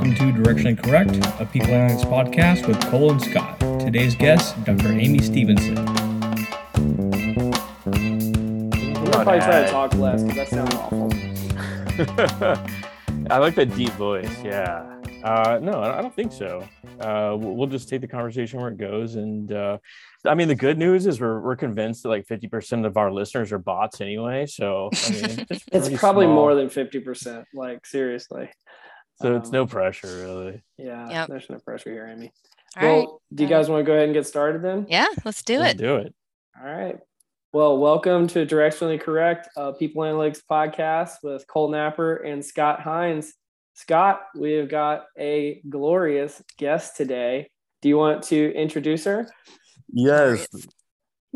Welcome 0.00 0.32
to 0.32 0.40
Directionally 0.40 0.82
Correct, 0.82 1.14
a 1.42 1.44
People 1.44 1.68
Analytics 1.68 2.04
podcast 2.06 2.66
with 2.66 2.80
Cole 2.86 3.10
and 3.10 3.20
Scott. 3.20 3.60
Today's 3.80 4.14
guest, 4.14 4.56
Dr. 4.64 4.92
Amy 4.92 5.18
Stevenson. 5.18 5.76
I'm 5.76 5.90
gonna 8.94 9.10
probably 9.10 9.40
try 9.40 9.62
to 9.62 9.68
talk 9.68 9.92
less 9.96 10.22
because 10.22 10.36
that 10.36 10.48
sounds 10.48 10.74
awful. 10.74 11.10
I 13.30 13.36
like 13.36 13.54
that 13.56 13.76
deep 13.76 13.90
voice. 13.90 14.42
Yeah. 14.42 15.00
Uh, 15.22 15.58
no, 15.60 15.82
I 15.82 16.00
don't 16.00 16.16
think 16.16 16.32
so. 16.32 16.66
Uh, 16.98 17.36
we'll 17.38 17.66
just 17.66 17.90
take 17.90 18.00
the 18.00 18.08
conversation 18.08 18.58
where 18.58 18.70
it 18.70 18.78
goes. 18.78 19.16
And 19.16 19.52
uh, 19.52 19.76
I 20.24 20.34
mean, 20.34 20.48
the 20.48 20.54
good 20.54 20.78
news 20.78 21.06
is 21.06 21.20
we're, 21.20 21.40
we're 21.40 21.56
convinced 21.56 22.04
that 22.04 22.08
like 22.08 22.26
50% 22.26 22.86
of 22.86 22.96
our 22.96 23.12
listeners 23.12 23.52
are 23.52 23.58
bots 23.58 24.00
anyway. 24.00 24.46
So 24.46 24.88
I 24.94 25.10
mean, 25.10 25.46
it's, 25.50 25.64
it's 25.90 26.00
probably 26.00 26.24
small. 26.24 26.36
more 26.36 26.54
than 26.54 26.70
50%. 26.70 27.44
Like, 27.52 27.84
seriously. 27.84 28.48
So 29.20 29.28
um, 29.28 29.36
it's 29.36 29.50
no 29.50 29.66
pressure, 29.66 30.08
really. 30.08 30.62
Yeah. 30.78 31.08
Yep. 31.10 31.28
There's 31.28 31.50
no 31.50 31.58
pressure 31.58 31.90
here, 31.90 32.08
Amy. 32.10 32.32
All 32.76 32.82
well, 32.82 32.98
right. 32.98 33.08
do 33.34 33.42
you 33.42 33.48
guys 33.48 33.68
want 33.68 33.80
to 33.80 33.84
go 33.84 33.92
ahead 33.92 34.04
and 34.04 34.14
get 34.14 34.26
started 34.26 34.62
then? 34.62 34.86
Yeah, 34.88 35.06
let's 35.24 35.42
do 35.42 35.58
let's 35.58 35.74
it. 35.74 35.78
Do 35.78 35.96
it. 35.96 36.14
All 36.58 36.70
right. 36.70 36.96
Well, 37.52 37.78
welcome 37.78 38.28
to 38.28 38.46
Directionally 38.46 39.00
Correct, 39.00 39.48
uh, 39.56 39.72
People 39.72 40.02
Analytics 40.02 40.40
podcast 40.48 41.14
with 41.22 41.46
Cole 41.48 41.70
Napper 41.70 42.16
and 42.16 42.44
Scott 42.44 42.80
Hines. 42.80 43.34
Scott, 43.74 44.22
we 44.36 44.52
have 44.52 44.68
got 44.68 45.06
a 45.18 45.60
glorious 45.68 46.40
guest 46.58 46.96
today. 46.96 47.50
Do 47.82 47.88
you 47.88 47.98
want 47.98 48.22
to 48.24 48.54
introduce 48.54 49.04
her? 49.04 49.28
Yes, 49.92 50.46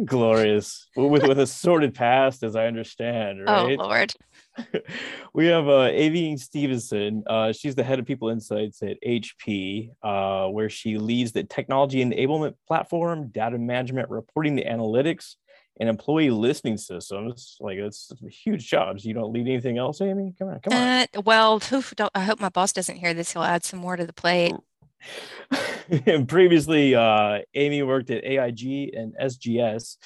glorious, 0.05 0.87
with 0.97 1.27
with 1.27 1.39
a 1.39 1.47
sordid 1.47 1.95
past, 1.95 2.45
as 2.45 2.55
I 2.55 2.67
understand. 2.67 3.41
Oh, 3.47 3.67
right? 3.67 3.79
Oh 3.79 3.83
Lord. 3.83 4.15
we 5.35 5.47
have 5.47 5.69
uh, 5.69 5.89
Amy 5.93 6.37
Stevenson. 6.37 7.25
Uh, 7.27 7.53
she's 7.53 7.75
the 7.75 7.85
head 7.85 7.99
of 7.99 8.07
people 8.07 8.29
insights 8.29 8.83
at 8.83 8.97
HP, 9.07 9.91
uh, 10.03 10.49
where 10.49 10.71
she 10.71 10.99
leads 10.99 11.33
the 11.33 11.45
technology 11.45 12.05
enablement 12.05 12.55
platform, 12.67 13.29
data 13.29 13.59
management, 13.59 14.11
reporting, 14.11 14.55
the 14.55 14.65
analytics, 14.65 15.37
and 15.81 15.89
employee 15.89 16.31
listening 16.31 16.77
systems. 16.77 17.57
Like 17.61 17.79
it's 17.79 18.13
huge 18.29 18.69
jobs. 18.69 19.05
You 19.05 19.15
don't 19.15 19.33
lead 19.33 19.49
anything 19.49 19.79
else, 19.79 20.01
Amy? 20.01 20.35
Come 20.39 20.49
on, 20.49 20.61
come 20.61 20.73
on. 20.73 20.83
Uh, 20.83 21.07
well, 21.25 21.61
I 22.15 22.21
hope 22.21 22.41
my 22.41 22.49
boss 22.49 22.73
doesn't 22.73 22.97
hear 22.97 23.15
this. 23.15 23.33
He'll 23.33 23.43
add 23.43 23.65
some 23.65 23.81
more 23.81 23.97
to 23.97 24.07
the 24.07 24.13
plate. 24.13 24.55
and 26.07 26.29
previously, 26.29 26.95
uh, 26.95 27.41
Amy 27.55 27.83
worked 27.83 28.11
at 28.11 28.25
AIG 28.25 28.95
and 28.95 29.15
SGS, 29.21 29.97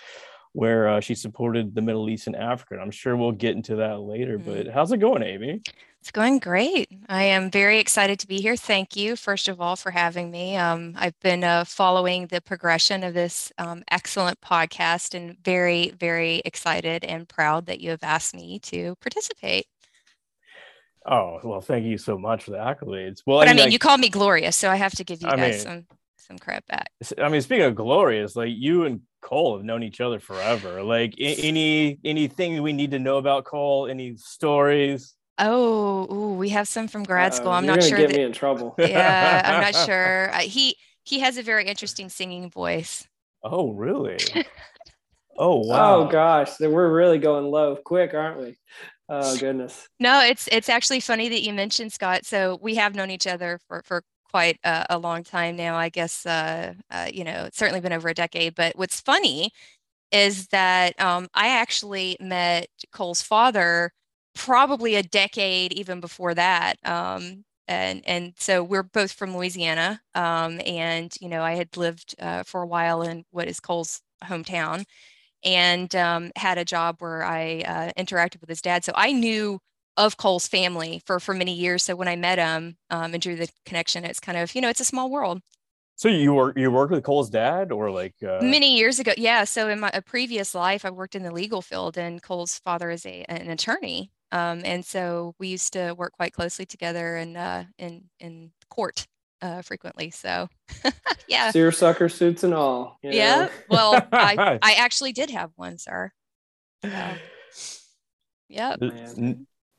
where 0.52 0.88
uh, 0.88 1.00
she 1.00 1.14
supported 1.14 1.74
the 1.74 1.82
Middle 1.82 2.08
East 2.08 2.26
and 2.26 2.36
Africa. 2.36 2.78
I'm 2.80 2.90
sure 2.90 3.16
we'll 3.16 3.32
get 3.32 3.56
into 3.56 3.76
that 3.76 4.00
later. 4.00 4.38
Mm-hmm. 4.38 4.52
But 4.52 4.66
how's 4.68 4.92
it 4.92 4.98
going, 4.98 5.22
Amy? 5.22 5.62
It's 6.00 6.10
going 6.10 6.38
great. 6.38 6.88
I 7.08 7.24
am 7.24 7.50
very 7.50 7.78
excited 7.78 8.20
to 8.20 8.28
be 8.28 8.40
here. 8.40 8.56
Thank 8.56 8.96
you, 8.96 9.16
first 9.16 9.48
of 9.48 9.60
all, 9.60 9.74
for 9.76 9.90
having 9.90 10.30
me. 10.30 10.56
Um, 10.56 10.94
I've 10.96 11.18
been 11.20 11.42
uh, 11.42 11.64
following 11.64 12.28
the 12.28 12.40
progression 12.40 13.02
of 13.02 13.14
this 13.14 13.52
um, 13.58 13.82
excellent 13.90 14.40
podcast 14.40 15.14
and 15.14 15.36
very, 15.44 15.90
very 15.90 16.40
excited 16.44 17.04
and 17.04 17.28
proud 17.28 17.66
that 17.66 17.80
you 17.80 17.90
have 17.90 18.02
asked 18.02 18.34
me 18.34 18.60
to 18.60 18.94
participate. 19.00 19.66
Oh, 21.04 21.40
well, 21.42 21.60
thank 21.60 21.84
you 21.84 21.98
so 21.98 22.16
much 22.16 22.44
for 22.44 22.52
the 22.52 22.58
accolades. 22.58 23.22
Well, 23.26 23.38
but 23.38 23.48
I 23.48 23.52
mean, 23.52 23.60
I 23.60 23.64
mean 23.64 23.72
you 23.72 23.78
called 23.78 24.00
me 24.00 24.08
glorious, 24.08 24.56
so 24.56 24.70
I 24.70 24.76
have 24.76 24.94
to 24.96 25.04
give 25.04 25.22
you 25.22 25.28
I 25.28 25.36
guys 25.36 25.64
mean, 25.64 25.84
some 25.86 25.97
some 26.28 26.38
credit 26.38 26.64
back. 26.66 26.90
I 27.18 27.28
mean, 27.28 27.40
speaking 27.40 27.64
of 27.64 27.74
glorious, 27.74 28.36
like 28.36 28.50
you 28.54 28.84
and 28.84 29.00
Cole 29.22 29.56
have 29.56 29.64
known 29.64 29.82
each 29.82 30.00
other 30.00 30.20
forever. 30.20 30.82
Like 30.82 31.14
any 31.18 31.98
anything 32.04 32.62
we 32.62 32.72
need 32.72 32.92
to 32.92 32.98
know 32.98 33.16
about 33.16 33.44
Cole, 33.44 33.88
any 33.88 34.16
stories? 34.16 35.14
Oh, 35.38 36.12
ooh, 36.12 36.34
we 36.34 36.50
have 36.50 36.68
some 36.68 36.88
from 36.88 37.04
grad 37.04 37.34
school. 37.34 37.52
I'm 37.52 37.66
not 37.66 37.82
sure. 37.82 37.98
Get 37.98 38.10
that, 38.10 38.16
me 38.16 38.22
in 38.22 38.32
trouble. 38.32 38.74
yeah, 38.78 39.42
I'm 39.44 39.72
not 39.72 39.74
sure. 39.86 40.30
Uh, 40.32 40.40
he 40.40 40.76
he 41.04 41.20
has 41.20 41.38
a 41.38 41.42
very 41.42 41.64
interesting 41.66 42.08
singing 42.08 42.50
voice. 42.50 43.06
Oh, 43.42 43.72
really? 43.72 44.18
oh, 45.38 45.58
wow. 45.64 46.00
Oh 46.00 46.08
gosh, 46.08 46.56
then 46.56 46.72
we're 46.72 46.92
really 46.92 47.18
going 47.18 47.46
low 47.46 47.76
quick, 47.76 48.14
aren't 48.14 48.40
we? 48.40 48.56
Oh 49.08 49.36
goodness. 49.38 49.88
No, 49.98 50.20
it's 50.20 50.48
it's 50.52 50.68
actually 50.68 51.00
funny 51.00 51.30
that 51.30 51.42
you 51.42 51.54
mentioned 51.54 51.92
Scott. 51.92 52.26
So 52.26 52.58
we 52.60 52.74
have 52.74 52.94
known 52.94 53.10
each 53.10 53.26
other 53.26 53.58
for 53.66 53.82
for 53.82 54.02
quite 54.30 54.58
a, 54.64 54.86
a 54.90 54.98
long 54.98 55.24
time 55.24 55.56
now. 55.56 55.76
I 55.76 55.88
guess 55.88 56.26
uh, 56.26 56.74
uh, 56.90 57.08
you 57.12 57.24
know 57.24 57.44
it's 57.46 57.58
certainly 57.58 57.80
been 57.80 57.92
over 57.92 58.08
a 58.08 58.14
decade. 58.14 58.54
But 58.54 58.76
what's 58.76 59.00
funny 59.00 59.52
is 60.12 60.48
that 60.48 60.98
um, 61.00 61.28
I 61.34 61.48
actually 61.48 62.16
met 62.20 62.68
Cole's 62.92 63.22
father 63.22 63.92
probably 64.34 64.94
a 64.94 65.02
decade 65.02 65.72
even 65.72 66.00
before 66.00 66.34
that. 66.34 66.76
Um, 66.88 67.44
and 67.68 68.02
and 68.06 68.32
so 68.38 68.62
we're 68.64 68.82
both 68.82 69.12
from 69.12 69.36
Louisiana, 69.36 70.00
um, 70.14 70.60
and 70.66 71.14
you 71.20 71.28
know 71.28 71.42
I 71.42 71.54
had 71.54 71.76
lived 71.76 72.14
uh, 72.20 72.42
for 72.44 72.62
a 72.62 72.66
while 72.66 73.02
in 73.02 73.24
what 73.30 73.48
is 73.48 73.60
Cole's 73.60 74.00
hometown, 74.24 74.84
and 75.44 75.94
um, 75.96 76.32
had 76.36 76.58
a 76.58 76.64
job 76.64 76.96
where 77.00 77.24
I 77.24 77.60
uh, 77.66 77.92
interacted 77.98 78.40
with 78.40 78.48
his 78.50 78.62
dad. 78.62 78.84
So 78.84 78.92
I 78.96 79.12
knew 79.12 79.60
of 79.98 80.16
Cole's 80.16 80.48
family 80.48 81.02
for 81.04 81.20
for 81.20 81.34
many 81.34 81.52
years. 81.52 81.82
So 81.82 81.94
when 81.94 82.08
I 82.08 82.16
met 82.16 82.38
him 82.38 82.78
um, 82.88 83.12
and 83.12 83.20
drew 83.20 83.36
the 83.36 83.48
connection, 83.66 84.04
it's 84.04 84.20
kind 84.20 84.38
of 84.38 84.54
you 84.54 84.62
know 84.62 84.70
it's 84.70 84.80
a 84.80 84.84
small 84.84 85.10
world. 85.10 85.42
So 85.96 86.08
you 86.08 86.32
work 86.32 86.56
you 86.56 86.70
worked 86.70 86.92
with 86.92 87.02
Cole's 87.02 87.28
dad, 87.28 87.72
or 87.72 87.90
like 87.90 88.14
uh... 88.22 88.38
many 88.40 88.76
years 88.76 89.00
ago? 89.00 89.12
Yeah. 89.18 89.44
So 89.44 89.68
in 89.68 89.80
my 89.80 89.90
a 89.92 90.00
previous 90.00 90.54
life, 90.54 90.84
I 90.84 90.90
worked 90.90 91.16
in 91.16 91.24
the 91.24 91.32
legal 91.32 91.60
field, 91.60 91.98
and 91.98 92.22
Cole's 92.22 92.58
father 92.60 92.88
is 92.90 93.04
a 93.04 93.24
an 93.28 93.50
attorney. 93.50 94.12
Um, 94.30 94.62
and 94.64 94.84
so 94.84 95.34
we 95.38 95.48
used 95.48 95.72
to 95.72 95.92
work 95.94 96.12
quite 96.12 96.32
closely 96.32 96.64
together 96.64 97.16
in 97.16 97.36
uh, 97.36 97.64
in 97.78 98.04
in 98.20 98.52
court 98.70 99.08
uh, 99.42 99.62
frequently. 99.62 100.10
So 100.10 100.48
yeah, 101.28 101.50
seersucker 101.50 102.08
suits 102.08 102.44
and 102.44 102.54
all. 102.54 102.98
You 103.02 103.10
know? 103.10 103.16
Yeah. 103.16 103.48
Well, 103.68 104.06
I 104.12 104.58
I 104.62 104.74
actually 104.74 105.12
did 105.12 105.30
have 105.30 105.50
one, 105.56 105.78
sir. 105.78 106.12
So, 106.84 106.90
yeah. 108.48 108.76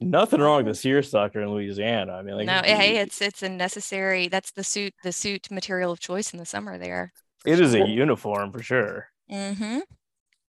Nothing 0.02 0.42
wrong 0.42 0.58
with 0.58 0.68
the 0.68 0.76
seersucker 0.76 1.42
in 1.42 1.50
Louisiana. 1.50 2.14
I 2.14 2.22
mean, 2.22 2.36
like 2.36 2.48
no, 2.48 2.62
hey, 2.64 2.98
it's 2.98 3.22
it's 3.22 3.44
a 3.44 3.50
necessary. 3.50 4.28
That's 4.28 4.52
the 4.52 4.64
suit 4.64 4.94
the 5.04 5.12
suit 5.12 5.50
material 5.52 5.92
of 5.92 6.00
choice 6.00 6.34
in 6.34 6.40
the 6.40 6.46
summer. 6.46 6.78
There. 6.78 7.12
It 7.46 7.58
sure. 7.58 7.66
is 7.66 7.74
a 7.74 7.88
uniform 7.88 8.52
for 8.52 8.62
sure. 8.62 9.08
Mm-hmm. 9.32 9.80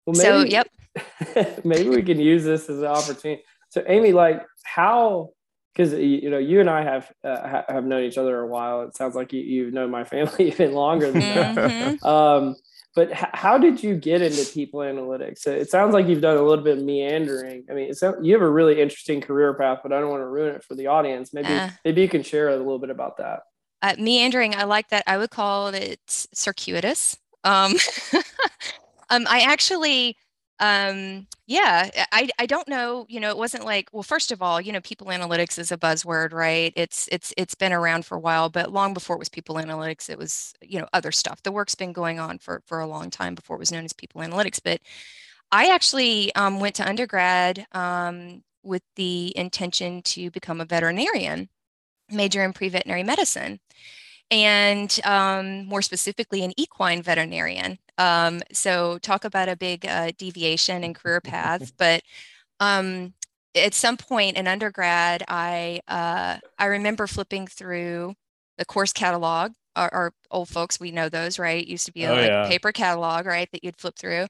Well, 0.06 0.15
maybe, 0.15 0.21
so 0.21 0.45
yep. 0.45 0.69
maybe 1.65 1.89
we 1.89 2.03
can 2.03 2.21
use 2.21 2.45
this 2.45 2.69
as 2.69 2.79
an 2.79 2.87
opportunity. 2.87 3.43
So 3.71 3.83
Amy, 3.87 4.12
like 4.12 4.43
how, 4.62 5.31
because 5.75 5.93
you 5.93 6.31
know 6.31 6.39
you 6.39 6.61
and 6.61 6.71
I 6.71 6.83
have 6.83 7.12
uh, 7.25 7.62
have 7.69 7.85
known 7.85 8.05
each 8.05 8.19
other 8.19 8.39
a 8.39 8.47
while. 8.47 8.83
It 8.83 8.97
sounds 8.97 9.15
like 9.15 9.33
you, 9.33 9.41
you've 9.41 9.75
known 9.75 9.91
my 9.91 10.05
family 10.05 10.49
even 10.49 10.73
longer 10.73 11.11
than 11.11 11.21
that. 11.21 11.56
Mm-hmm. 11.56 12.06
Um, 12.06 12.56
but 12.97 13.12
h- 13.12 13.29
how 13.34 13.59
did 13.59 13.83
you 13.83 13.95
get 13.95 14.23
into 14.23 14.51
people 14.53 14.81
analytics? 14.81 15.47
It 15.47 15.69
sounds 15.71 15.93
like 15.93 16.09
you've 16.09 16.23
done 16.23 16.39
a 16.39 16.43
little 16.43 16.65
bit 16.65 16.79
of 16.79 16.84
meandering. 16.84 17.65
I 17.71 17.75
mean, 17.75 17.93
you 18.23 18.33
have 18.33 18.43
a 18.43 18.51
really 18.51 18.81
interesting 18.81 19.21
career 19.21 19.53
path, 19.53 19.81
but 19.83 19.93
I 19.93 20.01
don't 20.01 20.09
want 20.09 20.23
to 20.23 20.27
ruin 20.27 20.57
it 20.57 20.65
for 20.65 20.75
the 20.75 20.87
audience. 20.87 21.35
Maybe 21.35 21.55
uh, 21.55 21.69
maybe 21.85 22.01
you 22.01 22.09
can 22.09 22.23
share 22.23 22.49
a 22.49 22.56
little 22.56 22.79
bit 22.79 22.89
about 22.89 23.19
that. 23.19 23.41
Uh, 23.83 23.95
meandering, 23.99 24.55
I 24.55 24.65
like 24.65 24.89
that. 24.89 25.05
I 25.06 25.19
would 25.19 25.29
call 25.29 25.69
it 25.69 26.01
circuitous. 26.06 27.19
Um, 27.45 27.75
um, 29.11 29.27
I 29.29 29.41
actually 29.41 30.17
um 30.59 31.27
yeah 31.47 31.91
i 32.12 32.28
i 32.39 32.47
don't 32.47 32.67
know 32.67 33.05
you 33.11 33.21
know 33.21 33.28
it 33.28 33.37
wasn't 33.37 33.62
like 33.65 33.91
well 33.93 34.03
first 34.03 34.33
of 34.33 34.41
all 34.41 34.59
you 34.61 34.72
know 34.72 34.81
people 34.81 35.09
analytics 35.09 35.59
is 35.59 35.71
a 35.71 35.77
buzzword 35.77 36.33
right? 36.33 36.72
It's 36.77 37.09
it's 37.12 37.34
it's 37.37 37.55
been 37.55 37.72
around 37.75 38.06
for 38.06 38.17
a 38.17 38.21
while 38.21 38.49
but 38.49 38.72
long 38.72 38.94
before 38.94 39.17
it 39.17 39.19
was 39.19 39.28
people 39.28 39.56
analytics 39.56 40.09
it 40.09 40.19
was 40.19 40.55
you 40.62 40.78
know 40.81 40.89
other 40.94 41.12
stuff. 41.12 41.43
The 41.43 41.53
work's 41.53 41.75
been 41.75 41.93
going 41.93 42.19
on 42.20 42.38
for 42.38 42.62
for 42.67 42.81
a 42.81 42.87
long 42.87 43.11
time 43.11 43.35
before 43.35 43.56
it 43.56 43.61
was 43.61 43.73
known 43.73 43.85
as 43.85 43.93
people 43.93 44.23
analytics 44.23 44.61
but 44.62 44.81
i 45.53 45.69
actually 45.70 46.35
um, 46.35 46.61
went 46.61 46.75
to 46.76 46.88
undergrad 46.88 47.67
um, 47.73 48.43
with 48.62 48.82
the 48.97 49.32
intention 49.37 50.03
to 50.03 50.31
become 50.31 50.61
a 50.61 50.64
veterinarian 50.64 51.49
major 52.11 52.44
in 52.44 52.53
pre-veterinary 52.53 53.03
medicine 53.03 53.58
and 54.31 54.99
um, 55.05 55.67
more 55.67 55.82
specifically 55.82 56.44
an 56.44 56.52
equine 56.56 57.02
veterinarian 57.02 57.78
um, 57.99 58.43
so 58.52 58.99
talk 58.99 59.25
about 59.25 59.49
a 59.49 59.56
big 59.56 59.87
uh, 59.87 60.12
deviation 60.19 60.84
in 60.84 60.94
career 60.94 61.20
path. 61.20 61.73
But 61.78 62.02
um, 62.61 63.14
at 63.55 63.75
some 63.75 63.96
point 63.96 64.37
in 64.37 64.46
undergrad, 64.46 65.23
I 65.28 65.81
uh, 65.88 66.38
I 66.58 66.64
remember 66.67 67.06
flipping 67.06 67.46
through 67.46 68.14
the 68.58 68.64
course 68.64 68.93
catalog. 68.93 69.52
Our, 69.75 69.93
our, 69.93 70.12
old 70.31 70.49
folks, 70.49 70.81
we 70.81 70.90
know 70.90 71.11
those, 71.11 71.38
right? 71.38 71.67
Used 71.67 71.84
to 71.84 71.93
be 71.93 72.05
a 72.05 72.11
oh, 72.11 72.14
like, 72.14 72.29
yeah. 72.29 72.49
paper 72.49 72.72
catalog, 72.72 73.26
right, 73.26 73.46
that 73.52 73.62
you'd 73.62 73.76
flip 73.76 73.94
through. 73.99 74.26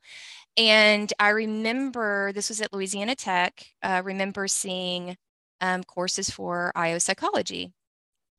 And 0.57 1.13
I 1.21 1.29
remember 1.29 2.33
this 2.33 2.49
was 2.49 2.61
at 2.61 2.73
Louisiana 2.73 3.15
Tech. 3.15 3.65
Uh, 3.81 4.03
remember 4.05 4.49
seeing 4.49 5.17
um, 5.61 5.85
courses 5.85 6.31
for 6.31 6.73
IO 6.75 6.99
psychology, 6.99 7.73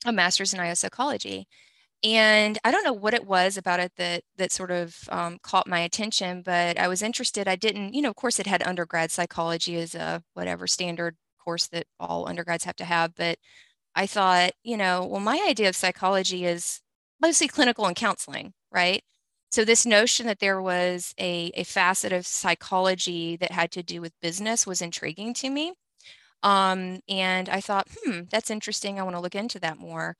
a 0.06 0.12
master's 0.12 0.54
in 0.54 0.60
IO 0.60 0.74
psychology 0.74 1.48
and 2.04 2.60
i 2.64 2.72
don't 2.72 2.84
know 2.84 2.94
what 2.94 3.14
it 3.14 3.26
was 3.26 3.58
about 3.58 3.80
it 3.80 3.92
that 3.98 4.24
that 4.38 4.52
sort 4.52 4.72
of 4.72 4.96
um, 5.10 5.40
caught 5.44 5.68
my 5.68 5.80
attention 5.80 6.42
but 6.46 6.78
i 6.80 6.88
was 6.88 7.02
interested 7.02 7.48
i 7.48 7.56
didn't 7.56 7.94
you 7.94 8.02
know 8.02 8.10
of 8.10 8.16
course 8.16 8.40
it 8.40 8.48
had 8.48 8.62
undergrad 8.68 9.12
psychology 9.12 9.78
as 9.78 9.96
a 9.96 10.24
whatever 10.34 10.68
standard 10.68 11.16
course 11.44 11.68
that 11.68 11.86
all 12.00 12.28
undergrads 12.30 12.66
have 12.66 12.76
to 12.76 12.86
have 12.86 13.16
but 13.16 13.38
I 13.96 14.06
thought, 14.06 14.52
you 14.64 14.78
know, 14.78 15.06
well, 15.06 15.20
my 15.20 15.44
idea 15.50 15.70
of 15.70 15.76
psychology 15.76 16.46
is 16.46 16.82
mostly 17.20 17.48
clinical 17.48 17.88
and 17.88 17.96
counseling, 17.96 18.54
right? 18.72 19.04
So 19.50 19.66
this 19.66 19.88
notion 19.88 20.28
that 20.28 20.40
there 20.40 20.62
was 20.62 21.16
a, 21.20 21.52
a 21.56 21.64
facet 21.64 22.14
of 22.14 22.28
psychology 22.28 23.38
that 23.38 23.52
had 23.52 23.72
to 23.72 23.82
do 23.84 24.00
with 24.02 24.14
business 24.22 24.68
was 24.68 24.84
intriguing 24.84 25.34
to 25.36 25.50
me. 25.50 25.74
Um, 26.44 27.00
and 27.10 27.50
I 27.50 27.62
thought, 27.62 27.88
hmm, 28.04 28.22
that's 28.31 28.51
interesting. 28.51 29.00
I 29.00 29.04
want 29.04 29.16
to 29.16 29.22
look 29.22 29.36
into 29.36 29.60
that 29.60 29.78
more. 29.78 30.16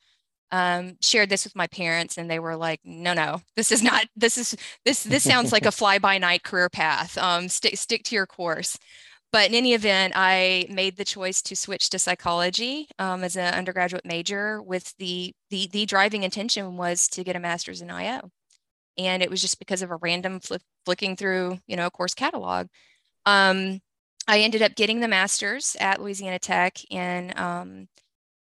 Um, 0.52 0.96
shared 1.02 1.30
this 1.30 1.44
with 1.44 1.56
my 1.58 1.68
parents, 1.68 2.18
and 2.18 2.30
they 2.32 2.40
were 2.40 2.56
like, 2.56 2.80
"No, 2.86 3.14
no, 3.14 3.42
this 3.58 3.72
is 3.72 3.84
not. 3.84 4.08
This 4.16 4.38
is 4.38 4.56
this. 4.86 5.04
This 5.04 5.24
sounds 5.24 5.52
like 5.52 5.66
a 5.66 5.72
fly-by-night 5.74 6.44
career 6.44 6.70
path. 6.70 7.18
Um, 7.18 7.50
stick 7.50 7.78
stick 7.78 8.04
to 8.06 8.16
your 8.16 8.26
course." 8.28 8.78
But 9.34 9.50
in 9.50 9.56
any 9.56 9.74
event, 9.74 10.14
I 10.16 10.66
made 10.70 10.96
the 10.98 11.04
choice 11.06 11.42
to 11.44 11.56
switch 11.56 11.90
to 11.90 12.00
psychology 12.00 12.88
um, 12.98 13.24
as 13.24 13.36
an 13.36 13.54
undergraduate 13.54 14.06
major. 14.06 14.62
With 14.62 14.96
the 14.98 15.34
the 15.50 15.68
the 15.68 15.86
driving 15.86 16.24
intention 16.24 16.78
was 16.78 17.08
to 17.10 17.24
get 17.26 17.36
a 17.36 17.40
master's 17.40 17.82
in 17.82 17.92
IO, 17.92 18.32
and 18.98 19.22
it 19.24 19.30
was 19.30 19.42
just 19.42 19.60
because 19.60 19.82
of 19.82 19.92
a 19.92 19.98
random 19.98 20.40
flip, 20.40 20.62
flicking 20.86 21.16
through, 21.16 21.60
you 21.68 21.76
know, 21.76 21.88
a 21.88 21.92
course 21.92 22.14
catalog. 22.14 22.68
Um, 23.26 23.82
I 24.28 24.40
ended 24.40 24.62
up 24.62 24.76
getting 24.76 25.00
the 25.00 25.08
master's 25.08 25.76
at 25.80 26.02
Louisiana 26.02 26.40
Tech 26.40 26.80
in 26.92 27.34
um, 27.38 27.88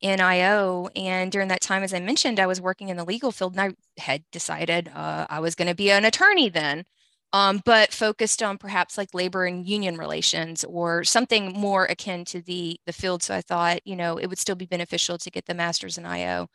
in 0.01 0.19
IO. 0.21 0.89
And 0.95 1.31
during 1.31 1.47
that 1.49 1.61
time, 1.61 1.83
as 1.83 1.93
I 1.93 1.99
mentioned, 1.99 2.39
I 2.39 2.47
was 2.47 2.61
working 2.61 2.89
in 2.89 2.97
the 2.97 3.05
legal 3.05 3.31
field, 3.31 3.53
and 3.57 3.61
I 3.97 4.01
had 4.01 4.23
decided 4.31 4.89
uh, 4.93 5.25
I 5.29 5.39
was 5.39 5.55
going 5.55 5.69
to 5.69 5.75
be 5.75 5.91
an 5.91 6.05
attorney 6.05 6.49
then. 6.49 6.85
Um, 7.33 7.61
but 7.65 7.91
focused 7.93 8.43
on 8.43 8.59
perhaps 8.59 8.97
like 8.97 9.13
labor 9.13 9.45
and 9.45 9.67
union 9.67 9.97
relations 9.97 10.63
or 10.65 11.03
something 11.03 11.51
more 11.53 11.85
akin 11.85 12.25
to 12.25 12.41
the 12.41 12.79
the 12.85 12.93
field. 12.93 13.23
So 13.23 13.35
I 13.35 13.41
thought, 13.41 13.79
you 13.85 13.95
know, 13.95 14.17
it 14.17 14.27
would 14.27 14.37
still 14.39 14.55
be 14.55 14.67
beneficial 14.67 15.17
to 15.17 15.31
get 15.31 15.45
the 15.47 15.55
master's 15.55 15.97
in 15.97 16.05
IO. 16.05 16.47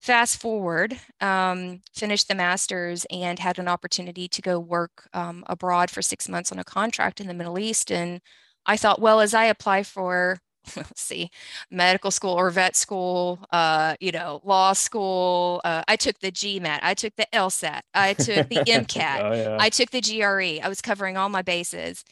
Fast 0.00 0.40
forward, 0.40 0.98
um, 1.20 1.80
finished 1.92 2.28
the 2.28 2.34
master's 2.34 3.04
and 3.10 3.38
had 3.38 3.58
an 3.58 3.66
opportunity 3.66 4.28
to 4.28 4.40
go 4.40 4.58
work 4.58 5.08
um, 5.12 5.42
abroad 5.48 5.90
for 5.90 6.02
six 6.02 6.28
months 6.28 6.52
on 6.52 6.58
a 6.58 6.64
contract 6.64 7.20
in 7.20 7.26
the 7.26 7.34
Middle 7.34 7.58
East. 7.58 7.90
And 7.90 8.20
I 8.64 8.76
thought, 8.76 9.00
well, 9.00 9.20
as 9.20 9.34
I 9.34 9.46
apply 9.46 9.82
for, 9.82 10.38
let's 10.76 11.00
see, 11.00 11.30
medical 11.68 12.12
school 12.12 12.34
or 12.34 12.48
vet 12.50 12.76
school, 12.76 13.40
uh, 13.50 13.96
you 13.98 14.12
know, 14.12 14.40
law 14.44 14.72
school, 14.72 15.60
uh, 15.64 15.82
I 15.88 15.96
took 15.96 16.20
the 16.20 16.30
GMAT, 16.30 16.78
I 16.82 16.94
took 16.94 17.16
the 17.16 17.26
LSAT, 17.32 17.80
I 17.92 18.14
took 18.14 18.48
the 18.48 18.56
MCAT, 18.68 19.20
oh, 19.20 19.34
yeah. 19.34 19.56
I 19.58 19.68
took 19.68 19.90
the 19.90 20.00
GRE. 20.00 20.64
I 20.64 20.68
was 20.68 20.80
covering 20.80 21.16
all 21.16 21.28
my 21.28 21.42
bases. 21.42 22.04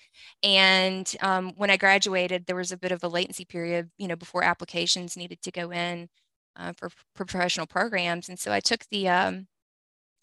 And 0.43 1.15
um, 1.21 1.53
when 1.57 1.71
I 1.71 1.77
graduated, 1.77 2.47
there 2.47 2.57
was 2.57 2.73
a 2.73 2.77
bit 2.77 2.91
of 2.91 3.05
a 3.05 3.09
latency 3.09 3.45
period, 3.45 3.91
you 3.97 4.09
know, 4.09 4.17
before 4.17 4.43
applications 4.43 5.17
needed 5.17 5.41
to 5.43 5.53
go 5.53 5.71
in 5.71 6.09
uh, 6.57 6.73
for, 6.77 6.91
for, 7.15 7.25
professional 7.25 7.67
programs. 7.67 8.29
And 8.29 8.39
so 8.39 8.53
I 8.53 8.61
took 8.61 8.87
the 8.91 9.09
um, 9.09 9.47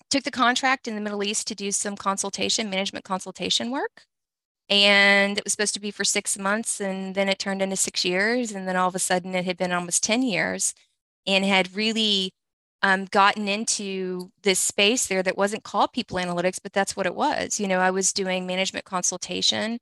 took 0.09 0.23
the 0.23 0.31
contract 0.31 0.87
in 0.87 0.95
the 0.95 1.01
Middle 1.01 1.23
East 1.23 1.47
to 1.47 1.55
do 1.55 1.71
some 1.71 1.95
consultation, 1.95 2.69
management 2.69 3.05
consultation 3.05 3.71
work. 3.71 4.05
And 4.69 5.37
it 5.37 5.43
was 5.43 5.51
supposed 5.53 5.73
to 5.73 5.81
be 5.81 5.91
for 5.91 6.03
six 6.03 6.37
months, 6.37 6.79
and 6.79 7.15
then 7.15 7.27
it 7.27 7.37
turned 7.37 7.61
into 7.61 7.75
six 7.75 8.05
years. 8.05 8.51
And 8.51 8.67
then 8.67 8.75
all 8.75 8.87
of 8.87 8.95
a 8.95 8.99
sudden, 8.99 9.35
it 9.35 9.45
had 9.45 9.57
been 9.57 9.71
almost 9.73 10.03
10 10.03 10.23
years 10.23 10.73
and 11.27 11.43
had 11.43 11.75
really 11.75 12.31
um, 12.81 13.05
gotten 13.05 13.47
into 13.47 14.29
this 14.43 14.59
space 14.59 15.07
there 15.07 15.23
that 15.23 15.37
wasn't 15.37 15.63
called 15.63 15.93
people 15.93 16.17
analytics, 16.17 16.59
but 16.61 16.73
that's 16.73 16.95
what 16.95 17.05
it 17.05 17.15
was. 17.15 17.59
You 17.59 17.67
know, 17.67 17.79
I 17.79 17.91
was 17.91 18.13
doing 18.13 18.45
management 18.45 18.85
consultation. 18.85 19.79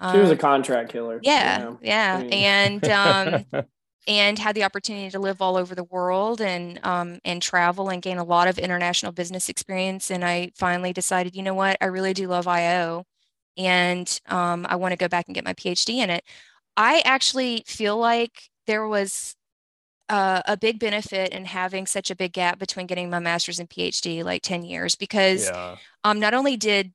She 0.00 0.18
was 0.18 0.30
a 0.30 0.32
um, 0.32 0.38
contract 0.38 0.90
killer. 0.90 1.20
Yeah, 1.22 1.58
you 1.58 1.64
know? 1.64 1.78
yeah, 1.82 2.16
I 2.18 2.22
mean. 2.22 2.32
and 2.32 2.84
um, 2.88 3.44
and 4.06 4.38
had 4.38 4.54
the 4.54 4.64
opportunity 4.64 5.10
to 5.10 5.18
live 5.18 5.42
all 5.42 5.56
over 5.56 5.74
the 5.74 5.84
world 5.84 6.40
and 6.40 6.84
um, 6.84 7.18
and 7.24 7.42
travel 7.42 7.88
and 7.88 8.02
gain 8.02 8.18
a 8.18 8.24
lot 8.24 8.48
of 8.48 8.58
international 8.58 9.12
business 9.12 9.48
experience. 9.48 10.10
And 10.10 10.24
I 10.24 10.52
finally 10.56 10.92
decided, 10.92 11.36
you 11.36 11.42
know 11.42 11.54
what, 11.54 11.76
I 11.80 11.86
really 11.86 12.14
do 12.14 12.26
love 12.26 12.46
IO, 12.48 13.04
and 13.56 14.20
um, 14.26 14.66
I 14.68 14.76
want 14.76 14.92
to 14.92 14.98
go 14.98 15.08
back 15.08 15.26
and 15.26 15.34
get 15.34 15.44
my 15.44 15.54
PhD 15.54 15.96
in 15.96 16.10
it. 16.10 16.24
I 16.76 17.02
actually 17.04 17.64
feel 17.66 17.98
like 17.98 18.50
there 18.66 18.86
was 18.86 19.36
uh, 20.08 20.42
a 20.46 20.56
big 20.56 20.78
benefit 20.80 21.32
in 21.32 21.44
having 21.44 21.86
such 21.86 22.10
a 22.10 22.16
big 22.16 22.32
gap 22.32 22.58
between 22.58 22.86
getting 22.86 23.10
my 23.10 23.20
master's 23.20 23.60
and 23.60 23.70
PhD, 23.70 24.24
like 24.24 24.42
10 24.42 24.64
years, 24.64 24.96
because 24.96 25.46
yeah. 25.46 25.76
um, 26.02 26.18
not 26.18 26.34
only 26.34 26.56
did 26.56 26.92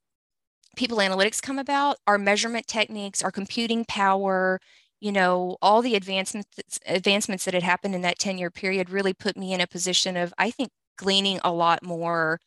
people 0.76 0.98
analytics 0.98 1.42
come 1.42 1.58
about, 1.58 1.98
our 2.08 2.18
measurement 2.18 2.68
techniques, 2.68 3.24
our 3.24 3.32
computing 3.32 3.86
power, 3.86 4.60
you 5.00 5.12
know, 5.12 5.58
all 5.62 5.82
the 5.82 5.96
advancements 5.96 6.80
advancements 6.86 7.46
that 7.46 7.54
had 7.54 7.64
happened 7.64 7.96
in 7.96 8.02
that 8.02 8.20
10 8.20 8.38
year 8.38 8.52
period 8.52 8.90
really 8.90 9.14
put 9.14 9.38
me 9.38 9.54
in 9.54 9.62
a 9.62 9.68
position 9.68 10.18
of, 10.18 10.34
I 10.38 10.52
think, 10.52 10.72
gleaning 10.98 11.40
a 11.44 11.52
lot 11.52 11.84
more 11.84 12.40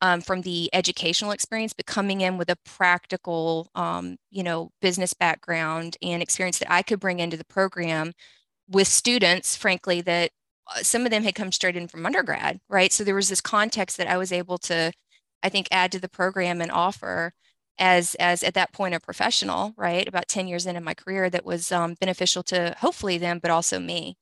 um, 0.00 0.20
from 0.20 0.42
the 0.42 0.68
educational 0.74 1.30
experience, 1.30 1.72
but 1.72 1.86
coming 1.86 2.20
in 2.20 2.36
with 2.36 2.50
a 2.50 2.56
practical, 2.64 3.70
um, 3.74 4.16
you 4.30 4.42
know, 4.42 4.70
business 4.82 5.14
background 5.14 5.96
and 6.02 6.22
experience 6.22 6.58
that 6.58 6.70
I 6.70 6.82
could 6.82 7.00
bring 7.00 7.20
into 7.20 7.36
the 7.38 7.44
program 7.44 8.12
with 8.68 8.88
students, 8.88 9.56
frankly, 9.56 10.00
that 10.02 10.30
uh, 10.74 10.82
some 10.82 11.04
of 11.04 11.10
them 11.10 11.22
had 11.22 11.34
come 11.34 11.52
straight 11.52 11.76
in 11.76 11.88
from 11.88 12.04
undergrad, 12.06 12.60
right? 12.68 12.92
So 12.92 13.04
there 13.04 13.14
was 13.14 13.28
this 13.28 13.40
context 13.40 13.96
that 13.96 14.06
I 14.08 14.16
was 14.18 14.32
able 14.32 14.58
to, 14.58 14.92
I 15.42 15.48
think, 15.48 15.68
add 15.70 15.92
to 15.92 16.00
the 16.00 16.08
program 16.08 16.60
and 16.60 16.70
offer 16.70 17.32
as 17.78 18.14
as 18.16 18.42
at 18.42 18.54
that 18.54 18.72
point 18.72 18.94
a 18.94 19.00
professional 19.00 19.74
right 19.76 20.06
about 20.06 20.28
10 20.28 20.46
years 20.46 20.66
into 20.66 20.80
my 20.80 20.94
career 20.94 21.28
that 21.28 21.44
was 21.44 21.72
um, 21.72 21.94
beneficial 22.00 22.42
to 22.42 22.74
hopefully 22.78 23.18
them 23.18 23.38
but 23.40 23.50
also 23.50 23.78
me 23.78 24.16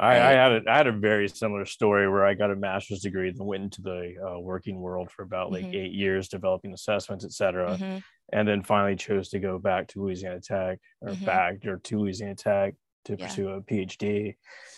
I, 0.00 0.14
I, 0.14 0.32
had 0.32 0.52
a, 0.52 0.62
I 0.66 0.76
had 0.78 0.86
a 0.86 0.92
very 0.92 1.28
similar 1.28 1.66
story 1.66 2.08
where 2.08 2.24
I 2.24 2.32
got 2.32 2.50
a 2.50 2.56
master's 2.56 3.00
degree 3.00 3.28
and 3.28 3.38
went 3.38 3.64
into 3.64 3.82
the 3.82 4.14
uh, 4.26 4.40
working 4.40 4.80
world 4.80 5.10
for 5.10 5.22
about 5.22 5.52
like 5.52 5.64
mm-hmm. 5.64 5.74
eight 5.74 5.92
years, 5.92 6.28
developing 6.28 6.72
assessments, 6.72 7.22
et 7.22 7.32
cetera, 7.32 7.76
mm-hmm. 7.76 7.98
and 8.32 8.48
then 8.48 8.62
finally 8.62 8.96
chose 8.96 9.28
to 9.30 9.38
go 9.38 9.58
back 9.58 9.88
to 9.88 10.02
Louisiana 10.02 10.40
Tech 10.40 10.78
or 11.02 11.10
mm-hmm. 11.10 11.24
back 11.26 11.66
or 11.66 11.76
to 11.76 11.98
Louisiana 11.98 12.34
Tech 12.34 12.74
to 13.04 13.16
yeah. 13.18 13.26
pursue 13.26 13.48
a 13.50 13.60
PhD. 13.60 14.36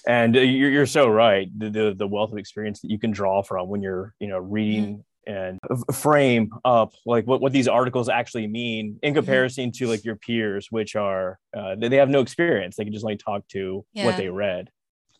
And 0.08 0.36
uh, 0.36 0.40
you're, 0.40 0.70
you're 0.70 0.86
so 0.86 1.08
right. 1.08 1.48
The, 1.56 1.70
the, 1.70 1.94
the 1.96 2.08
wealth 2.08 2.32
of 2.32 2.38
experience 2.38 2.80
that 2.80 2.90
you 2.90 2.98
can 2.98 3.12
draw 3.12 3.42
from 3.42 3.68
when 3.68 3.80
you're 3.80 4.14
you 4.18 4.26
know 4.26 4.38
reading 4.38 5.04
and 5.26 5.58
frame 5.92 6.50
up 6.64 6.92
like 7.06 7.26
what, 7.26 7.40
what 7.40 7.52
these 7.52 7.68
articles 7.68 8.08
actually 8.08 8.46
mean 8.46 8.98
in 9.02 9.10
mm-hmm. 9.10 9.18
comparison 9.18 9.70
to 9.70 9.86
like 9.86 10.04
your 10.04 10.16
peers 10.16 10.66
which 10.70 10.96
are 10.96 11.38
uh, 11.56 11.74
they, 11.76 11.88
they 11.88 11.96
have 11.96 12.08
no 12.08 12.20
experience 12.20 12.76
they 12.76 12.84
can 12.84 12.92
just 12.92 13.04
like 13.04 13.18
talk 13.18 13.46
to 13.48 13.84
yeah. 13.92 14.04
what 14.04 14.16
they 14.16 14.28
read 14.28 14.68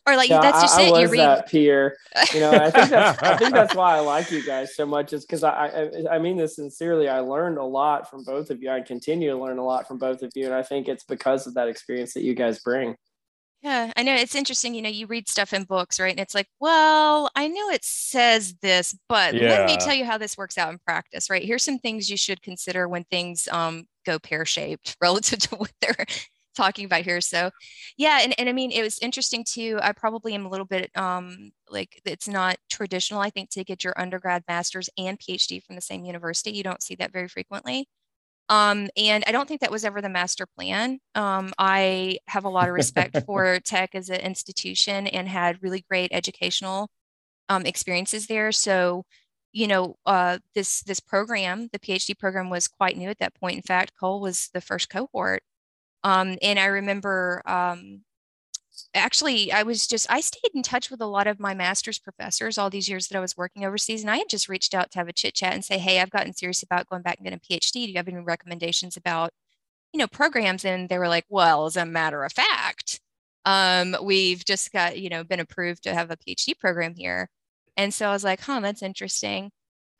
or 0.07 0.17
like 0.17 0.29
yeah, 0.29 0.41
that's 0.41 0.61
just 0.61 0.77
I, 0.77 0.83
it. 0.83 0.89
I 0.89 0.91
was 0.91 1.03
you 1.03 1.09
read 1.11 1.21
that 1.21 1.49
peer. 1.49 1.97
You 2.35 2.41
know, 2.41 2.51
I 2.51 2.71
think 2.71 2.91
that's 2.91 3.23
I 3.23 3.37
think 3.37 3.55
that's 3.55 3.75
why 3.75 3.97
I 3.97 4.01
like 4.01 4.31
you 4.33 4.45
guys 4.45 4.75
so 4.75 4.85
much. 4.85 5.13
Is 5.13 5.25
because 5.25 5.45
I, 5.45 5.69
I 5.69 6.15
I 6.15 6.19
mean 6.19 6.37
this 6.37 6.57
sincerely. 6.57 7.09
I 7.09 7.21
learned 7.21 7.59
a 7.59 7.65
lot 7.65 8.11
from 8.11 8.25
both 8.25 8.51
of 8.51 8.61
you. 8.61 8.71
I 8.71 8.81
continue 8.81 9.31
to 9.31 9.37
learn 9.37 9.59
a 9.59 9.65
lot 9.65 9.87
from 9.87 9.99
both 9.99 10.23
of 10.23 10.33
you, 10.35 10.47
and 10.47 10.55
I 10.55 10.65
think 10.65 10.89
it's 10.89 11.05
because 11.05 11.47
of 11.47 11.55
that 11.55 11.69
experience 11.69 12.15
that 12.15 12.25
you 12.25 12.35
guys 12.35 12.59
bring. 12.59 12.97
Yeah, 13.63 13.93
I 13.97 14.03
know 14.03 14.15
it's 14.15 14.35
interesting. 14.35 14.75
You 14.75 14.83
know, 14.83 14.89
you 14.89 15.07
read 15.07 15.29
stuff 15.29 15.53
in 15.53 15.63
books, 15.63 16.01
right? 16.01 16.11
And 16.11 16.19
it's 16.19 16.35
like, 16.35 16.49
well, 16.59 17.31
I 17.37 17.47
know 17.47 17.71
it 17.71 17.85
says 17.85 18.55
this, 18.61 18.97
but 19.09 19.35
yeah. 19.35 19.51
let 19.51 19.67
me 19.67 19.77
tell 19.77 19.95
you 19.95 20.05
how 20.05 20.19
this 20.19 20.37
works 20.37 20.59
out 20.59 20.73
in 20.73 20.81
practice, 20.85 21.31
right? 21.31 21.45
Here's 21.45 21.63
some 21.63 21.79
things 21.79 22.11
you 22.11 22.17
should 22.17 22.43
consider 22.43 22.89
when 22.89 23.05
things 23.05 23.47
um, 23.53 23.85
go 24.05 24.19
pear 24.19 24.45
shaped 24.45 24.97
relative 25.01 25.39
to 25.41 25.57
what 25.57 25.71
they're 25.81 26.07
talking 26.57 26.87
about 26.87 27.03
here. 27.03 27.21
So, 27.21 27.51
yeah, 27.97 28.19
and, 28.23 28.35
and 28.37 28.49
I 28.49 28.53
mean, 28.53 28.73
it 28.73 28.83
was 28.83 28.99
interesting 28.99 29.45
too. 29.49 29.79
I 29.81 29.93
probably 29.93 30.35
am 30.35 30.45
a 30.45 30.51
little 30.51 30.67
bit 30.67 30.91
um, 30.97 31.53
like 31.71 32.03
it's 32.05 32.27
not 32.27 32.57
traditional, 32.69 33.21
I 33.21 33.31
think, 33.31 33.51
to 33.51 33.63
get 33.63 33.85
your 33.85 33.95
undergrad, 33.97 34.43
master's, 34.49 34.91
and 34.99 35.17
PhD 35.21 35.63
from 35.63 35.77
the 35.77 35.83
same 35.83 36.05
university. 36.05 36.51
You 36.51 36.65
don't 36.65 36.83
see 36.83 36.97
that 36.97 37.13
very 37.13 37.29
frequently. 37.29 37.87
Um, 38.49 38.89
and 38.97 39.25
I 39.27 39.33
don't 39.33 39.49
think 39.49 39.61
that 39.61 39.71
was 39.71 39.85
ever 39.85 40.03
the 40.03 40.09
master 40.09 40.47
plan. 40.47 40.99
Um, 41.15 41.53
I 41.59 42.19
have 42.27 42.45
a 42.45 42.51
lot 42.51 42.69
of 42.69 42.75
respect 42.75 43.17
for 43.27 43.61
tech 43.61 43.95
as 43.95 44.11
an 44.11 44.21
institution 44.21 45.07
and 45.07 45.29
had 45.29 45.63
really 45.63 45.85
great 45.89 46.13
educational 46.13 46.91
um, 47.49 47.65
experiences 47.67 48.27
there. 48.27 48.53
So, 48.53 49.05
you 49.53 49.67
know, 49.67 49.97
uh, 50.07 50.39
this 50.55 50.83
this 50.83 51.01
program, 51.01 51.69
the 51.73 51.79
PhD 51.79 52.19
program, 52.19 52.51
was 52.51 52.69
quite 52.69 52.97
new 52.97 53.09
at 53.09 53.19
that 53.19 53.35
point. 53.35 53.57
In 53.57 53.63
fact, 53.63 53.93
Cole 53.99 54.21
was 54.21 54.49
the 54.55 54.61
first 54.61 54.89
cohort, 54.91 55.43
um, 56.05 56.39
and 56.43 56.59
I 56.59 56.67
remember 56.67 57.43
um, 57.47 58.03
actually 58.95 59.53
i 59.53 59.63
was 59.63 59.87
just 59.87 60.11
i 60.11 60.21
stayed 60.21 60.51
in 60.55 60.63
touch 60.63 60.91
with 60.91 61.01
a 61.01 61.07
lot 61.07 61.27
of 61.27 61.41
my 61.41 61.55
master's 61.55 61.99
professors 61.99 62.59
all 62.59 62.71
these 62.71 62.89
years 62.89 63.09
that 63.09 63.17
i 63.17 63.21
was 63.21 63.37
working 63.37 63.65
overseas 63.65 64.03
and 64.03 64.11
i 64.11 64.17
had 64.17 64.29
just 64.29 64.49
reached 64.49 64.75
out 64.75 64.91
to 64.91 64.99
have 64.99 65.09
a 65.09 65.13
chit 65.13 65.35
chat 65.35 65.55
and 65.55 65.65
say 65.65 65.79
hey 65.79 66.01
i've 66.01 66.11
gotten 66.11 66.33
serious 66.33 66.63
about 66.63 66.89
going 66.89 67.03
back 67.03 67.17
and 67.19 67.25
getting 67.25 67.39
a 67.39 67.55
phd 67.55 67.73
do 67.73 67.81
you 67.81 67.97
have 67.97 68.09
any 68.09 68.19
recommendations 68.19 68.97
about 68.97 69.33
you 69.93 69.99
know 69.99 70.07
programs? 70.09 70.65
And 70.65 70.89
they 70.89 70.99
were 70.99 71.09
like 71.09 71.27
well 71.29 71.67
as 71.67 71.77
a 71.77 71.87
matter 71.87 72.25
of 72.25 72.33
fact 72.33 73.01
um, 73.45 73.97
we've 74.03 74.45
just 74.45 74.73
got 74.73 74.99
you 74.99 75.11
know 75.11 75.25
been 75.25 75.41
approved 75.41 75.85
to 75.85 75.95
have 75.95 76.11
a 76.11 76.17
phd 76.17 76.59
program 76.59 76.95
here. 76.97 77.29
And 77.77 77.93
so 77.95 78.09
i 78.09 78.13
was 78.13 78.25
like 78.25 78.41
huh 78.41 78.61
that's 78.61 78.83
interesting. 78.83 79.51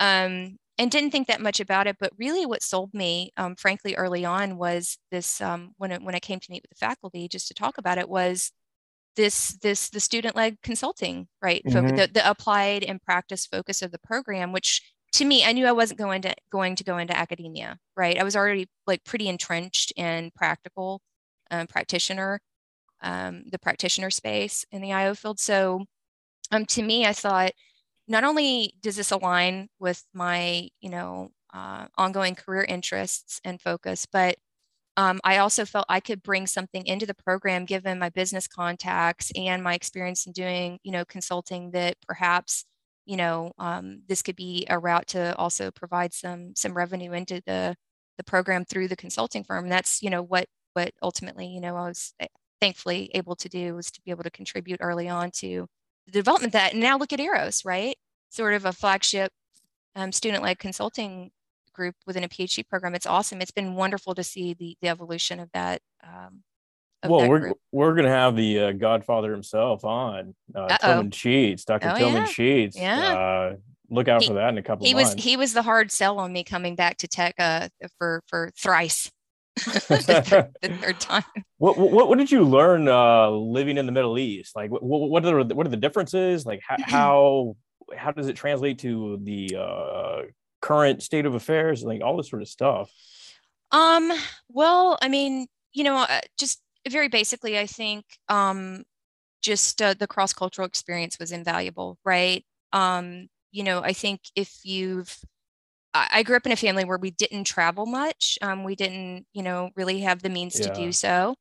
Um, 0.01 0.59
and 0.79 0.91
didn't 0.91 1.11
think 1.13 1.29
that 1.29 1.41
much 1.41 1.61
about 1.61 1.87
it 1.87 1.97
but 2.01 2.13
really 2.19 2.47
what 2.47 2.63
sold 2.63 2.93
me 2.95 3.31
um, 3.37 3.55
frankly 3.57 3.95
early 3.95 4.25
on 4.25 4.57
was 4.59 4.99
this 5.11 5.41
um, 5.41 5.73
when, 5.79 5.93
it, 5.93 6.03
when 6.03 6.15
i 6.15 6.19
came 6.21 6.41
to 6.41 6.51
meet 6.51 6.63
with 6.63 6.71
the 6.71 6.87
faculty 6.87 7.29
just 7.29 7.49
to 7.49 7.55
talk 7.55 7.79
about 7.79 7.99
it 7.99 8.09
was 8.09 8.53
this 9.17 9.59
this 9.63 9.91
the 9.91 10.01
student 10.01 10.37
led 10.37 10.61
consulting 10.63 11.27
right 11.41 11.63
mm-hmm. 11.67 11.97
the, 11.97 12.09
the 12.13 12.29
applied 12.29 12.83
and 12.83 13.03
practice 13.03 13.47
focus 13.47 13.83
of 13.83 13.91
the 13.91 13.99
program 13.99 14.53
which 14.53 14.93
to 15.13 15.25
me 15.25 15.45
i 15.45 15.53
knew 15.53 15.67
i 15.67 15.73
wasn't 15.73 15.99
going 15.99 16.23
to 16.23 16.35
going 16.51 16.75
to 16.75 16.85
go 16.85 16.99
into 16.99 17.17
academia 17.17 17.79
right 17.97 18.19
i 18.19 18.25
was 18.25 18.37
already 18.37 18.69
like 18.87 19.05
pretty 19.05 19.29
entrenched 19.29 19.93
in 19.97 20.31
practical 20.35 21.01
um, 21.51 21.67
practitioner 21.67 22.41
um, 23.03 23.43
the 23.51 23.59
practitioner 23.59 24.11
space 24.11 24.65
in 24.73 24.81
the 24.81 24.93
io 24.93 25.15
field 25.15 25.39
so 25.39 25.85
um, 26.51 26.65
to 26.65 26.83
me 26.83 27.07
i 27.07 27.13
thought 27.13 27.53
not 28.09 28.25
only 28.25 28.75
does 28.81 28.97
this 28.97 29.11
align 29.11 29.69
with 29.79 30.03
my 30.15 30.69
you 30.81 30.91
know 30.91 31.31
uh, 31.55 31.87
ongoing 31.99 32.35
career 32.35 32.63
interests 32.63 33.41
and 33.45 33.61
focus 33.61 34.07
but 34.11 34.37
um, 34.97 35.21
I 35.25 35.39
also 35.39 35.65
felt 35.65 35.87
I 35.89 36.01
could 36.01 36.23
bring 36.23 36.47
something 36.47 36.87
into 36.87 37.07
the 37.07 37.15
program 37.15 37.65
given 37.65 37.99
my 37.99 38.11
business 38.11 38.47
contacts 38.47 39.33
and 39.37 39.63
my 39.63 39.75
experience 39.75 40.27
in 40.27 40.33
doing, 40.33 40.79
you 40.83 40.93
know, 40.93 41.05
consulting 41.05 41.71
that 41.71 41.97
perhaps, 42.07 42.67
you 43.07 43.17
know, 43.17 43.53
um, 43.59 44.03
this 44.09 44.23
could 44.23 44.37
be 44.37 44.67
a 44.69 44.79
route 44.79 45.07
to 45.09 45.35
also 45.37 45.71
provide 45.71 46.13
some 46.13 46.53
some 46.57 46.75
revenue 46.75 47.13
into 47.13 47.43
the 47.47 47.75
the 48.19 48.25
program 48.25 48.65
through 48.65 48.89
the 48.89 48.97
consulting 48.97 49.45
firm. 49.45 49.69
That's, 49.69 50.03
you 50.03 50.11
know, 50.11 50.23
what 50.23 50.47
what 50.75 50.93
ultimately, 51.03 51.47
you 51.47 51.61
know, 51.61 51.77
I 51.77 51.89
was 51.89 52.15
eh, 52.21 52.27
thankfully 52.61 53.11
able 53.15 53.37
to 53.37 53.49
do 53.49 53.75
was 53.75 53.91
to 53.93 54.01
be 54.05 54.11
able 54.11 54.25
to 54.25 54.31
contribute 54.31 54.79
early 54.83 55.09
on 55.09 55.31
to 55.33 55.67
the 56.07 56.13
development 56.13 56.53
that. 56.53 56.73
And 56.73 56.83
now 56.83 56.99
look 56.99 57.13
at 57.13 57.21
Eros, 57.21 57.65
right? 57.65 57.97
Sort 58.31 58.55
of 58.55 58.67
a 58.67 58.73
flagship 58.73 59.33
um, 59.97 60.13
student-led 60.13 60.59
consulting 60.59 61.31
group 61.73 61.95
within 62.07 62.25
a 62.25 62.29
PhD 62.29 62.67
program. 62.69 62.95
It's 62.95 63.07
awesome. 63.07 63.41
It's 63.41 63.51
been 63.51 63.75
wonderful 63.75 64.15
to 64.15 64.23
see 64.23 64.55
the, 64.55 64.77
the 64.81 64.89
evolution 64.89 65.41
of 65.41 65.51
that. 65.53 65.81
Um, 66.03 66.43
of 67.03 67.11
well, 67.11 67.21
that 67.21 67.31
we're 67.31 67.39
group. 67.41 67.59
we're 67.73 67.95
gonna 67.95 68.11
have 68.11 68.37
the 68.37 68.61
uh, 68.61 68.73
Godfather 68.73 69.33
himself 69.33 69.85
on 69.85 70.35
uh, 70.55 70.77
Tillman 70.79 71.11
Sheets, 71.11 71.65
Dr. 71.65 71.91
Oh, 71.91 71.99
Tillman 71.99 72.23
yeah. 72.23 72.27
Sheets. 72.27 72.79
Yeah. 72.79 73.15
Uh, 73.15 73.57
look 73.91 74.09
out 74.09 74.23
he, 74.23 74.29
for 74.29 74.35
that 74.35 74.49
in 74.51 74.59
a 74.59 74.63
couple. 74.63 74.87
He 74.87 74.95
months. 74.95 75.15
was 75.15 75.25
he 75.25 75.37
was 75.37 75.53
the 75.53 75.63
hard 75.63 75.91
sell 75.91 76.19
on 76.19 76.33
me 76.33 76.45
coming 76.45 76.77
back 76.77 76.99
to 76.99 77.09
tech 77.09 77.35
uh, 77.39 77.69
for 77.99 78.23
for 78.29 78.51
thrice. 78.57 79.11
the, 79.57 80.25
third, 80.27 80.51
the, 80.63 80.69
third, 80.77 80.99
time. 80.99 81.25
What, 81.59 81.77
what, 81.77 82.09
what 82.09 82.17
did 82.17 82.33
you 82.33 82.43
learn 82.43 82.89
uh, 82.89 83.29
living 83.29 83.77
in 83.77 83.85
the 83.85 83.93
Middle 83.93 84.19
East? 84.19 84.57
Like, 84.57 84.71
what 84.71 84.83
what 84.83 85.27
are 85.27 85.45
the, 85.45 85.55
what 85.55 85.67
are 85.67 85.71
the 85.71 85.77
differences? 85.77 86.47
Like, 86.47 86.61
how 86.67 86.77
how, 86.87 87.57
how 87.95 88.11
does 88.13 88.29
it 88.29 88.37
translate 88.37 88.79
to 88.79 89.19
the 89.23 89.57
uh, 89.59 90.23
current 90.63 91.03
state 91.03 91.27
of 91.27 91.35
affairs, 91.35 91.83
like 91.83 92.01
all 92.01 92.17
this 92.17 92.31
sort 92.31 92.41
of 92.41 92.49
stuff? 92.49 92.91
Um, 93.71 94.11
well, 94.49 94.97
I 95.03 95.09
mean, 95.09 95.47
you 95.75 95.85
know, 95.85 95.97
uh, 95.97 96.21
just 96.39 96.63
very 96.89 97.09
basically, 97.09 97.59
I 97.59 97.67
think 97.67 98.05
um, 98.29 98.85
just 99.43 99.83
uh, 99.83 99.95
the 99.95 100.07
cross 100.07 100.33
cultural 100.33 100.67
experience 100.67 101.19
was 101.19 101.33
invaluable, 101.33 101.99
right? 102.05 102.45
Um, 102.73 103.29
you 103.51 103.65
know, 103.65 103.83
I 103.83 103.93
think 103.93 104.21
if 104.35 104.61
you've 104.65 105.15
I 105.95 106.23
grew 106.23 106.37
up 106.37 106.47
in 106.47 106.53
a 106.53 106.57
family 106.57 106.85
where 106.85 106.97
we 106.97 107.11
didn't 107.11 107.45
travel 107.45 107.85
much. 107.85 108.39
Um, 108.41 108.65
we 108.65 108.75
didn't, 108.75 109.27
you 109.35 109.43
know, 109.43 109.71
really 109.77 110.01
have 110.01 110.23
the 110.23 110.31
means 110.31 110.59
yeah. 110.59 110.69
to 110.69 110.75
do 110.75 110.91
so. 110.91 111.35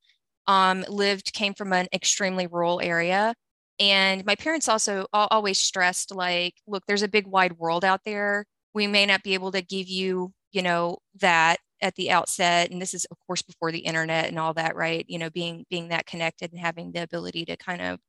Um, 0.45 0.83
lived, 0.89 1.31
came 1.31 1.53
from 1.53 1.71
an 1.71 1.87
extremely 1.93 2.47
rural 2.47 2.81
area. 2.81 3.33
And 3.79 4.25
my 4.25 4.35
parents 4.35 4.67
also 4.67 5.07
always 5.13 5.57
stressed, 5.57 6.13
like, 6.13 6.55
look, 6.67 6.83
there's 6.85 7.01
a 7.01 7.07
big 7.07 7.27
wide 7.27 7.53
world 7.53 7.85
out 7.85 8.01
there 8.03 8.45
we 8.73 8.87
may 8.87 9.05
not 9.05 9.23
be 9.23 9.33
able 9.33 9.51
to 9.51 9.61
give 9.61 9.87
you 9.87 10.33
you 10.51 10.61
know 10.61 10.97
that 11.19 11.57
at 11.81 11.95
the 11.95 12.11
outset 12.11 12.69
and 12.69 12.81
this 12.81 12.93
is 12.93 13.05
of 13.05 13.17
course 13.25 13.41
before 13.41 13.71
the 13.71 13.79
internet 13.79 14.27
and 14.27 14.37
all 14.39 14.53
that 14.53 14.75
right? 14.75 15.05
You 15.07 15.19
know 15.19 15.29
being 15.29 15.65
being 15.69 15.89
that 15.89 16.05
connected 16.05 16.51
and 16.51 16.59
having 16.59 16.91
the 16.91 17.03
ability 17.03 17.45
to 17.45 17.57
kind 17.57 17.81
of 17.81 17.99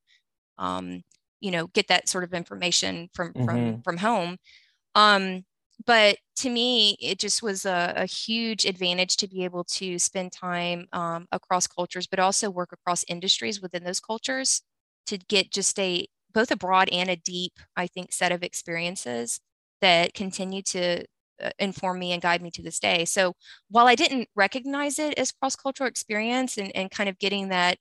um 0.59 1.03
you 1.41 1.51
know 1.51 1.67
get 1.69 1.89
that 1.89 2.09
sort 2.09 2.25
of 2.25 2.35
information 2.35 3.09
from 3.15 3.33
mm-hmm. 3.33 3.45
from 3.45 3.83
from 3.83 3.97
home. 3.99 4.37
Um 4.95 5.45
but 5.87 6.19
to 6.37 6.51
me 6.51 6.97
it 7.01 7.19
just 7.19 7.43
was 7.43 7.65
a, 7.65 7.93
a, 7.97 8.07
huge 8.07 8.65
advantage 8.65 9.17
to 9.17 9.29
be 9.29 9.45
able 9.45 9.65
to 9.65 9.99
spend 9.99 10.33
time 10.33 10.87
um, 10.93 11.27
across 11.33 11.67
cultures 11.67 12.07
but 12.07 12.19
also 12.19 12.51
work 12.51 12.73
across 12.73 13.05
industries 13.09 13.61
within 13.61 13.85
those 13.85 14.01
cultures 14.01 14.63
to 15.07 15.19
get 15.19 15.51
just 15.51 15.79
a 15.79 16.07
both 16.33 16.51
a 16.51 16.57
broad 16.57 16.89
and 16.91 17.11
a 17.11 17.17
deep 17.17 17.53
i 17.77 17.87
think 17.87 18.13
set 18.13 18.33
of 18.33 18.43
experiences 18.43 19.41
that 19.83 20.15
continue 20.15 20.63
to 20.63 21.05
uh, 21.43 21.51
inform 21.59 21.99
me 21.99 22.13
and 22.13 22.23
guide 22.23 22.43
me 22.43 22.51
to 22.53 22.63
this 22.63 22.79
day. 22.79 23.05
So 23.05 23.35
while 23.69 23.87
I 23.87 23.95
didn't 23.95 24.29
recognize 24.35 24.99
it 24.99 25.19
as 25.19 25.33
cross-cultural 25.33 25.89
experience 25.89 26.57
and, 26.59 26.75
and 26.75 26.91
kind 26.91 27.09
of 27.09 27.19
getting 27.19 27.49
that 27.49 27.79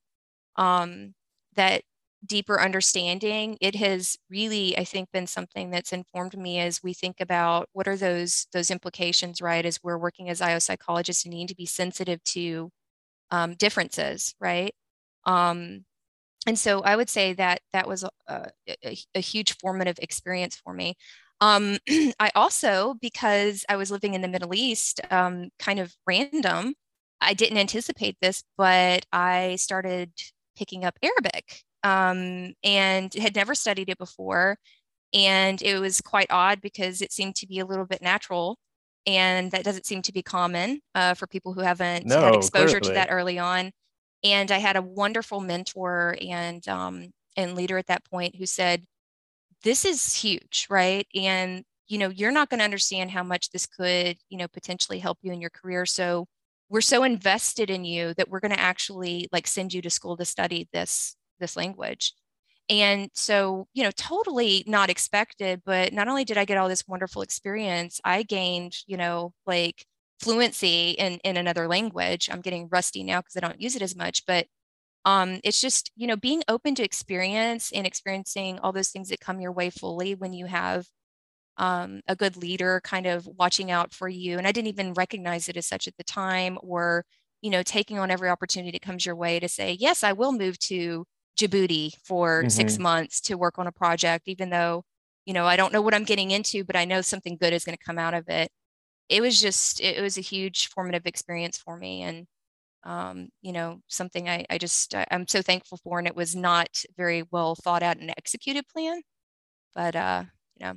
um, 0.57 1.13
that 1.55 1.83
deeper 2.25 2.61
understanding, 2.61 3.57
it 3.61 3.75
has 3.75 4.17
really, 4.29 4.77
I 4.77 4.83
think, 4.83 5.09
been 5.11 5.27
something 5.27 5.71
that's 5.71 5.93
informed 5.93 6.37
me 6.37 6.59
as 6.59 6.83
we 6.83 6.93
think 6.93 7.17
about 7.21 7.69
what 7.73 7.87
are 7.87 7.97
those 7.97 8.47
those 8.53 8.71
implications, 8.71 9.41
right? 9.41 9.65
As 9.65 9.79
we're 9.83 9.97
working 9.97 10.29
as 10.29 10.41
IO 10.41 10.59
psychologists 10.59 11.25
and 11.25 11.33
need 11.33 11.49
to 11.49 11.55
be 11.55 11.65
sensitive 11.65 12.23
to 12.25 12.71
um, 13.31 13.55
differences, 13.55 14.35
right? 14.39 14.73
Um, 15.25 15.85
and 16.47 16.57
so 16.57 16.81
I 16.81 16.95
would 16.95 17.09
say 17.09 17.33
that 17.33 17.61
that 17.73 17.87
was 17.87 18.03
a, 18.03 18.09
a, 18.83 18.97
a 19.15 19.19
huge 19.19 19.57
formative 19.59 19.99
experience 20.01 20.55
for 20.55 20.73
me. 20.73 20.95
Um, 21.41 21.77
I 22.19 22.31
also, 22.35 22.95
because 23.01 23.65
I 23.67 23.75
was 23.75 23.91
living 23.91 24.13
in 24.13 24.21
the 24.21 24.27
Middle 24.27 24.53
East, 24.53 25.01
um, 25.09 25.49
kind 25.59 25.79
of 25.79 25.93
random, 26.07 26.75
I 27.19 27.33
didn't 27.33 27.57
anticipate 27.57 28.17
this, 28.21 28.43
but 28.57 29.05
I 29.11 29.55
started 29.57 30.11
picking 30.55 30.85
up 30.85 30.97
Arabic 31.03 31.63
um, 31.83 32.53
and 32.63 33.13
had 33.13 33.35
never 33.35 33.55
studied 33.55 33.89
it 33.89 33.97
before. 33.97 34.57
And 35.13 35.61
it 35.61 35.79
was 35.79 35.99
quite 36.01 36.27
odd 36.29 36.61
because 36.61 37.01
it 37.01 37.11
seemed 37.11 37.35
to 37.37 37.47
be 37.47 37.59
a 37.59 37.65
little 37.65 37.85
bit 37.85 38.01
natural. 38.01 38.57
And 39.05 39.51
that 39.51 39.63
doesn't 39.63 39.85
seem 39.85 40.01
to 40.03 40.13
be 40.13 40.21
common 40.21 40.79
uh, 40.95 41.15
for 41.15 41.27
people 41.27 41.53
who 41.53 41.61
haven't 41.61 42.05
no, 42.05 42.21
had 42.21 42.35
exposure 42.35 42.79
clearly. 42.79 42.87
to 42.87 42.93
that 42.93 43.11
early 43.11 43.39
on. 43.39 43.71
And 44.23 44.51
I 44.51 44.59
had 44.59 44.75
a 44.75 44.81
wonderful 44.81 45.39
mentor 45.39 46.15
and 46.21 46.65
um, 46.67 47.09
and 47.35 47.55
leader 47.55 47.77
at 47.77 47.87
that 47.87 48.05
point 48.05 48.35
who 48.35 48.45
said, 48.45 48.85
this 49.63 49.85
is 49.85 50.13
huge, 50.15 50.67
right? 50.69 51.07
And 51.15 51.63
you 51.87 51.97
know, 51.97 52.09
you're 52.09 52.31
not 52.31 52.49
going 52.49 52.59
to 52.59 52.63
understand 52.63 53.11
how 53.11 53.21
much 53.23 53.51
this 53.51 53.67
could, 53.67 54.17
you 54.29 54.37
know, 54.37 54.47
potentially 54.47 54.97
help 54.99 55.17
you 55.21 55.33
in 55.33 55.41
your 55.41 55.49
career. 55.49 55.85
So 55.85 56.25
we're 56.69 56.79
so 56.79 57.03
invested 57.03 57.69
in 57.69 57.83
you 57.83 58.13
that 58.13 58.29
we're 58.29 58.39
going 58.39 58.53
to 58.53 58.59
actually 58.59 59.27
like 59.33 59.45
send 59.45 59.73
you 59.73 59.81
to 59.81 59.89
school 59.89 60.15
to 60.17 60.23
study 60.25 60.69
this 60.73 61.15
this 61.39 61.57
language. 61.57 62.13
And 62.69 63.09
so, 63.13 63.67
you 63.73 63.83
know, 63.83 63.91
totally 63.91 64.63
not 64.67 64.89
expected, 64.89 65.61
but 65.65 65.91
not 65.93 66.07
only 66.07 66.23
did 66.23 66.37
I 66.37 66.45
get 66.45 66.57
all 66.57 66.69
this 66.69 66.87
wonderful 66.87 67.21
experience, 67.23 67.99
I 68.05 68.23
gained, 68.23 68.73
you 68.87 68.95
know, 68.97 69.33
like 69.45 69.85
fluency 70.21 70.91
in 70.91 71.15
in 71.25 71.35
another 71.37 71.67
language. 71.67 72.29
I'm 72.31 72.41
getting 72.41 72.69
rusty 72.71 73.03
now 73.03 73.19
because 73.19 73.35
I 73.35 73.41
don't 73.41 73.61
use 73.61 73.75
it 73.75 73.81
as 73.81 73.95
much, 73.95 74.25
but 74.25 74.47
um, 75.05 75.39
it's 75.43 75.59
just 75.59 75.91
you 75.95 76.07
know 76.07 76.15
being 76.15 76.43
open 76.47 76.75
to 76.75 76.83
experience 76.83 77.71
and 77.73 77.87
experiencing 77.87 78.59
all 78.59 78.71
those 78.71 78.89
things 78.89 79.09
that 79.09 79.19
come 79.19 79.41
your 79.41 79.51
way 79.51 79.69
fully 79.69 80.15
when 80.15 80.33
you 80.33 80.45
have 80.45 80.85
um, 81.57 82.01
a 82.07 82.15
good 82.15 82.37
leader 82.37 82.81
kind 82.83 83.05
of 83.05 83.27
watching 83.37 83.71
out 83.71 83.93
for 83.93 84.07
you 84.07 84.37
and 84.37 84.47
i 84.47 84.51
didn't 84.51 84.67
even 84.67 84.93
recognize 84.93 85.49
it 85.49 85.57
as 85.57 85.67
such 85.67 85.87
at 85.87 85.97
the 85.97 86.03
time 86.03 86.57
or 86.61 87.05
you 87.41 87.49
know 87.49 87.63
taking 87.63 87.99
on 87.99 88.11
every 88.11 88.29
opportunity 88.29 88.71
that 88.71 88.81
comes 88.81 89.05
your 89.05 89.15
way 89.15 89.39
to 89.39 89.49
say 89.49 89.75
yes 89.79 90.03
i 90.03 90.13
will 90.13 90.31
move 90.31 90.57
to 90.59 91.05
djibouti 91.37 91.91
for 92.03 92.39
mm-hmm. 92.39 92.49
six 92.49 92.77
months 92.77 93.21
to 93.21 93.35
work 93.35 93.57
on 93.57 93.67
a 93.67 93.71
project 93.71 94.27
even 94.27 94.49
though 94.49 94.83
you 95.25 95.33
know 95.33 95.45
i 95.45 95.55
don't 95.55 95.73
know 95.73 95.81
what 95.81 95.93
i'm 95.93 96.03
getting 96.03 96.31
into 96.31 96.63
but 96.63 96.75
i 96.75 96.85
know 96.85 97.01
something 97.01 97.37
good 97.39 97.53
is 97.53 97.65
going 97.65 97.77
to 97.77 97.83
come 97.83 97.97
out 97.97 98.13
of 98.13 98.27
it 98.29 98.49
it 99.09 99.21
was 99.21 99.41
just 99.41 99.81
it 99.81 100.01
was 100.01 100.17
a 100.17 100.21
huge 100.21 100.67
formative 100.69 101.05
experience 101.05 101.57
for 101.57 101.77
me 101.77 102.01
and 102.01 102.25
um, 102.83 103.29
you 103.41 103.51
know, 103.51 103.81
something 103.87 104.27
I, 104.27 104.45
I 104.49 104.57
just, 104.57 104.95
I, 104.95 105.05
am 105.11 105.27
so 105.27 105.41
thankful 105.41 105.79
for. 105.83 105.99
And 105.99 106.07
it 106.07 106.15
was 106.15 106.35
not 106.35 106.69
very 106.97 107.23
well 107.31 107.55
thought 107.55 107.83
out 107.83 107.97
and 107.97 108.11
executed 108.17 108.65
plan, 108.67 109.01
but, 109.75 109.95
uh, 109.95 110.23
you 110.57 110.65
know, 110.65 110.73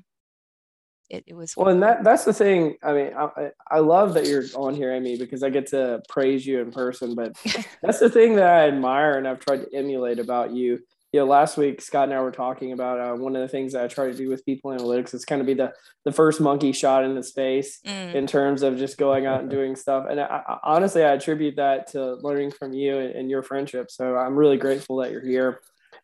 it, 1.10 1.24
it 1.26 1.34
was. 1.34 1.56
Well, 1.56 1.68
and 1.68 1.82
that, 1.82 2.04
that's 2.04 2.24
the 2.24 2.32
thing. 2.32 2.76
I 2.82 2.92
mean, 2.92 3.12
I, 3.16 3.50
I 3.70 3.78
love 3.78 4.14
that 4.14 4.26
you're 4.26 4.44
on 4.54 4.74
here, 4.74 4.92
Amy, 4.92 5.16
because 5.16 5.42
I 5.42 5.50
get 5.50 5.66
to 5.68 6.02
praise 6.08 6.46
you 6.46 6.60
in 6.60 6.72
person, 6.72 7.14
but 7.14 7.36
that's 7.82 8.00
the 8.00 8.10
thing 8.10 8.36
that 8.36 8.48
I 8.48 8.68
admire 8.68 9.18
and 9.18 9.26
I've 9.26 9.40
tried 9.40 9.62
to 9.62 9.74
emulate 9.74 10.18
about 10.18 10.52
you 10.52 10.80
you 11.14 11.20
know, 11.20 11.26
last 11.26 11.56
week 11.56 11.80
Scott 11.80 12.08
and 12.08 12.12
I 12.12 12.20
were 12.20 12.32
talking 12.32 12.72
about 12.72 12.98
uh, 12.98 13.14
one 13.14 13.36
of 13.36 13.42
the 13.42 13.46
things 13.46 13.72
that 13.72 13.84
I 13.84 13.86
try 13.86 14.06
to 14.06 14.16
do 14.16 14.28
with 14.28 14.44
people 14.44 14.72
analytics 14.72 15.14
is 15.14 15.24
kind 15.24 15.40
of 15.40 15.46
be 15.46 15.54
the 15.54 15.72
the 16.04 16.10
first 16.10 16.40
monkey 16.40 16.72
shot 16.72 17.04
in 17.04 17.14
the 17.14 17.22
space 17.22 17.78
mm. 17.86 18.12
in 18.16 18.26
terms 18.26 18.64
of 18.64 18.78
just 18.78 18.98
going 18.98 19.24
out 19.24 19.40
and 19.40 19.48
doing 19.48 19.76
stuff. 19.76 20.06
And 20.10 20.18
I, 20.18 20.24
I, 20.24 20.58
honestly, 20.64 21.04
I 21.04 21.12
attribute 21.12 21.54
that 21.54 21.86
to 21.92 22.14
learning 22.14 22.50
from 22.50 22.72
you 22.72 22.98
and, 22.98 23.14
and, 23.14 23.30
your 23.30 23.44
friendship. 23.44 23.92
So 23.92 24.16
I'm 24.16 24.34
really 24.34 24.56
grateful 24.56 24.96
that 24.96 25.12
you're 25.12 25.24
here. 25.24 25.60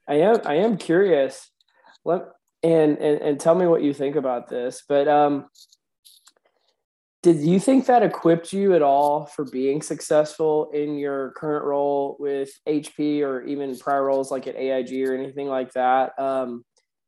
I 0.07 0.21
am 0.21 0.43
I 0.45 0.55
am 0.59 0.77
curious. 0.77 1.51
Let 2.05 2.27
and 2.63 2.97
and 2.99 3.21
and 3.21 3.41
tell 3.41 3.57
me 3.57 3.67
what 3.67 3.83
you 3.83 3.93
think 3.93 4.15
about 4.15 4.49
this. 4.49 4.85
But 4.89 5.09
um, 5.09 5.47
did 7.23 7.41
you 7.41 7.61
think 7.61 7.87
that 7.87 8.03
equipped 8.03 8.53
you 8.53 8.75
at 8.75 8.81
all 8.81 9.27
for 9.27 9.45
being 9.45 9.83
successful 9.83 10.71
in 10.73 10.97
your 10.97 11.33
current 11.33 11.65
role 11.65 12.17
with 12.19 12.51
HP 12.67 13.21
or 13.23 13.43
even 13.43 13.77
prior 13.77 14.05
roles 14.05 14.31
like 14.31 14.47
at 14.47 14.57
AIG 14.57 15.07
or 15.07 15.15
anything 15.15 15.47
like 15.49 15.73
that? 15.75 16.19
Um, 16.19 16.65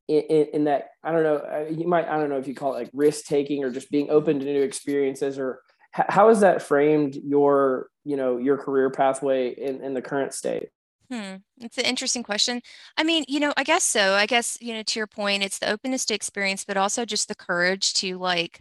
in, 0.09 0.49
in, 0.52 0.64
that, 0.64 0.88
I 1.02 1.12
don't 1.12 1.23
know, 1.23 1.37
uh, 1.37 1.66
you 1.71 1.87
might, 1.87 2.09
I 2.09 2.19
don't 2.19 2.28
know 2.28 2.37
if 2.37 2.47
you 2.47 2.54
call 2.54 2.75
it 2.75 2.81
like 2.81 2.90
risk 2.92 3.25
taking 3.25 3.64
or 3.64 3.71
just 3.71 3.90
being 3.90 4.11
open 4.11 4.38
to 4.38 4.45
new 4.45 4.62
experiences 4.62 5.38
or 5.38 5.61
how 5.92 6.28
has 6.28 6.40
that 6.40 6.61
framed 6.61 7.16
your, 7.16 7.88
you 8.04 8.16
know, 8.16 8.37
your 8.37 8.59
career 8.59 8.90
pathway 8.90 9.50
in, 9.50 9.83
in 9.83 9.95
the 9.95 10.02
current 10.02 10.35
state? 10.35 10.69
Hmm. 11.11 11.37
It's 11.61 11.78
an 11.78 11.85
interesting 11.85 12.23
question. 12.23 12.61
I 12.97 13.04
mean, 13.04 13.25
you 13.28 13.40
know, 13.40 13.52
I 13.57 13.64
guess 13.64 13.85
so. 13.85 14.14
I 14.14 14.26
guess, 14.26 14.59
you 14.61 14.75
know, 14.75 14.83
to 14.83 15.00
your 15.00 15.07
point, 15.07 15.42
it's 15.42 15.59
the 15.59 15.71
openness 15.71 16.04
to 16.07 16.14
experience, 16.14 16.64
but 16.64 16.76
also 16.76 17.04
just 17.04 17.28
the 17.28 17.35
courage 17.35 17.95
to 17.95 18.19
like 18.19 18.61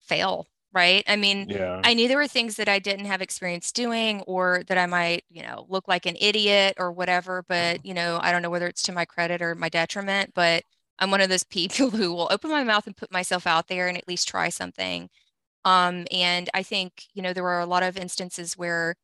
fail 0.00 0.46
right? 0.72 1.04
I 1.06 1.16
mean, 1.16 1.46
Yeah. 1.46 1.84
I 1.84 1.94
knew 1.94 2.08
there 2.08 2.16
were 2.18 2.28
things 2.28 2.56
that 2.56 2.68
I 2.68 2.78
didn't 2.78 3.06
have 3.06 3.22
experience 3.22 3.72
doing 3.72 4.22
or 4.22 4.62
that 4.68 4.78
I 4.78 4.86
might, 4.86 5.24
you 5.30 5.42
know, 5.42 5.66
look 5.68 5.88
like 5.88 6.06
an 6.06 6.16
idiot 6.20 6.74
or 6.78 6.92
whatever, 6.92 7.44
but, 7.48 7.80
you 7.84 7.94
know, 7.94 8.18
I 8.22 8.32
don't 8.32 8.42
know 8.42 8.50
whether 8.50 8.66
it's 8.68 8.82
to 8.84 8.92
my 8.92 9.04
credit 9.04 9.42
or 9.42 9.54
my 9.54 9.68
detriment, 9.68 10.32
but 10.34 10.64
I'm 10.98 11.10
one 11.10 11.20
of 11.20 11.28
those 11.28 11.44
people 11.44 11.90
who 11.90 12.12
will 12.14 12.28
open 12.30 12.50
my 12.50 12.64
mouth 12.64 12.86
and 12.86 12.96
put 12.96 13.12
myself 13.12 13.46
out 13.46 13.68
there 13.68 13.88
and 13.88 13.98
at 13.98 14.08
least 14.08 14.28
try 14.28 14.48
something. 14.48 15.08
Um, 15.64 16.06
and 16.10 16.50
I 16.54 16.62
think, 16.62 17.04
you 17.14 17.22
know, 17.22 17.32
there 17.32 17.42
were 17.44 17.60
a 17.60 17.66
lot 17.66 17.82
of 17.82 17.96
instances 17.96 18.56
where, 18.56 18.96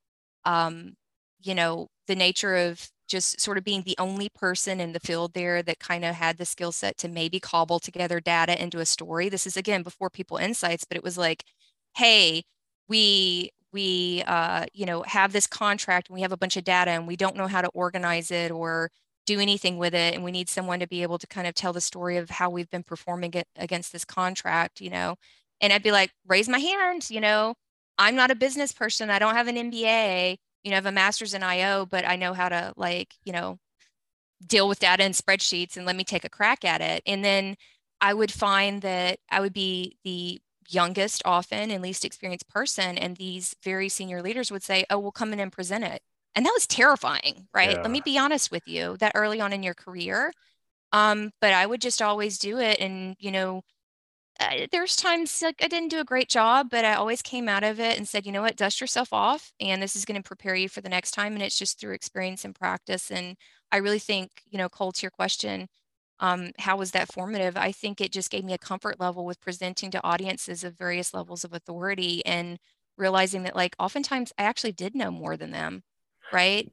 um, 0.45 0.97
you 1.41 1.55
know, 1.55 1.89
the 2.07 2.17
nature 2.17 2.57
of 2.57 2.91
just 3.09 3.41
sort 3.41 3.57
of 3.59 3.65
being 3.65 3.83
the 3.83 3.97
only 3.99 4.29
person 4.29 4.81
in 4.81 4.93
the 4.93 5.01
field 5.01 5.33
there 5.35 5.63
that 5.63 5.79
kind 5.79 6.05
of 6.05 6.15
had 6.15 6.37
the 6.39 6.45
skill 6.45 6.73
set 6.73 6.97
to 6.99 7.09
maybe 7.09 7.41
cobble 7.41 7.79
together 7.81 8.21
data 8.21 8.61
into 8.63 8.81
a 8.81 8.87
story. 8.87 9.29
This 9.29 9.47
is 9.47 9.57
again 9.57 9.83
before 9.83 10.11
people 10.11 10.37
insights, 10.37 10.85
but 10.85 10.97
it 10.97 11.05
was 11.05 11.17
like, 11.19 11.45
hey, 11.97 12.45
we 12.89 13.51
we 13.73 14.23
uh, 14.27 14.67
you 14.73 14.87
know 14.87 15.03
have 15.03 15.33
this 15.33 15.47
contract 15.47 16.09
and 16.09 16.15
we 16.15 16.23
have 16.23 16.33
a 16.33 16.37
bunch 16.37 16.57
of 16.57 16.65
data 16.65 16.91
and 16.91 17.07
we 17.07 17.17
don't 17.17 17.37
know 17.37 17.47
how 17.47 17.63
to 17.63 17.69
organize 17.69 18.31
it 18.31 18.51
or 18.51 18.91
do 19.27 19.41
anything 19.41 19.77
with 19.79 19.95
it 19.95 20.15
and 20.15 20.25
we 20.25 20.31
need 20.33 20.49
someone 20.49 20.81
to 20.81 20.87
be 20.87 21.03
able 21.03 21.19
to 21.19 21.27
kind 21.27 21.47
of 21.47 21.55
tell 21.55 21.73
the 21.73 21.81
story 21.81 22.17
of 22.17 22.31
how 22.31 22.49
we've 22.49 22.71
been 22.71 22.83
performing 22.83 23.33
against 23.57 23.93
this 23.93 24.05
contract 24.05 24.81
you 24.81 24.91
know? 24.91 25.17
And 25.61 25.73
i'd 25.73 25.83
be 25.83 25.93
like 25.93 26.11
raise 26.27 26.49
my 26.49 26.59
hand 26.59 27.11
you 27.11 27.21
know? 27.21 27.55
I'm 27.99 28.15
not 28.17 28.31
a 28.31 28.37
business 28.37 28.73
person. 28.73 29.11
I 29.11 29.19
don't 29.19 29.35
have 29.35 29.49
an 29.49 29.57
mba 29.57 30.37
you 30.65 30.71
know 30.71 30.77
I 30.77 30.79
have 30.79 30.87
a 30.87 30.93
master's 30.93 31.35
in 31.35 31.43
io 31.43 31.87
but 31.87 32.07
i 32.07 32.17
know 32.17 32.33
how 32.35 32.49
to 32.49 32.73
like 32.77 33.15
you 33.25 33.33
know 33.33 33.59
deal 34.47 34.69
with 34.69 34.79
data 34.81 35.03
and 35.05 35.15
spreadsheets 35.15 35.77
and 35.77 35.87
let 35.87 35.97
me 35.97 36.05
take 36.05 36.25
a 36.25 36.31
crack 36.31 36.65
at 36.65 36.81
it. 36.81 37.03
And 37.07 37.25
then 37.25 37.57
i 38.01 38.15
would 38.15 38.33
find 38.33 38.83
that 38.83 39.19
i 39.31 39.41
would 39.41 39.53
be 39.53 39.97
the 40.05 40.41
youngest 40.69 41.23
often 41.25 41.71
and 41.71 41.83
least 41.83 42.05
experienced 42.05 42.49
person 42.49 42.99
and 42.99 43.17
these 43.17 43.55
very 43.65 43.89
senior 43.89 44.23
leaders 44.23 44.51
would 44.51 44.63
say 44.63 44.85
oh 44.91 44.99
we'll 44.99 45.13
come 45.13 45.33
in 45.33 45.41
and 45.41 45.53
present 45.53 45.85
it. 45.85 46.03
And 46.35 46.47
that 46.47 46.53
was 46.55 46.67
terrifying 46.67 47.49
right? 47.55 47.73
Yeah. 47.73 47.83
let 47.83 47.91
me 47.91 48.01
be 48.05 48.19
honest 48.19 48.51
with 48.51 48.67
you 48.69 48.97
that 48.99 49.13
early 49.15 49.41
on 49.41 49.53
in 49.53 49.63
your 49.63 49.75
career 49.75 50.33
um, 50.93 51.31
but 51.41 51.53
i 51.53 51.67
would 51.67 51.81
just 51.81 52.03
always 52.03 52.39
do 52.39 52.59
it 52.59 52.81
and 52.81 53.17
you 53.19 53.31
know 53.31 53.63
uh, 54.41 54.67
there's 54.71 54.97
times 54.97 55.43
like 55.43 55.57
i 55.63 55.69
didn't 55.69 55.89
do 55.91 56.01
a 56.01 56.05
great 56.05 56.29
job 56.29 56.69
but 56.71 56.85
i 56.85 56.95
always 56.95 57.23
came 57.23 57.49
out 57.49 57.65
of 57.65 57.81
it 57.81 57.99
and 57.99 58.09
said 58.09 58.25
you 58.27 58.33
know 58.33 58.43
what? 58.43 58.57
Dust 58.57 58.81
yourself 58.81 59.13
off 59.13 59.53
and 59.61 59.83
this 59.83 59.97
is 59.97 60.05
going 60.05 60.21
to 60.21 60.27
prepare 60.27 60.55
you 60.55 60.69
for 60.69 60.81
the 60.81 60.89
next 60.89 61.13
time 61.13 61.35
and 61.35 61.43
it's 61.43 61.59
just 61.59 61.79
through 61.81 61.95
experience 61.95 62.45
and 62.45 62.55
practice 62.55 63.11
and 63.11 63.37
i 63.73 63.77
really 63.79 63.99
think 63.99 64.31
you 64.51 64.59
know 64.59 64.69
cole 64.69 64.93
to 64.93 65.03
your 65.03 65.11
question 65.11 65.69
um, 66.21 66.53
how 66.59 66.77
was 66.77 66.93
that 66.93 67.13
formative? 67.13 67.57
I 67.57 67.73
think 67.73 68.01
it 68.01 68.13
just 68.13 68.31
gave 68.31 68.45
me 68.45 68.53
a 68.55 68.59
comfort 68.59 69.01
level 69.01 69.25
with 69.25 69.41
presenting 69.41 69.91
to 69.93 70.05
audiences 70.05 70.65
of 70.65 70.77
various 70.79 71.15
levels 71.15 71.45
of 71.45 71.53
authority 71.53 72.25
and 72.27 72.59
realizing 72.97 73.45
that, 73.45 73.57
like, 73.57 73.77
oftentimes 73.79 74.33
I 74.39 74.45
actually 74.45 74.73
did 74.73 74.95
know 74.95 75.11
more 75.11 75.37
than 75.37 75.51
them, 75.53 75.83
right? 76.33 76.71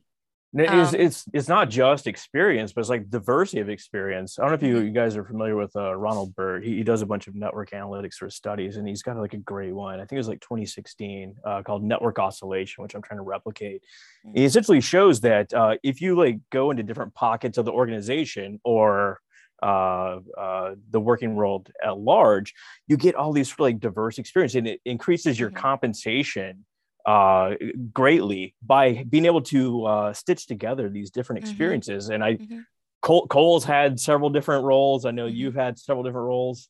it's, 0.58 0.94
Um, 0.94 0.96
it's 0.96 1.26
it's 1.34 1.50
not 1.50 1.70
just 1.70 2.08
experience, 2.08 2.72
but 2.72 2.80
it's 2.80 2.90
like 2.90 3.10
diversity 3.10 3.60
of 3.60 3.70
experience. 3.70 4.40
I 4.40 4.44
don't 4.44 4.52
know 4.52 4.56
if 4.56 4.64
you, 4.64 4.78
Mhm. 4.78 4.86
you 4.86 4.92
guys 4.92 5.18
are 5.18 5.26
familiar 5.26 5.56
with 5.58 5.76
uh, 5.76 5.94
Ronald 5.96 6.34
Burt. 6.34 6.64
He, 6.64 6.78
he 6.78 6.84
does 6.84 7.02
a 7.02 7.06
bunch 7.06 7.28
of 7.28 7.36
network 7.36 7.72
analytics 7.72 8.14
sort 8.14 8.30
of 8.30 8.34
studies, 8.34 8.78
and 8.78 8.88
he's 8.88 9.02
got 9.02 9.18
like 9.18 9.34
a 9.34 9.38
great 9.38 9.74
one. 9.74 9.96
I 9.96 10.04
think 10.04 10.14
it 10.14 10.18
was 10.18 10.30
like 10.30 10.40
2016 10.40 11.36
uh, 11.44 11.62
called 11.64 11.84
Network 11.84 12.20
Oscillation, 12.20 12.84
which 12.84 12.96
I'm 12.96 13.02
trying 13.02 13.18
to 13.18 13.24
replicate. 13.24 13.84
Mm. 14.26 14.38
He 14.38 14.46
essentially 14.46 14.80
shows 14.80 15.20
that 15.22 15.54
uh, 15.54 15.76
if 15.84 16.00
you 16.00 16.16
like 16.16 16.40
go 16.52 16.72
into 16.72 16.84
different 16.84 17.14
pockets 17.14 17.58
of 17.58 17.66
the 17.66 17.74
organization 17.74 18.62
or 18.64 19.20
uh, 19.66 20.20
uh, 20.38 20.76
the 20.92 21.00
working 21.00 21.36
world 21.36 21.72
at 21.84 21.98
large, 21.98 22.54
you 22.88 22.98
get 22.98 23.16
all 23.16 23.34
these 23.34 23.58
really 23.60 23.74
diverse 23.74 24.18
experience, 24.20 24.56
and 24.56 24.68
it 24.68 24.82
increases 24.86 25.40
your 25.40 25.52
Mhm. 25.52 25.66
compensation 25.68 26.66
uh, 27.06 27.56
greatly 27.94 28.56
by 28.64 29.04
being 29.10 29.26
able 29.26 29.42
to 29.42 29.86
uh, 29.86 30.14
stitch 30.14 30.48
together 30.48 30.90
these 30.90 31.12
different 31.12 31.40
Mhm. 31.40 31.80
experiences. 31.80 32.10
And 32.10 32.24
I, 32.24 32.40
Mhm. 32.40 32.66
Cole, 33.02 33.28
Cole's 33.28 33.66
had 33.66 34.00
several 34.00 34.30
different 34.30 34.66
roles. 34.66 35.06
I 35.06 35.12
know 35.12 35.28
Mhm. 35.28 35.36
you've 35.40 35.56
had 35.56 35.78
several 35.80 36.04
different 36.04 36.28
roles, 36.28 36.70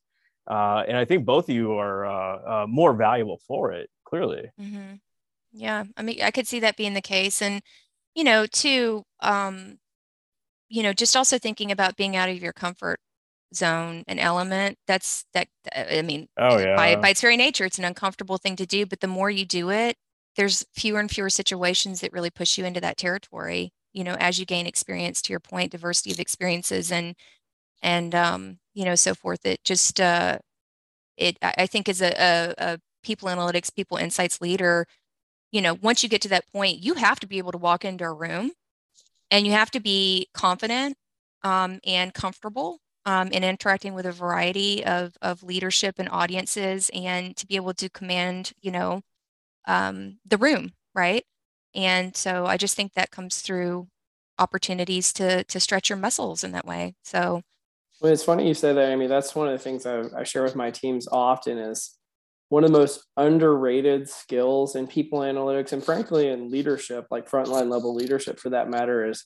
uh, 0.50 0.84
and 0.88 0.98
I 0.98 1.06
think 1.06 1.26
both 1.26 1.50
of 1.50 1.56
you 1.56 1.74
are 1.74 2.06
uh, 2.06 2.64
uh, 2.64 2.68
more 2.68 2.94
valuable 2.94 3.40
for 3.48 3.72
it. 3.74 3.90
Clearly, 4.06 4.52
hmm 4.58 4.96
Yeah, 5.54 5.86
I 5.98 6.04
mean, 6.04 6.22
I 6.24 6.32
could 6.32 6.48
see 6.48 6.60
that 6.62 6.78
being 6.78 6.94
the 6.96 7.02
case, 7.02 7.42
and 7.42 7.64
you 8.16 8.24
know, 8.26 8.48
too, 8.48 9.06
um, 9.22 9.80
you 10.70 10.84
know, 10.84 10.94
just 10.94 11.16
also 11.16 11.38
thinking 11.38 11.72
about 11.72 11.96
being 11.98 12.16
out 12.16 12.30
of 12.30 12.42
your 12.42 12.54
comfort 12.54 13.00
zone 13.54 14.04
and 14.08 14.20
element. 14.20 14.78
That's 14.88 15.26
that. 15.34 15.48
I 15.76 16.02
mean, 16.02 16.28
Oh, 16.38 16.58
by 16.76 16.96
yeah. 16.96 16.96
by 16.96 17.10
its 17.10 17.22
very 17.22 17.38
nature, 17.38 17.66
it's 17.66 17.80
an 17.80 17.86
uncomfortable 17.86 18.38
thing 18.38 18.56
to 18.58 18.66
do. 18.66 18.86
But 18.86 19.00
the 19.02 19.08
more 19.08 19.30
you 19.30 19.46
do 19.46 19.70
it, 19.72 19.98
there's 20.36 20.66
fewer 20.74 21.00
and 21.00 21.10
fewer 21.10 21.30
situations 21.30 22.02
that 22.02 22.14
really 22.14 22.30
push 22.32 22.58
you 22.58 22.66
into 22.66 22.82
that 22.82 22.98
territory. 22.98 23.72
You 23.94 24.04
know, 24.04 24.16
as 24.20 24.40
you 24.40 24.46
gain 24.46 24.68
experience, 24.68 25.22
to 25.24 25.34
your 25.34 25.40
point, 25.40 25.72
diversity 25.72 26.12
of 26.12 26.20
experiences 26.20 26.92
and 26.92 27.16
and 27.84 28.16
um, 28.16 28.60
you 28.74 28.86
know, 28.86 28.96
so 28.96 29.16
forth. 29.16 29.46
It 29.46 29.64
just 29.64 30.02
uh, 30.02 30.40
it 31.18 31.38
I 31.42 31.54
I 31.60 31.68
think 31.68 31.90
as 31.90 32.02
a, 32.02 32.12
a, 32.18 32.74
a 32.74 32.80
people 33.04 33.30
analytics, 33.30 33.74
people 33.76 33.98
insights 33.98 34.42
leader, 34.42 34.88
you 35.52 35.62
know, 35.62 35.76
once 35.76 36.04
you 36.04 36.10
get 36.10 36.22
to 36.24 36.30
that 36.30 36.52
point, 36.54 36.80
you 36.84 36.96
have 36.96 37.20
to 37.22 37.28
be 37.28 37.38
able 37.40 37.52
to 37.54 37.58
walk 37.58 37.86
into 37.86 38.06
a 38.06 38.14
room 38.14 38.52
and 39.32 39.46
you 39.46 39.54
have 39.54 39.72
to 39.72 39.80
be 39.80 40.28
confident 40.34 40.96
um, 41.44 41.80
and 41.86 42.14
comfortable 42.14 42.80
um, 43.06 43.30
in 43.30 43.44
interacting 43.44 43.94
with 43.94 44.06
a 44.06 44.12
variety 44.12 44.84
of, 44.86 45.16
of 45.22 45.44
leadership 45.44 45.96
and 46.00 46.10
audiences 46.10 46.90
and 46.94 47.36
to 47.38 47.46
be 47.48 47.56
able 47.56 47.74
to 47.76 47.90
command, 47.90 48.54
you 48.62 48.72
know, 48.72 49.02
um, 49.68 50.20
the 50.26 50.38
room, 50.38 50.74
right? 50.94 51.24
And 51.74 52.16
so 52.16 52.46
I 52.46 52.58
just 52.58 52.76
think 52.76 52.94
that 52.94 53.12
comes 53.12 53.42
through 53.42 53.88
opportunities 54.38 55.14
to 55.14 55.44
to 55.46 55.60
stretch 55.60 55.90
your 55.90 55.98
muscles 55.98 56.44
in 56.44 56.52
that 56.52 56.66
way. 56.66 56.94
So 57.04 57.42
Well, 58.02 58.12
it's 58.12 58.24
funny 58.24 58.48
you 58.48 58.54
say 58.54 58.74
that, 58.74 58.90
Amy. 58.92 59.08
That's 59.08 59.36
one 59.36 59.48
of 59.48 59.54
the 59.54 59.60
things 59.60 59.86
I, 59.86 60.04
I 60.18 60.24
share 60.24 60.44
with 60.44 60.56
my 60.56 60.72
teams 60.72 61.08
often 61.08 61.58
is 61.58 61.96
one 62.50 62.64
of 62.64 62.72
the 62.72 62.78
most 62.78 63.06
underrated 63.18 64.10
skills 64.10 64.76
in 64.76 64.88
people 64.88 65.20
analytics 65.20 65.74
and 65.74 65.84
frankly 65.84 66.28
in 66.30 66.50
leadership, 66.52 67.08
like 67.12 67.30
frontline 67.30 67.70
level 67.70 67.96
leadership 67.96 68.40
for 68.40 68.52
that 68.52 68.70
matter, 68.70 69.06
is 69.10 69.26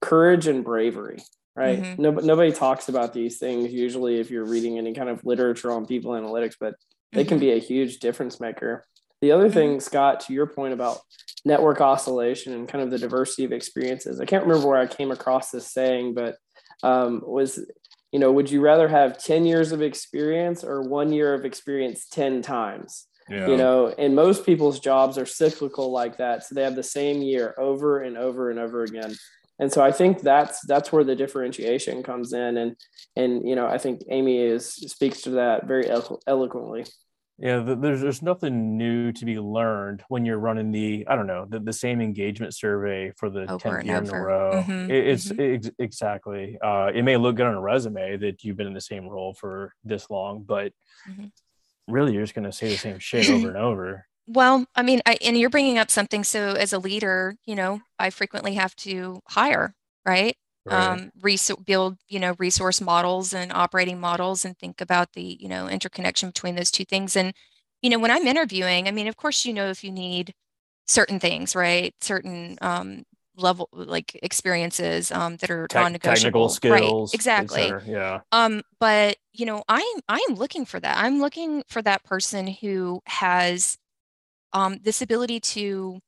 courage 0.00 0.46
and 0.46 0.64
bravery. 0.64 1.22
Right. 1.56 1.80
Mhm. 1.80 1.98
No, 1.98 2.10
nobody 2.10 2.52
talks 2.52 2.88
about 2.88 3.12
these 3.12 3.38
things 3.38 3.72
usually 3.72 4.18
if 4.18 4.30
you're 4.30 4.44
reading 4.44 4.76
any 4.78 4.92
kind 4.92 5.08
of 5.08 5.24
literature 5.24 5.70
on 5.70 5.86
people 5.86 6.12
analytics, 6.12 6.56
but 6.58 6.74
they 7.12 7.24
can 7.24 7.38
mhm, 7.38 7.40
be 7.40 7.52
a 7.52 7.58
huge 7.58 7.98
difference 8.00 8.40
maker. 8.40 8.84
The 9.20 9.30
other 9.32 9.48
thing, 9.48 9.78
Scott, 9.80 10.20
to 10.20 10.32
your 10.32 10.46
point 10.46 10.74
about 10.74 11.00
network 11.44 11.80
oscillation 11.80 12.52
and 12.54 12.68
kind 12.68 12.82
of 12.82 12.90
the 12.90 12.98
diversity 12.98 13.44
of 13.44 13.52
experiences, 13.52 14.20
I 14.20 14.24
can't 14.24 14.44
remember 14.44 14.66
where 14.66 14.78
I 14.80 14.86
came 14.86 15.12
across 15.12 15.50
this 15.50 15.70
saying, 15.72 16.14
but 16.14 16.36
um, 16.82 17.22
was, 17.24 17.64
you 18.14 18.20
know, 18.20 18.30
would 18.30 18.48
you 18.48 18.60
rather 18.60 18.86
have 18.86 19.18
10 19.18 19.44
years 19.44 19.72
of 19.72 19.82
experience 19.82 20.62
or 20.62 20.82
one 20.82 21.12
year 21.12 21.34
of 21.34 21.44
experience 21.44 22.06
10 22.06 22.42
times? 22.42 23.08
yeah. 23.28 23.48
You 23.48 23.56
know, 23.56 23.88
and 23.88 24.14
most 24.14 24.46
people's 24.46 24.78
jobs 24.78 25.18
are 25.18 25.26
cyclical 25.26 25.90
like 25.90 26.18
that. 26.18 26.44
So 26.44 26.54
they 26.54 26.62
have 26.62 26.76
the 26.76 26.82
same 26.84 27.22
year 27.22 27.56
over 27.58 28.02
and 28.02 28.16
over 28.16 28.50
and 28.50 28.60
over 28.60 28.84
again. 28.84 29.16
And 29.58 29.72
so 29.72 29.82
I 29.82 29.90
think 29.90 30.20
that's 30.20 30.64
that's 30.66 30.92
where 30.92 31.02
the 31.02 31.16
differentiation 31.16 32.04
comes 32.04 32.32
in, 32.32 32.56
and 32.56 32.76
and 33.16 33.48
you 33.48 33.54
know 33.54 33.66
I 33.66 33.78
think 33.78 34.02
Amy 34.08 34.38
is 34.38 34.66
speaks 34.66 35.22
to 35.22 35.30
that 35.30 35.66
very 35.66 35.88
elo- 35.88 36.20
eloquently. 36.26 36.84
Yeah, 37.38 37.64
th- 37.64 37.78
there's 37.80 38.00
there's 38.00 38.22
nothing 38.22 38.76
new 38.76 39.10
to 39.12 39.24
be 39.24 39.38
learned 39.40 40.04
when 40.08 40.24
you're 40.24 40.38
running 40.38 40.70
the 40.70 41.04
I 41.08 41.16
don't 41.16 41.26
know 41.26 41.46
the, 41.48 41.58
the 41.58 41.72
same 41.72 42.00
engagement 42.00 42.54
survey 42.54 43.12
for 43.16 43.28
the 43.28 43.46
tenth 43.58 43.84
year 43.84 43.98
in 43.98 44.08
a 44.08 44.20
row. 44.22 44.64
Mhm, 44.66 44.88
It- 44.90 45.06
it's 45.08 45.32
mhm. 45.32 45.54
ex- 45.56 45.70
exactly. 45.80 46.58
Uh, 46.62 46.92
it 46.94 47.02
may 47.02 47.16
look 47.16 47.34
good 47.36 47.46
on 47.46 47.54
a 47.54 47.60
resume 47.60 48.16
that 48.18 48.44
you've 48.44 48.56
been 48.56 48.68
in 48.68 48.72
the 48.74 48.80
same 48.80 49.08
role 49.08 49.34
for 49.34 49.74
this 49.82 50.08
long, 50.10 50.44
but 50.44 50.72
Mhm. 51.08 51.32
really 51.88 52.12
you're 52.12 52.22
just 52.22 52.34
going 52.34 52.44
to 52.44 52.52
say 52.52 52.68
the 52.68 52.76
same 52.78 52.98
shit 52.98 53.28
over 53.28 53.48
and 53.48 53.56
over. 53.68 54.06
Well, 54.26 54.66
I 54.74 54.82
mean, 54.82 55.02
I, 55.04 55.18
and 55.20 55.36
you're 55.36 55.50
bringing 55.50 55.76
up 55.78 55.90
something. 55.90 56.24
So, 56.24 56.52
as 56.54 56.72
a 56.72 56.78
leader, 56.78 57.36
you 57.44 57.54
know, 57.54 57.80
I 57.98 58.10
frequently 58.10 58.54
have 58.54 58.74
to 58.76 59.20
hire, 59.28 59.74
right? 60.06 60.36
Right. 60.64 61.00
Um, 61.04 61.10
resou- 61.20 61.64
build, 61.64 61.98
you 62.08 62.18
know, 62.20 62.34
resource 62.38 62.80
models 62.80 63.34
and 63.34 63.52
operating 63.52 64.00
models, 64.00 64.44
and 64.44 64.56
think 64.58 64.80
about 64.80 65.12
the, 65.12 65.36
you 65.40 65.48
know, 65.48 65.68
interconnection 65.68 66.30
between 66.30 66.54
those 66.56 66.70
two 66.70 66.84
things. 66.84 67.16
And, 67.16 67.34
you 67.82 67.90
know, 67.90 67.98
when 67.98 68.10
I'm 68.10 68.26
interviewing, 68.26 68.88
I 68.88 68.90
mean, 68.92 69.06
of 69.08 69.16
course, 69.16 69.44
you 69.44 69.52
know, 69.52 69.68
if 69.70 69.84
you 69.84 69.90
need 69.92 70.34
certain 70.86 71.18
things, 71.20 71.54
right? 71.56 71.94
Certain 72.00 72.56
um, 72.62 73.04
level 73.36 73.68
like 73.72 74.18
experiences 74.22 75.10
um, 75.10 75.36
that 75.38 75.50
are 75.50 75.68
Te- 75.68 75.76
non-negotiable 75.76 76.48
technical 76.48 76.48
skills 76.48 77.10
right 77.10 77.14
exactly 77.14 77.76
yeah 77.86 78.20
um 78.32 78.62
but 78.80 79.16
you 79.32 79.44
know 79.46 79.62
i'm 79.68 79.84
i'm 80.08 80.34
looking 80.36 80.64
for 80.64 80.78
that 80.80 80.98
i'm 80.98 81.18
looking 81.20 81.62
for 81.68 81.82
that 81.82 82.04
person 82.04 82.46
who 82.46 83.00
has 83.06 83.76
um 84.52 84.78
this 84.82 85.02
ability 85.02 85.40
to 85.40 85.98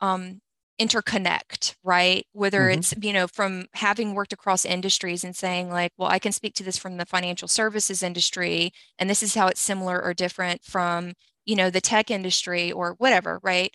um 0.00 0.40
interconnect 0.86 1.76
right? 1.84 2.26
Whether 2.32 2.62
mm-hmm. 2.62 2.78
it's 2.78 2.94
you 3.00 3.12
know 3.12 3.26
from 3.26 3.66
having 3.74 4.14
worked 4.14 4.32
across 4.32 4.64
industries 4.64 5.24
and 5.24 5.34
saying 5.36 5.70
like 5.70 5.92
well 5.96 6.08
i 6.08 6.18
can 6.18 6.32
speak 6.32 6.54
to 6.54 6.62
this 6.62 6.78
from 6.78 6.96
the 6.96 7.06
financial 7.06 7.48
services 7.48 8.02
industry 8.02 8.72
and 8.98 9.08
this 9.08 9.22
is 9.22 9.34
how 9.34 9.48
it's 9.48 9.60
similar 9.60 10.00
or 10.02 10.14
different 10.14 10.64
from 10.64 11.12
you 11.44 11.56
know 11.56 11.70
the 11.70 11.80
tech 11.80 12.10
industry 12.10 12.72
or 12.72 12.94
whatever 12.98 13.40
right? 13.42 13.72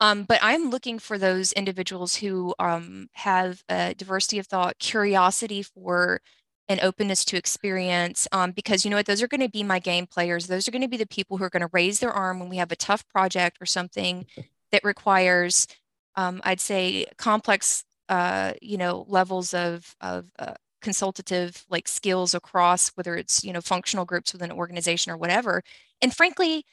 Um, 0.00 0.24
but 0.24 0.40
i'm 0.42 0.70
looking 0.70 0.98
for 0.98 1.18
those 1.18 1.52
individuals 1.52 2.16
who 2.16 2.54
um, 2.58 3.08
have 3.12 3.62
a 3.68 3.94
diversity 3.94 4.38
of 4.38 4.46
thought 4.46 4.78
curiosity 4.78 5.62
for 5.62 6.20
an 6.68 6.80
openness 6.82 7.24
to 7.26 7.36
experience 7.36 8.26
um, 8.32 8.50
because 8.50 8.84
you 8.84 8.90
know 8.90 8.96
what 8.96 9.06
those 9.06 9.22
are 9.22 9.28
going 9.28 9.40
to 9.40 9.50
be 9.50 9.62
my 9.62 9.78
game 9.78 10.06
players. 10.06 10.46
Those 10.46 10.66
are 10.66 10.70
going 10.70 10.82
to 10.82 10.88
be 10.88 10.96
the 10.96 11.06
people 11.06 11.36
who 11.36 11.44
are 11.44 11.50
going 11.50 11.60
to 11.60 11.70
raise 11.72 12.00
their 12.00 12.12
arm 12.12 12.40
when 12.40 12.48
we 12.48 12.56
have 12.56 12.72
a 12.72 12.76
tough 12.76 13.06
project 13.08 13.58
or 13.60 13.66
something 13.66 14.26
that 14.72 14.82
requires 14.82 15.66
um, 16.16 16.40
I'd 16.44 16.60
say 16.60 17.06
complex, 17.16 17.84
uh, 18.08 18.52
you 18.62 18.76
know, 18.76 19.04
levels 19.08 19.54
of 19.54 19.94
of 20.00 20.26
uh, 20.38 20.54
consultative 20.82 21.64
like 21.70 21.88
skills 21.88 22.34
across 22.34 22.88
whether 22.90 23.16
it's 23.16 23.42
you 23.42 23.52
know 23.52 23.60
functional 23.62 24.04
groups 24.04 24.32
within 24.32 24.50
an 24.50 24.56
organization 24.56 25.10
or 25.12 25.16
whatever. 25.16 25.62
And 26.02 26.14
frankly, 26.14 26.64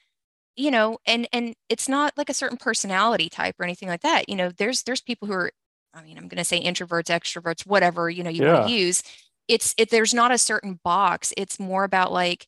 you 0.56 0.72
know, 0.72 0.98
and 1.06 1.28
and 1.34 1.56
it's 1.70 1.88
not 1.88 2.14
like 2.18 2.30
a 2.30 2.34
certain 2.34 2.58
personality 2.58 3.30
type 3.30 3.56
or 3.60 3.64
anything 3.64 3.90
like 3.90 4.02
that. 4.02 4.30
You 4.30 4.36
know, 4.36 4.50
there's 4.50 4.84
there's 4.84 5.02
people 5.02 5.28
who 5.28 5.34
are, 5.34 5.52
I 5.94 6.04
mean, 6.04 6.18
I'm 6.18 6.28
going 6.28 6.38
to 6.38 6.44
say 6.44 6.62
introverts, 6.64 7.06
extroverts, 7.06 7.66
whatever 7.66 8.10
you 8.10 8.24
know 8.24 8.30
you 8.30 8.44
yeah. 8.44 8.54
want 8.54 8.68
to 8.68 8.74
use. 8.74 9.04
It's 9.48 9.74
it. 9.78 9.90
There's 9.90 10.14
not 10.14 10.32
a 10.32 10.38
certain 10.38 10.80
box. 10.84 11.34
It's 11.38 11.60
more 11.60 11.84
about 11.84 12.12
like 12.12 12.48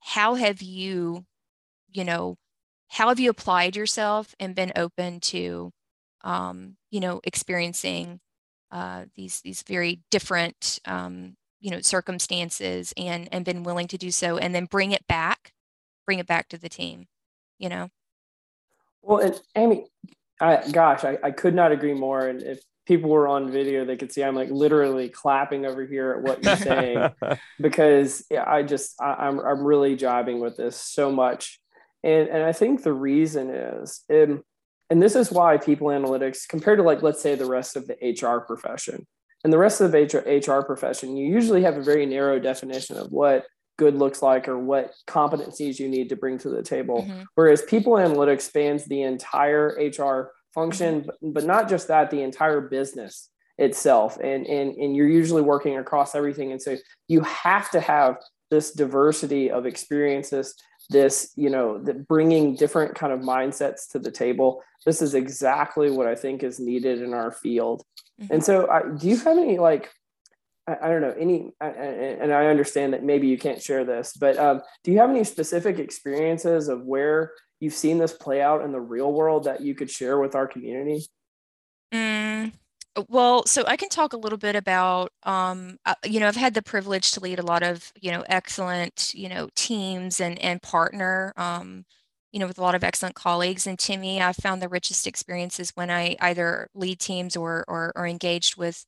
how 0.00 0.34
have 0.36 0.62
you, 0.62 1.24
you 1.90 2.04
know, 2.04 2.36
how 2.88 3.08
have 3.08 3.20
you 3.20 3.30
applied 3.30 3.76
yourself 3.76 4.34
and 4.40 4.54
been 4.54 4.72
open 4.76 5.20
to 5.20 5.72
um, 6.22 6.76
you 6.90 7.00
know, 7.00 7.20
experiencing 7.24 8.20
uh, 8.70 9.04
these 9.16 9.40
these 9.40 9.62
very 9.62 10.00
different 10.10 10.78
um, 10.84 11.36
you 11.60 11.70
know 11.70 11.80
circumstances 11.80 12.92
and 12.96 13.28
and 13.32 13.44
been 13.44 13.62
willing 13.62 13.86
to 13.88 13.98
do 13.98 14.10
so 14.10 14.38
and 14.38 14.54
then 14.54 14.64
bring 14.64 14.92
it 14.92 15.06
back 15.06 15.52
bring 16.06 16.18
it 16.18 16.26
back 16.26 16.48
to 16.48 16.58
the 16.58 16.68
team 16.68 17.06
you 17.58 17.68
know? 17.68 17.88
Well 19.02 19.18
and 19.18 19.40
amy 19.54 19.86
I, 20.40 20.68
gosh 20.70 21.04
I, 21.04 21.18
I 21.22 21.30
could 21.30 21.54
not 21.54 21.70
agree 21.70 21.94
more. 21.94 22.26
And 22.26 22.42
if 22.42 22.60
people 22.86 23.10
were 23.10 23.28
on 23.28 23.52
video 23.52 23.84
they 23.84 23.96
could 23.96 24.10
see 24.10 24.24
i'm 24.24 24.34
like 24.34 24.50
literally 24.50 25.08
clapping 25.08 25.64
over 25.64 25.84
here 25.84 26.12
at 26.12 26.22
what 26.22 26.42
you're 26.42 26.56
saying 26.56 27.10
because 27.60 28.24
i 28.34 28.62
just 28.64 29.00
I, 29.00 29.28
am 29.28 29.38
I'm, 29.38 29.46
I'm 29.46 29.64
really 29.64 29.96
jiving 29.96 30.40
with 30.40 30.56
this 30.56 30.76
so 30.76 31.12
much. 31.12 31.60
And 32.02 32.28
and 32.28 32.42
i 32.42 32.52
think 32.52 32.82
the 32.82 32.92
reason 32.92 33.50
is 33.50 34.02
um, 34.10 34.42
and 34.90 35.02
this 35.02 35.14
is 35.14 35.30
why 35.30 35.56
people 35.56 35.88
analytics 35.88 36.48
compared 36.48 36.78
to 36.78 36.82
like 36.82 37.02
let's 37.02 37.22
say 37.22 37.34
the 37.34 37.46
rest 37.46 37.76
of 37.76 37.86
the 37.86 37.94
hr 38.22 38.40
profession 38.40 39.06
and 39.42 39.52
the 39.52 39.58
rest 39.58 39.80
of 39.80 39.92
the 39.92 39.98
HR, 39.98 40.52
HR 40.52 40.62
profession 40.62 41.16
you 41.16 41.26
usually 41.26 41.62
have 41.62 41.76
a 41.76 41.82
very 41.82 42.06
narrow 42.06 42.38
definition 42.38 42.96
of 42.96 43.10
what 43.10 43.46
good 43.78 43.94
looks 43.94 44.20
like 44.20 44.46
or 44.46 44.58
what 44.58 44.92
competencies 45.06 45.78
you 45.78 45.88
need 45.88 46.10
to 46.10 46.16
bring 46.16 46.36
to 46.38 46.50
the 46.50 46.62
table. 46.62 47.02
Mm-hmm. 47.02 47.22
whereas 47.34 47.62
people 47.62 47.94
analytics 47.94 48.42
spans 48.42 48.84
the 48.84 49.02
entire 49.02 49.68
hr 49.98 50.30
function 50.54 51.04
but, 51.06 51.16
but 51.22 51.44
not 51.44 51.68
just 51.68 51.88
that 51.88 52.10
the 52.10 52.22
entire 52.22 52.60
business 52.60 53.30
itself. 53.60 54.16
And, 54.16 54.46
and 54.46 54.74
and 54.74 54.96
you're 54.96 55.08
usually 55.08 55.42
working 55.42 55.78
across 55.78 56.14
everything. 56.14 56.50
And 56.50 56.60
so 56.60 56.76
you 57.06 57.20
have 57.20 57.70
to 57.70 57.80
have 57.80 58.16
this 58.50 58.72
diversity 58.72 59.50
of 59.50 59.66
experiences 59.66 60.54
this 60.90 61.32
you 61.36 61.48
know 61.48 61.78
the 61.78 61.94
bringing 61.94 62.54
different 62.56 62.94
kind 62.94 63.12
of 63.12 63.20
mindsets 63.20 63.88
to 63.90 63.98
the 63.98 64.10
table 64.10 64.62
this 64.84 65.00
is 65.00 65.14
exactly 65.14 65.90
what 65.90 66.06
i 66.06 66.14
think 66.14 66.42
is 66.42 66.58
needed 66.58 67.00
in 67.00 67.14
our 67.14 67.30
field 67.30 67.84
mm-hmm. 68.20 68.32
and 68.32 68.44
so 68.44 68.68
I, 68.68 68.82
do 68.98 69.08
you 69.08 69.16
have 69.16 69.38
any 69.38 69.58
like 69.58 69.90
I, 70.66 70.76
I 70.82 70.88
don't 70.88 71.00
know 71.00 71.14
any 71.18 71.52
and 71.60 72.32
i 72.32 72.46
understand 72.46 72.92
that 72.92 73.04
maybe 73.04 73.28
you 73.28 73.38
can't 73.38 73.62
share 73.62 73.84
this 73.84 74.14
but 74.14 74.36
um, 74.36 74.62
do 74.82 74.90
you 74.90 74.98
have 74.98 75.10
any 75.10 75.24
specific 75.24 75.78
experiences 75.78 76.68
of 76.68 76.84
where 76.84 77.32
you've 77.60 77.74
seen 77.74 77.98
this 77.98 78.12
play 78.12 78.42
out 78.42 78.64
in 78.64 78.72
the 78.72 78.80
real 78.80 79.12
world 79.12 79.44
that 79.44 79.60
you 79.60 79.74
could 79.74 79.90
share 79.90 80.18
with 80.18 80.34
our 80.34 80.48
community 80.48 81.06
mm, 81.94 82.52
well, 83.08 83.44
so 83.46 83.64
I 83.66 83.76
can 83.76 83.88
talk 83.88 84.12
a 84.12 84.16
little 84.16 84.38
bit 84.38 84.56
about, 84.56 85.12
um, 85.24 85.78
uh, 85.86 85.94
you 86.04 86.20
know, 86.20 86.28
I've 86.28 86.36
had 86.36 86.54
the 86.54 86.62
privilege 86.62 87.12
to 87.12 87.20
lead 87.20 87.38
a 87.38 87.42
lot 87.42 87.62
of, 87.62 87.92
you 88.00 88.10
know, 88.10 88.24
excellent, 88.28 89.12
you 89.14 89.28
know, 89.28 89.48
teams 89.54 90.20
and 90.20 90.38
and 90.40 90.60
partner, 90.62 91.32
um, 91.36 91.84
you 92.32 92.38
know, 92.40 92.46
with 92.46 92.58
a 92.58 92.62
lot 92.62 92.74
of 92.74 92.84
excellent 92.84 93.14
colleagues. 93.16 93.66
And 93.66 93.78
to 93.80 93.96
me, 93.96 94.20
I've 94.20 94.36
found 94.36 94.62
the 94.62 94.68
richest 94.68 95.06
experiences 95.06 95.72
when 95.74 95.90
I 95.90 96.16
either 96.20 96.68
lead 96.74 96.98
teams 97.00 97.36
or 97.36 97.64
or, 97.68 97.92
or 97.96 98.06
engaged 98.06 98.56
with 98.56 98.84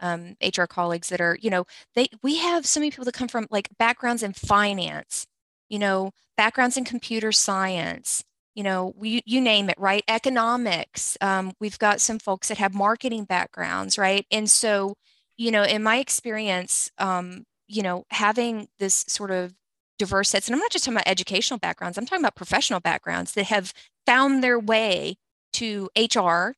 um, 0.00 0.36
HR 0.40 0.66
colleagues 0.66 1.08
that 1.10 1.20
are, 1.20 1.38
you 1.40 1.50
know, 1.50 1.64
they 1.94 2.08
we 2.22 2.36
have 2.38 2.66
so 2.66 2.80
many 2.80 2.90
people 2.90 3.04
that 3.06 3.14
come 3.14 3.28
from 3.28 3.46
like 3.50 3.68
backgrounds 3.78 4.22
in 4.22 4.32
finance, 4.32 5.26
you 5.68 5.78
know, 5.78 6.10
backgrounds 6.36 6.76
in 6.76 6.84
computer 6.84 7.32
science, 7.32 8.24
you 8.54 8.62
know, 8.62 8.92
we, 8.96 9.22
you 9.24 9.40
name 9.40 9.70
it, 9.70 9.78
right? 9.78 10.04
Economics. 10.08 11.16
Um, 11.20 11.52
we've 11.60 11.78
got 11.78 12.00
some 12.00 12.18
folks 12.18 12.48
that 12.48 12.58
have 12.58 12.74
marketing 12.74 13.24
backgrounds, 13.24 13.96
right? 13.96 14.26
And 14.30 14.50
so, 14.50 14.94
you 15.36 15.50
know, 15.50 15.62
in 15.62 15.82
my 15.82 15.96
experience, 15.98 16.90
um, 16.98 17.44
you 17.66 17.82
know, 17.82 18.04
having 18.10 18.68
this 18.78 19.04
sort 19.08 19.30
of 19.30 19.54
diverse 19.98 20.30
sets, 20.30 20.48
and 20.48 20.54
I'm 20.54 20.60
not 20.60 20.70
just 20.70 20.84
talking 20.84 20.96
about 20.96 21.08
educational 21.08 21.58
backgrounds, 21.58 21.96
I'm 21.96 22.06
talking 22.06 22.22
about 22.22 22.36
professional 22.36 22.80
backgrounds 22.80 23.32
that 23.32 23.44
have 23.44 23.72
found 24.06 24.42
their 24.44 24.58
way 24.58 25.16
to 25.54 25.88
HR 25.96 26.54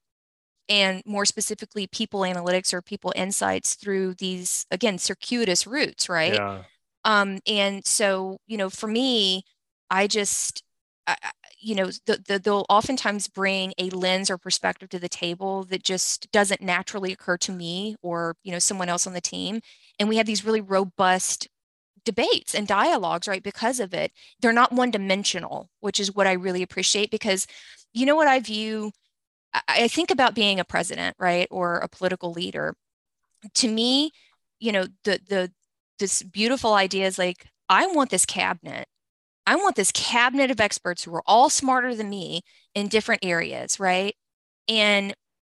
and 0.68 1.02
more 1.04 1.24
specifically 1.24 1.86
people 1.86 2.20
analytics 2.20 2.72
or 2.72 2.80
people 2.80 3.12
insights 3.14 3.74
through 3.74 4.14
these 4.14 4.66
again 4.70 4.98
circuitous 4.98 5.66
routes 5.66 6.08
right 6.08 6.34
yeah. 6.34 6.62
um 7.04 7.38
and 7.46 7.84
so 7.84 8.38
you 8.46 8.56
know 8.56 8.70
for 8.70 8.86
me 8.86 9.44
i 9.90 10.06
just 10.06 10.62
I, 11.06 11.16
you 11.64 11.74
know, 11.74 11.86
the, 12.04 12.22
the, 12.28 12.38
they'll 12.38 12.66
oftentimes 12.68 13.26
bring 13.26 13.72
a 13.78 13.88
lens 13.88 14.28
or 14.28 14.36
perspective 14.36 14.90
to 14.90 14.98
the 14.98 15.08
table 15.08 15.64
that 15.64 15.82
just 15.82 16.30
doesn't 16.30 16.60
naturally 16.60 17.10
occur 17.10 17.38
to 17.38 17.52
me 17.52 17.96
or, 18.02 18.36
you 18.42 18.52
know, 18.52 18.58
someone 18.58 18.90
else 18.90 19.06
on 19.06 19.14
the 19.14 19.20
team. 19.20 19.60
And 19.98 20.08
we 20.08 20.18
have 20.18 20.26
these 20.26 20.44
really 20.44 20.60
robust 20.60 21.48
debates 22.04 22.54
and 22.54 22.68
dialogues, 22.68 23.26
right? 23.26 23.42
Because 23.42 23.80
of 23.80 23.94
it. 23.94 24.12
They're 24.40 24.52
not 24.52 24.72
one 24.72 24.90
dimensional, 24.90 25.70
which 25.80 25.98
is 25.98 26.14
what 26.14 26.26
I 26.26 26.32
really 26.32 26.62
appreciate 26.62 27.10
because, 27.10 27.46
you 27.94 28.04
know, 28.04 28.14
what 28.14 28.28
I 28.28 28.40
view, 28.40 28.92
I, 29.54 29.62
I 29.68 29.88
think 29.88 30.10
about 30.10 30.34
being 30.34 30.60
a 30.60 30.64
president, 30.64 31.16
right? 31.18 31.48
Or 31.50 31.76
a 31.78 31.88
political 31.88 32.30
leader. 32.30 32.74
To 33.54 33.68
me, 33.68 34.10
you 34.60 34.70
know, 34.70 34.86
the, 35.04 35.18
the, 35.28 35.50
this 35.98 36.22
beautiful 36.22 36.74
idea 36.74 37.06
is 37.06 37.18
like, 37.18 37.46
I 37.70 37.86
want 37.86 38.10
this 38.10 38.26
cabinet 38.26 38.86
I 39.46 39.56
want 39.56 39.76
this 39.76 39.92
cabinet 39.92 40.50
of 40.50 40.60
experts 40.60 41.04
who 41.04 41.14
are 41.14 41.22
all 41.26 41.50
smarter 41.50 41.94
than 41.94 42.08
me 42.10 42.42
in 42.74 42.88
different 42.88 43.24
areas, 43.24 43.78
right? 43.78 44.14
And 44.68 45.14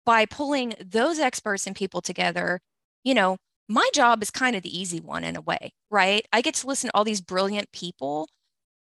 by 0.06 0.26
pulling 0.26 0.74
those 0.84 1.20
experts 1.20 1.68
and 1.68 1.76
people 1.76 2.02
together, 2.02 2.60
you 3.04 3.14
know, 3.14 3.38
my 3.68 3.88
job 3.94 4.22
is 4.22 4.32
kind 4.32 4.56
of 4.56 4.64
the 4.64 4.78
easy 4.78 5.00
one 5.00 5.24
in 5.24 5.36
a 5.36 5.42
way, 5.42 5.74
right? 5.90 6.26
I 6.34 6.42
get 6.42 6.56
to 6.56 6.68
listen 6.68 6.90
to 6.90 6.98
all 6.98 7.04
these 7.04 7.22
brilliant 7.22 7.72
people 7.72 8.28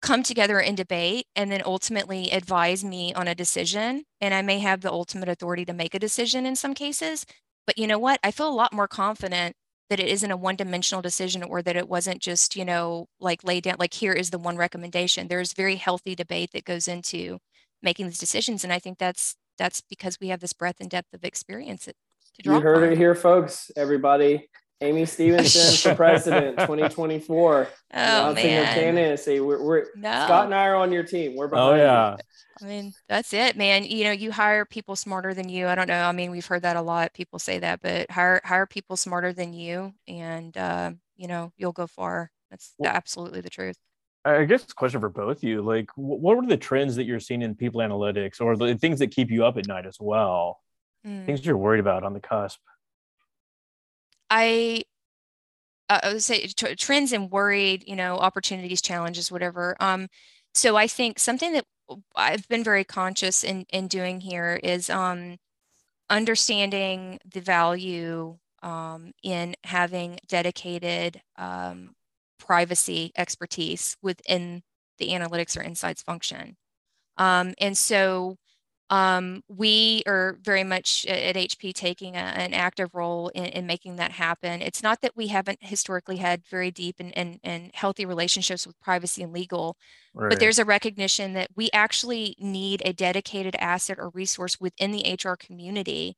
come 0.02 0.22
together 0.22 0.60
and 0.60 0.76
debate 0.76 1.26
and 1.36 1.50
then 1.50 1.62
ultimately 1.64 2.30
advise 2.30 2.84
me 2.84 3.14
on 3.14 3.28
a 3.28 3.34
decision. 3.34 4.04
And 4.20 4.34
I 4.34 4.42
may 4.42 4.58
have 4.60 4.80
the 4.80 4.92
ultimate 4.92 5.28
authority 5.28 5.64
to 5.66 5.72
make 5.72 5.94
a 5.94 5.98
decision 6.00 6.46
in 6.46 6.56
some 6.56 6.74
cases. 6.74 7.24
But 7.66 7.78
you 7.78 7.86
know 7.86 7.98
what? 7.98 8.20
I 8.24 8.32
feel 8.32 8.48
a 8.48 8.50
lot 8.50 8.72
more 8.72 8.88
confident 8.88 9.56
that 9.90 10.00
it 10.00 10.08
isn't 10.08 10.30
a 10.30 10.36
one 10.36 10.56
dimensional 10.56 11.02
decision 11.02 11.42
or 11.42 11.62
that 11.62 11.76
it 11.76 11.88
wasn't 11.88 12.20
just, 12.20 12.56
you 12.56 12.64
know, 12.64 13.06
like 13.20 13.44
laid 13.44 13.64
down, 13.64 13.76
like 13.78 13.94
here 13.94 14.12
is 14.12 14.30
the 14.30 14.38
one 14.38 14.56
recommendation. 14.56 15.28
There's 15.28 15.52
very 15.52 15.76
healthy 15.76 16.14
debate 16.14 16.50
that 16.52 16.64
goes 16.64 16.88
into 16.88 17.38
making 17.82 18.06
these 18.06 18.18
decisions. 18.18 18.64
And 18.64 18.72
I 18.72 18.78
think 18.78 18.98
that's 18.98 19.36
that's 19.58 19.82
because 19.82 20.18
we 20.20 20.28
have 20.28 20.40
this 20.40 20.52
breadth 20.52 20.80
and 20.80 20.88
depth 20.88 21.12
of 21.12 21.24
experience 21.24 21.84
to 21.84 21.94
draw. 22.42 22.56
You 22.56 22.62
heard 22.62 22.84
on. 22.84 22.92
it 22.92 22.98
here, 22.98 23.14
folks, 23.14 23.70
everybody. 23.76 24.48
Amy 24.82 25.06
Stevenson 25.06 25.90
for 25.90 25.96
president 25.96 26.58
2024. 26.58 27.68
Oh, 27.68 27.70
announcing 27.94 28.46
man. 28.46 28.66
her 28.66 28.80
candidacy. 28.80 29.40
We're, 29.40 29.62
we're 29.62 29.86
no. 29.96 30.10
Scott 30.24 30.46
and 30.46 30.54
I 30.54 30.66
are 30.66 30.76
on 30.76 30.92
your 30.92 31.04
team. 31.04 31.36
We're 31.36 31.46
oh, 31.46 31.48
behind. 31.48 31.72
Oh 31.72 31.76
yeah. 31.76 32.10
You. 32.12 32.16
I 32.60 32.64
mean, 32.68 32.92
that's 33.08 33.32
it, 33.32 33.56
man. 33.56 33.84
You 33.84 34.04
know, 34.04 34.10
you 34.12 34.30
hire 34.30 34.64
people 34.64 34.94
smarter 34.94 35.34
than 35.34 35.48
you. 35.48 35.66
I 35.66 35.74
don't 35.74 35.88
know. 35.88 36.04
I 36.04 36.12
mean, 36.12 36.30
we've 36.30 36.46
heard 36.46 36.62
that 36.62 36.76
a 36.76 36.82
lot. 36.82 37.14
People 37.14 37.38
say 37.38 37.58
that, 37.58 37.80
but 37.80 38.10
hire 38.10 38.40
hire 38.44 38.66
people 38.66 38.96
smarter 38.96 39.32
than 39.32 39.52
you, 39.52 39.94
and 40.06 40.56
uh, 40.56 40.92
you 41.16 41.28
know, 41.28 41.52
you'll 41.56 41.72
go 41.72 41.86
far. 41.86 42.30
That's 42.50 42.74
well, 42.78 42.92
absolutely 42.92 43.40
the 43.40 43.50
truth. 43.50 43.76
I 44.24 44.44
guess 44.44 44.64
question 44.72 45.00
for 45.00 45.08
both 45.08 45.38
of 45.38 45.44
you. 45.44 45.62
Like, 45.62 45.90
what 45.96 46.36
are 46.36 46.46
the 46.46 46.56
trends 46.56 46.96
that 46.96 47.04
you're 47.04 47.20
seeing 47.20 47.42
in 47.42 47.54
people 47.54 47.80
analytics 47.80 48.40
or 48.40 48.56
the 48.56 48.76
things 48.76 49.00
that 49.00 49.10
keep 49.10 49.30
you 49.30 49.44
up 49.44 49.56
at 49.56 49.66
night 49.66 49.86
as 49.86 49.96
well? 49.98 50.60
Mm. 51.04 51.26
Things 51.26 51.44
you're 51.44 51.56
worried 51.56 51.80
about 51.80 52.04
on 52.04 52.12
the 52.12 52.20
cusp? 52.20 52.60
I 54.32 54.84
uh, 55.88 56.00
I 56.02 56.12
would 56.14 56.22
say 56.22 56.46
t- 56.46 56.74
trends 56.76 57.12
and 57.12 57.30
worried, 57.30 57.84
you 57.86 57.96
know, 57.96 58.16
opportunities, 58.18 58.82
challenges, 58.82 59.30
whatever. 59.30 59.76
Um, 59.80 60.08
so 60.54 60.76
I 60.76 60.86
think 60.86 61.18
something 61.18 61.52
that 61.52 61.64
I've 62.16 62.48
been 62.48 62.64
very 62.64 62.84
conscious 62.84 63.44
in 63.44 63.66
in 63.70 63.88
doing 63.88 64.20
here 64.20 64.58
is 64.62 64.90
um, 64.90 65.36
understanding 66.10 67.18
the 67.30 67.40
value 67.40 68.38
um, 68.62 69.12
in 69.22 69.56
having 69.64 70.18
dedicated 70.28 71.22
um, 71.36 71.94
privacy 72.38 73.12
expertise 73.16 73.96
within 74.02 74.62
the 74.98 75.08
analytics 75.10 75.58
or 75.58 75.62
insights 75.62 76.02
function. 76.02 76.56
Um, 77.18 77.54
and 77.60 77.76
so 77.76 78.36
um, 78.92 79.42
we 79.48 80.02
are 80.06 80.36
very 80.42 80.64
much 80.64 81.06
at 81.06 81.34
HP 81.34 81.72
taking 81.72 82.14
a, 82.14 82.18
an 82.18 82.52
active 82.52 82.94
role 82.94 83.28
in, 83.28 83.46
in, 83.46 83.66
making 83.66 83.96
that 83.96 84.12
happen. 84.12 84.60
It's 84.60 84.82
not 84.82 85.00
that 85.00 85.16
we 85.16 85.28
haven't 85.28 85.60
historically 85.62 86.18
had 86.18 86.44
very 86.44 86.70
deep 86.70 86.96
and, 86.98 87.16
and, 87.16 87.40
and 87.42 87.70
healthy 87.72 88.04
relationships 88.04 88.66
with 88.66 88.78
privacy 88.82 89.22
and 89.22 89.32
legal, 89.32 89.78
right. 90.12 90.28
but 90.28 90.40
there's 90.40 90.58
a 90.58 90.66
recognition 90.66 91.32
that 91.32 91.48
we 91.56 91.70
actually 91.72 92.36
need 92.38 92.82
a 92.84 92.92
dedicated 92.92 93.56
asset 93.58 93.98
or 93.98 94.10
resource 94.10 94.60
within 94.60 94.92
the 94.92 95.18
HR 95.18 95.36
community 95.36 96.14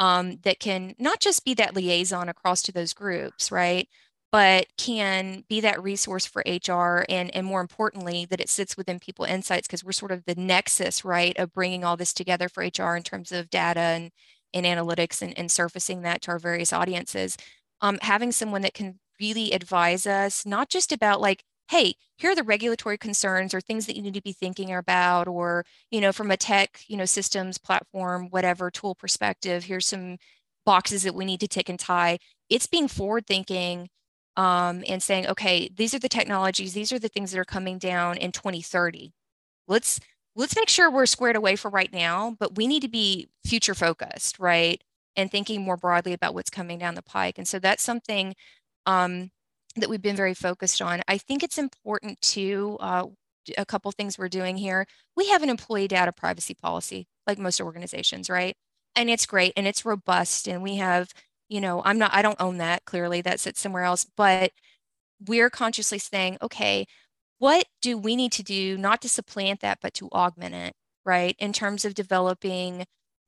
um, 0.00 0.38
that 0.42 0.58
can 0.58 0.96
not 0.98 1.20
just 1.20 1.44
be 1.44 1.54
that 1.54 1.76
liaison 1.76 2.28
across 2.28 2.60
to 2.62 2.72
those 2.72 2.92
groups, 2.92 3.52
right? 3.52 3.88
But 4.32 4.66
can 4.76 5.44
be 5.48 5.60
that 5.60 5.82
resource 5.82 6.26
for 6.26 6.42
HR 6.46 7.04
and, 7.08 7.34
and 7.34 7.46
more 7.46 7.60
importantly, 7.60 8.26
that 8.28 8.40
it 8.40 8.48
sits 8.48 8.76
within 8.76 8.98
People 8.98 9.24
Insights 9.24 9.66
because 9.66 9.84
we're 9.84 9.92
sort 9.92 10.12
of 10.12 10.24
the 10.24 10.34
nexus, 10.34 11.04
right, 11.04 11.36
of 11.38 11.52
bringing 11.52 11.84
all 11.84 11.96
this 11.96 12.12
together 12.12 12.48
for 12.48 12.62
HR 12.62 12.96
in 12.96 13.02
terms 13.02 13.32
of 13.32 13.50
data 13.50 13.80
and, 13.80 14.10
and 14.52 14.66
analytics 14.66 15.22
and, 15.22 15.36
and 15.38 15.50
surfacing 15.50 16.02
that 16.02 16.22
to 16.22 16.32
our 16.32 16.38
various 16.38 16.72
audiences. 16.72 17.36
Um, 17.80 17.98
having 18.02 18.32
someone 18.32 18.62
that 18.62 18.74
can 18.74 18.98
really 19.20 19.52
advise 19.52 20.06
us, 20.06 20.44
not 20.44 20.68
just 20.68 20.92
about 20.92 21.20
like, 21.20 21.42
hey, 21.68 21.94
here 22.16 22.30
are 22.30 22.36
the 22.36 22.42
regulatory 22.42 22.96
concerns 22.98 23.52
or 23.52 23.60
things 23.60 23.86
that 23.86 23.96
you 23.96 24.02
need 24.02 24.14
to 24.14 24.22
be 24.22 24.32
thinking 24.32 24.72
about, 24.72 25.28
or, 25.28 25.64
you 25.90 26.00
know, 26.00 26.12
from 26.12 26.30
a 26.30 26.36
tech, 26.36 26.80
you 26.88 26.96
know, 26.96 27.04
systems, 27.04 27.58
platform, 27.58 28.28
whatever 28.30 28.70
tool 28.70 28.94
perspective, 28.94 29.64
here's 29.64 29.86
some 29.86 30.16
boxes 30.64 31.02
that 31.04 31.14
we 31.14 31.24
need 31.24 31.40
to 31.40 31.48
tick 31.48 31.68
and 31.68 31.78
tie. 31.78 32.18
It's 32.48 32.66
being 32.66 32.88
forward 32.88 33.26
thinking 33.26 33.88
um, 34.36 34.84
and 34.88 35.02
saying, 35.02 35.26
okay, 35.28 35.68
these 35.74 35.94
are 35.94 35.98
the 35.98 36.08
technologies, 36.08 36.74
these 36.74 36.92
are 36.92 36.98
the 36.98 37.08
things 37.08 37.32
that 37.32 37.38
are 37.38 37.44
coming 37.44 37.78
down 37.78 38.16
in 38.18 38.32
2030. 38.32 39.12
Let's 39.68 40.00
let's 40.36 40.56
make 40.56 40.68
sure 40.68 40.90
we're 40.90 41.06
squared 41.06 41.36
away 41.36 41.56
for 41.56 41.70
right 41.70 41.92
now, 41.92 42.36
but 42.38 42.56
we 42.56 42.66
need 42.66 42.82
to 42.82 42.88
be 42.88 43.28
future 43.46 43.74
focused, 43.74 44.38
right? 44.38 44.82
And 45.16 45.30
thinking 45.30 45.62
more 45.62 45.76
broadly 45.78 46.12
about 46.12 46.34
what's 46.34 46.50
coming 46.50 46.78
down 46.78 46.94
the 46.94 47.02
pike. 47.02 47.38
And 47.38 47.48
so 47.48 47.58
that's 47.58 47.82
something 47.82 48.34
um, 48.86 49.30
that 49.76 49.88
we've 49.90 50.02
been 50.02 50.16
very 50.16 50.34
focused 50.34 50.82
on. 50.82 51.02
I 51.08 51.18
think 51.18 51.42
it's 51.42 51.58
important 51.58 52.20
to 52.22 52.76
uh, 52.80 53.06
a 53.58 53.66
couple 53.66 53.90
things 53.92 54.18
we're 54.18 54.28
doing 54.28 54.56
here. 54.56 54.86
We 55.16 55.28
have 55.28 55.42
an 55.42 55.50
employee 55.50 55.88
data 55.88 56.12
privacy 56.12 56.54
policy, 56.54 57.06
like 57.26 57.38
most 57.38 57.60
organizations, 57.60 58.28
right? 58.30 58.56
And 58.94 59.10
it's 59.10 59.26
great 59.26 59.52
and 59.56 59.66
it's 59.66 59.84
robust, 59.84 60.48
and 60.48 60.62
we 60.62 60.76
have 60.76 61.12
you 61.48 61.60
know 61.60 61.82
i'm 61.84 61.98
not 61.98 62.10
i 62.12 62.22
don't 62.22 62.40
own 62.40 62.58
that 62.58 62.84
clearly 62.84 63.20
that 63.20 63.40
sits 63.40 63.60
somewhere 63.60 63.84
else 63.84 64.06
but 64.16 64.52
we're 65.26 65.50
consciously 65.50 65.98
saying 65.98 66.36
okay 66.42 66.86
what 67.38 67.66
do 67.82 67.98
we 67.98 68.16
need 68.16 68.32
to 68.32 68.42
do 68.42 68.76
not 68.78 69.00
to 69.02 69.08
supplant 69.08 69.60
that 69.60 69.78
but 69.80 69.94
to 69.94 70.08
augment 70.10 70.54
it 70.54 70.74
right 71.04 71.36
in 71.38 71.52
terms 71.52 71.84
of 71.84 71.94
developing 71.94 72.84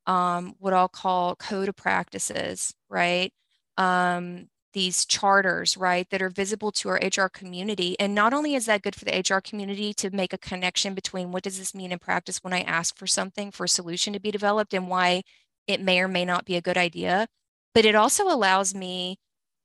um, 0.07 0.55
what 0.59 0.73
i'll 0.73 0.89
call 0.89 1.37
code 1.37 1.69
of 1.69 1.77
practices 1.77 2.75
right 2.89 3.33
um, 3.77 4.49
these 4.75 5.07
charters 5.07 5.77
right 5.77 6.09
that 6.11 6.23
are 6.23 6.29
visible 6.29 6.71
to 6.73 6.89
our 6.89 7.01
hr 7.17 7.29
community 7.29 7.97
and 7.99 8.15
not 8.15 8.35
only 8.35 8.55
is 8.55 8.67
that 8.67 8.83
good 8.83 8.95
for 8.95 9.05
the 9.05 9.25
hr 9.31 9.41
community 9.41 9.95
to 9.95 10.11
make 10.11 10.33
a 10.33 10.39
connection 10.39 10.95
between 10.95 11.33
what 11.33 11.43
does 11.43 11.59
this 11.59 11.75
mean 11.75 11.93
in 11.93 11.99
practice 11.99 12.43
when 12.43 12.53
i 12.53 12.61
ask 12.63 12.97
for 12.97 13.07
something 13.07 13.51
for 13.51 13.65
a 13.65 13.69
solution 13.69 14.13
to 14.13 14.21
be 14.21 14.31
developed 14.31 14.75
and 14.75 14.89
why 14.89 15.23
it 15.67 15.81
may 15.81 16.01
or 16.01 16.09
may 16.09 16.25
not 16.25 16.45
be 16.45 16.57
a 16.57 16.61
good 16.63 16.77
idea 16.77 17.29
but 17.75 17.85
it 17.85 17.95
also 17.95 18.25
allows 18.25 18.75
me 18.75 19.19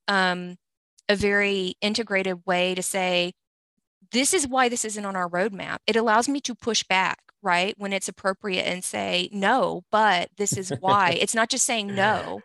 um, 0.08 0.58
a 1.10 1.16
very 1.16 1.76
integrated 1.82 2.42
way 2.46 2.76
to 2.76 2.82
say, 2.82 3.34
this 4.12 4.34
is 4.34 4.48
why 4.48 4.70
this 4.70 4.86
isn't 4.86 5.06
on 5.06 5.16
our 5.16 5.30
roadmap. 5.30 5.78
It 5.88 5.96
allows 5.96 6.30
me 6.30 6.40
to 6.42 6.56
push 6.56 6.84
back, 6.84 7.20
right, 7.42 7.74
when 7.78 7.94
it's 7.94 8.08
appropriate 8.08 8.64
and 8.64 8.84
say, 8.84 9.30
no, 9.32 9.84
but 9.92 10.30
this 10.38 10.56
is 10.56 10.72
why. 10.80 11.12
it's 11.20 11.36
not 11.36 11.50
just 11.50 11.66
saying 11.66 11.94
no, 11.96 12.42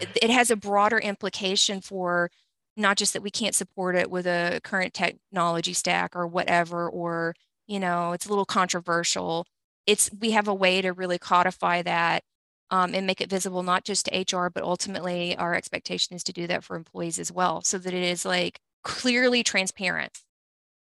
it, 0.00 0.08
it 0.22 0.30
has 0.30 0.50
a 0.50 0.56
broader 0.56 0.98
implication 0.98 1.80
for 1.80 2.30
not 2.76 2.96
just 2.96 3.12
that 3.12 3.22
we 3.22 3.30
can't 3.30 3.54
support 3.54 3.96
it 3.96 4.10
with 4.10 4.26
a 4.26 4.60
current 4.62 4.94
technology 4.94 5.72
stack 5.72 6.14
or 6.14 6.26
whatever, 6.26 6.88
or, 6.88 7.34
you 7.66 7.80
know, 7.80 8.12
it's 8.12 8.26
a 8.26 8.28
little 8.28 8.44
controversial. 8.44 9.46
It's 9.86 10.10
we 10.20 10.32
have 10.32 10.46
a 10.46 10.54
way 10.54 10.82
to 10.82 10.92
really 10.92 11.18
codify 11.18 11.82
that 11.82 12.22
um, 12.70 12.94
and 12.94 13.06
make 13.06 13.20
it 13.20 13.30
visible 13.30 13.62
not 13.62 13.84
just 13.84 14.06
to 14.06 14.36
HR, 14.36 14.50
but 14.50 14.62
ultimately 14.62 15.36
our 15.36 15.54
expectation 15.54 16.14
is 16.14 16.22
to 16.24 16.32
do 16.32 16.46
that 16.46 16.64
for 16.64 16.76
employees 16.76 17.18
as 17.18 17.32
well, 17.32 17.62
so 17.62 17.78
that 17.78 17.94
it 17.94 18.02
is 18.02 18.24
like 18.24 18.60
clearly 18.82 19.42
transparent. 19.42 20.20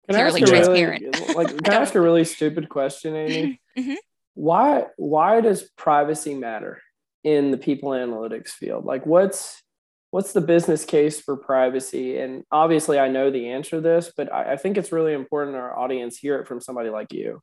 Can 0.08 0.16
clearly 0.16 0.42
transparent. 0.42 1.02
Really, 1.02 1.34
like, 1.34 1.48
can 1.64 1.74
I 1.74 1.76
ask 1.76 1.94
a 1.94 2.00
really 2.00 2.24
stupid 2.24 2.68
question, 2.68 3.14
Amy? 3.14 3.60
Mm-hmm. 3.78 3.94
Why 4.34 4.86
why 4.96 5.40
does 5.40 5.68
privacy 5.76 6.34
matter 6.34 6.80
in 7.24 7.50
the 7.50 7.58
people 7.58 7.90
analytics 7.90 8.48
field? 8.48 8.84
Like, 8.84 9.04
what's 9.06 9.62
what's 10.10 10.32
the 10.32 10.40
business 10.40 10.84
case 10.84 11.20
for 11.20 11.36
privacy? 11.36 12.18
And 12.18 12.44
obviously, 12.50 12.98
I 12.98 13.08
know 13.08 13.30
the 13.30 13.50
answer 13.50 13.76
to 13.76 13.80
this, 13.80 14.12
but 14.16 14.32
I, 14.32 14.52
I 14.52 14.56
think 14.56 14.78
it's 14.78 14.92
really 14.92 15.12
important 15.12 15.56
our 15.56 15.76
audience 15.76 16.16
hear 16.16 16.38
it 16.38 16.48
from 16.48 16.60
somebody 16.60 16.88
like 16.88 17.12
you. 17.12 17.42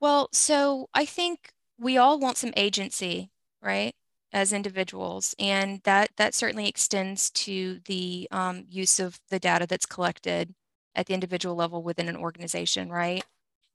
Well, 0.00 0.28
so 0.32 0.88
I 0.94 1.06
think 1.06 1.50
we 1.78 1.96
all 1.98 2.18
want 2.18 2.36
some 2.38 2.52
agency, 2.56 3.30
right? 3.62 3.94
As 4.32 4.52
individuals, 4.52 5.34
and 5.38 5.80
that 5.84 6.10
that 6.16 6.34
certainly 6.34 6.68
extends 6.68 7.30
to 7.30 7.80
the 7.86 8.28
um, 8.30 8.64
use 8.68 8.98
of 9.00 9.20
the 9.30 9.38
data 9.38 9.66
that's 9.66 9.86
collected 9.86 10.54
at 10.94 11.06
the 11.06 11.14
individual 11.14 11.54
level 11.54 11.82
within 11.82 12.08
an 12.08 12.16
organization, 12.16 12.90
right? 12.90 13.24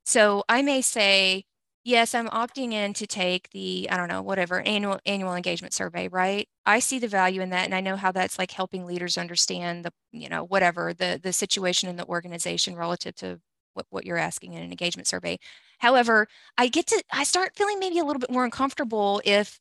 So 0.06 0.44
I 0.50 0.62
may 0.62 0.82
say, 0.82 1.46
yes, 1.84 2.16
I'm 2.16 2.28
opting 2.30 2.74
in 2.74 2.94
to 2.96 3.08
take 3.08 3.50
the 3.52 3.88
I 3.92 3.98
don't 3.98 4.10
know 4.10 4.22
whatever 4.22 4.62
annual 4.62 5.00
annual 5.06 5.36
engagement 5.36 5.74
survey, 5.74 6.08
right? 6.10 6.48
I 6.66 6.80
see 6.80 7.00
the 7.00 7.08
value 7.08 7.42
in 7.42 7.50
that, 7.52 7.66
and 7.66 7.76
I 7.76 7.82
know 7.82 7.96
how 7.98 8.12
that's 8.12 8.40
like 8.40 8.52
helping 8.52 8.86
leaders 8.86 9.18
understand 9.18 9.86
the 9.86 9.94
you 10.12 10.30
know 10.30 10.44
whatever 10.44 10.94
the 10.94 11.20
the 11.22 11.34
situation 11.34 11.90
in 11.90 11.96
the 11.98 12.06
organization 12.08 12.76
relative 12.76 13.16
to 13.18 13.40
what, 13.74 13.86
what 13.90 14.06
you're 14.06 14.18
asking 14.18 14.54
in 14.54 14.64
an 14.64 14.72
engagement 14.72 15.08
survey. 15.08 15.38
However, 15.80 16.28
I 16.58 16.68
get 16.68 16.88
to, 16.88 17.04
I 17.12 17.24
start 17.24 17.56
feeling 17.56 17.80
maybe 17.80 18.00
a 18.00 18.06
little 18.06 18.20
bit 18.20 18.32
more 18.32 18.46
uncomfortable 18.46 19.22
if, 19.26 19.60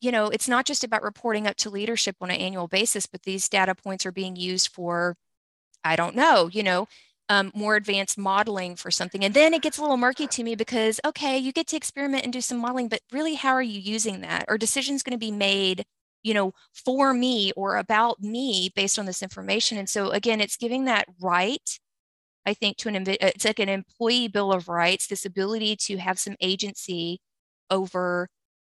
you 0.00 0.12
know, 0.12 0.26
it's 0.26 0.48
not 0.48 0.66
just 0.66 0.84
about 0.84 1.02
reporting 1.02 1.46
up 1.46 1.56
to 1.56 1.70
leadership 1.70 2.16
on 2.20 2.30
an 2.30 2.36
annual 2.36 2.68
basis, 2.68 3.06
but 3.06 3.22
these 3.22 3.48
data 3.48 3.74
points 3.74 4.06
are 4.06 4.12
being 4.12 4.36
used 4.36 4.68
for, 4.68 5.16
I 5.82 5.96
don't 5.96 6.14
know, 6.14 6.48
you 6.52 6.62
know, 6.62 6.86
um, 7.28 7.50
more 7.54 7.76
advanced 7.76 8.18
modeling 8.18 8.76
for 8.76 8.90
something. 8.90 9.24
And 9.24 9.34
then 9.34 9.54
it 9.54 9.62
gets 9.62 9.78
a 9.78 9.80
little 9.80 9.96
murky 9.96 10.26
to 10.28 10.44
me 10.44 10.54
because, 10.54 11.00
okay, 11.04 11.36
you 11.38 11.52
get 11.52 11.66
to 11.68 11.76
experiment 11.76 12.24
and 12.24 12.32
do 12.32 12.40
some 12.40 12.58
modeling, 12.58 12.88
but 12.88 13.00
really, 13.12 13.34
how 13.34 13.50
are 13.50 13.62
you 13.62 13.80
using 13.80 14.20
that? 14.20 14.44
Are 14.48 14.58
decisions 14.58 15.02
going 15.02 15.18
to 15.18 15.18
be 15.18 15.32
made, 15.32 15.84
you 16.22 16.34
know, 16.34 16.52
for 16.72 17.12
me 17.12 17.52
or 17.56 17.76
about 17.76 18.22
me 18.22 18.70
based 18.76 18.98
on 18.98 19.06
this 19.06 19.22
information? 19.22 19.78
And 19.78 19.88
so, 19.88 20.10
again, 20.10 20.40
it's 20.40 20.56
giving 20.56 20.84
that 20.84 21.06
right 21.20 21.78
I 22.46 22.54
think 22.54 22.76
to 22.78 22.88
an 22.88 23.04
it's 23.08 23.44
like 23.44 23.58
an 23.58 23.68
employee 23.68 24.28
bill 24.28 24.52
of 24.52 24.68
rights, 24.68 25.08
this 25.08 25.24
ability 25.26 25.76
to 25.86 25.96
have 25.98 26.18
some 26.18 26.36
agency 26.40 27.20
over 27.70 28.28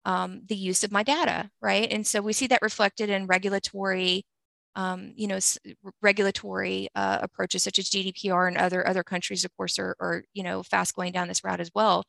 um, 0.05 0.43
the 0.49 0.57
use 0.57 0.85
of 0.85 0.93
my 0.93 1.03
data, 1.03 1.51
right? 1.63 1.91
And 1.93 2.07
so 2.07 2.21
we 2.23 2.33
see 2.33 2.47
that 2.49 2.63
reflected 2.63 3.11
in 3.11 3.27
regulatory, 3.27 4.25
um, 4.77 5.13
you 5.17 5.27
know, 5.29 5.39
regulatory 6.03 6.89
uh, 6.95 7.19
approaches 7.23 7.63
such 7.63 7.79
as 7.79 7.91
GDPR 7.91 8.49
and 8.49 8.57
other 8.57 8.87
other 8.87 9.03
countries, 9.05 9.45
of 9.45 9.57
course, 9.57 9.79
are, 9.79 9.97
are 10.01 10.25
you 10.35 10.43
know 10.43 10.63
fast 10.63 10.95
going 10.97 11.13
down 11.13 11.29
this 11.29 11.45
route 11.45 11.61
as 11.61 11.71
well. 11.75 12.05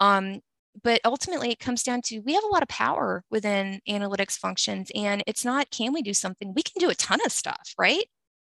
Um, 0.00 0.40
but 0.82 1.00
ultimately, 1.04 1.50
it 1.52 1.60
comes 1.60 1.82
down 1.84 2.02
to 2.06 2.20
we 2.20 2.34
have 2.34 2.44
a 2.44 2.48
lot 2.48 2.62
of 2.62 2.68
power 2.68 3.24
within 3.30 3.80
analytics 3.88 4.38
functions, 4.38 4.90
and 4.94 5.22
it's 5.26 5.44
not 5.44 5.70
can 5.70 5.92
we 5.92 6.02
do 6.02 6.14
something? 6.14 6.54
We 6.54 6.62
can 6.62 6.80
do 6.80 6.90
a 6.90 6.94
ton 6.96 7.20
of 7.24 7.32
stuff, 7.32 7.74
right? 7.78 8.04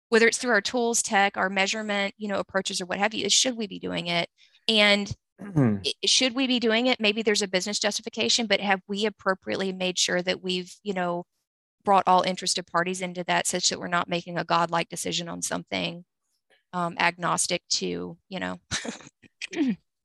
Whether 0.09 0.27
it's 0.27 0.37
through 0.37 0.51
our 0.51 0.61
tools, 0.61 1.01
tech, 1.01 1.37
our 1.37 1.49
measurement, 1.49 2.13
you 2.17 2.27
know, 2.27 2.39
approaches 2.39 2.81
or 2.81 2.85
what 2.85 2.99
have 2.99 3.13
you, 3.13 3.25
is 3.25 3.33
should 3.33 3.55
we 3.55 3.67
be 3.67 3.79
doing 3.79 4.07
it? 4.07 4.29
And 4.67 5.11
mm-hmm. 5.41 5.77
should 6.05 6.35
we 6.35 6.47
be 6.47 6.59
doing 6.59 6.87
it? 6.87 6.99
Maybe 6.99 7.21
there's 7.21 7.41
a 7.41 7.47
business 7.47 7.79
justification, 7.79 8.47
but 8.47 8.59
have 8.59 8.81
we 8.87 9.05
appropriately 9.05 9.71
made 9.71 9.97
sure 9.97 10.21
that 10.21 10.43
we've, 10.43 10.73
you 10.83 10.93
know, 10.93 11.25
brought 11.85 12.03
all 12.07 12.21
interested 12.21 12.67
parties 12.67 13.01
into 13.01 13.23
that 13.25 13.47
such 13.47 13.69
that 13.69 13.79
we're 13.79 13.87
not 13.87 14.09
making 14.09 14.37
a 14.37 14.43
godlike 14.43 14.89
decision 14.89 15.29
on 15.29 15.41
something 15.41 16.03
um, 16.73 16.95
agnostic 16.99 17.63
to 17.69 18.17
you 18.27 18.39
know 18.39 18.59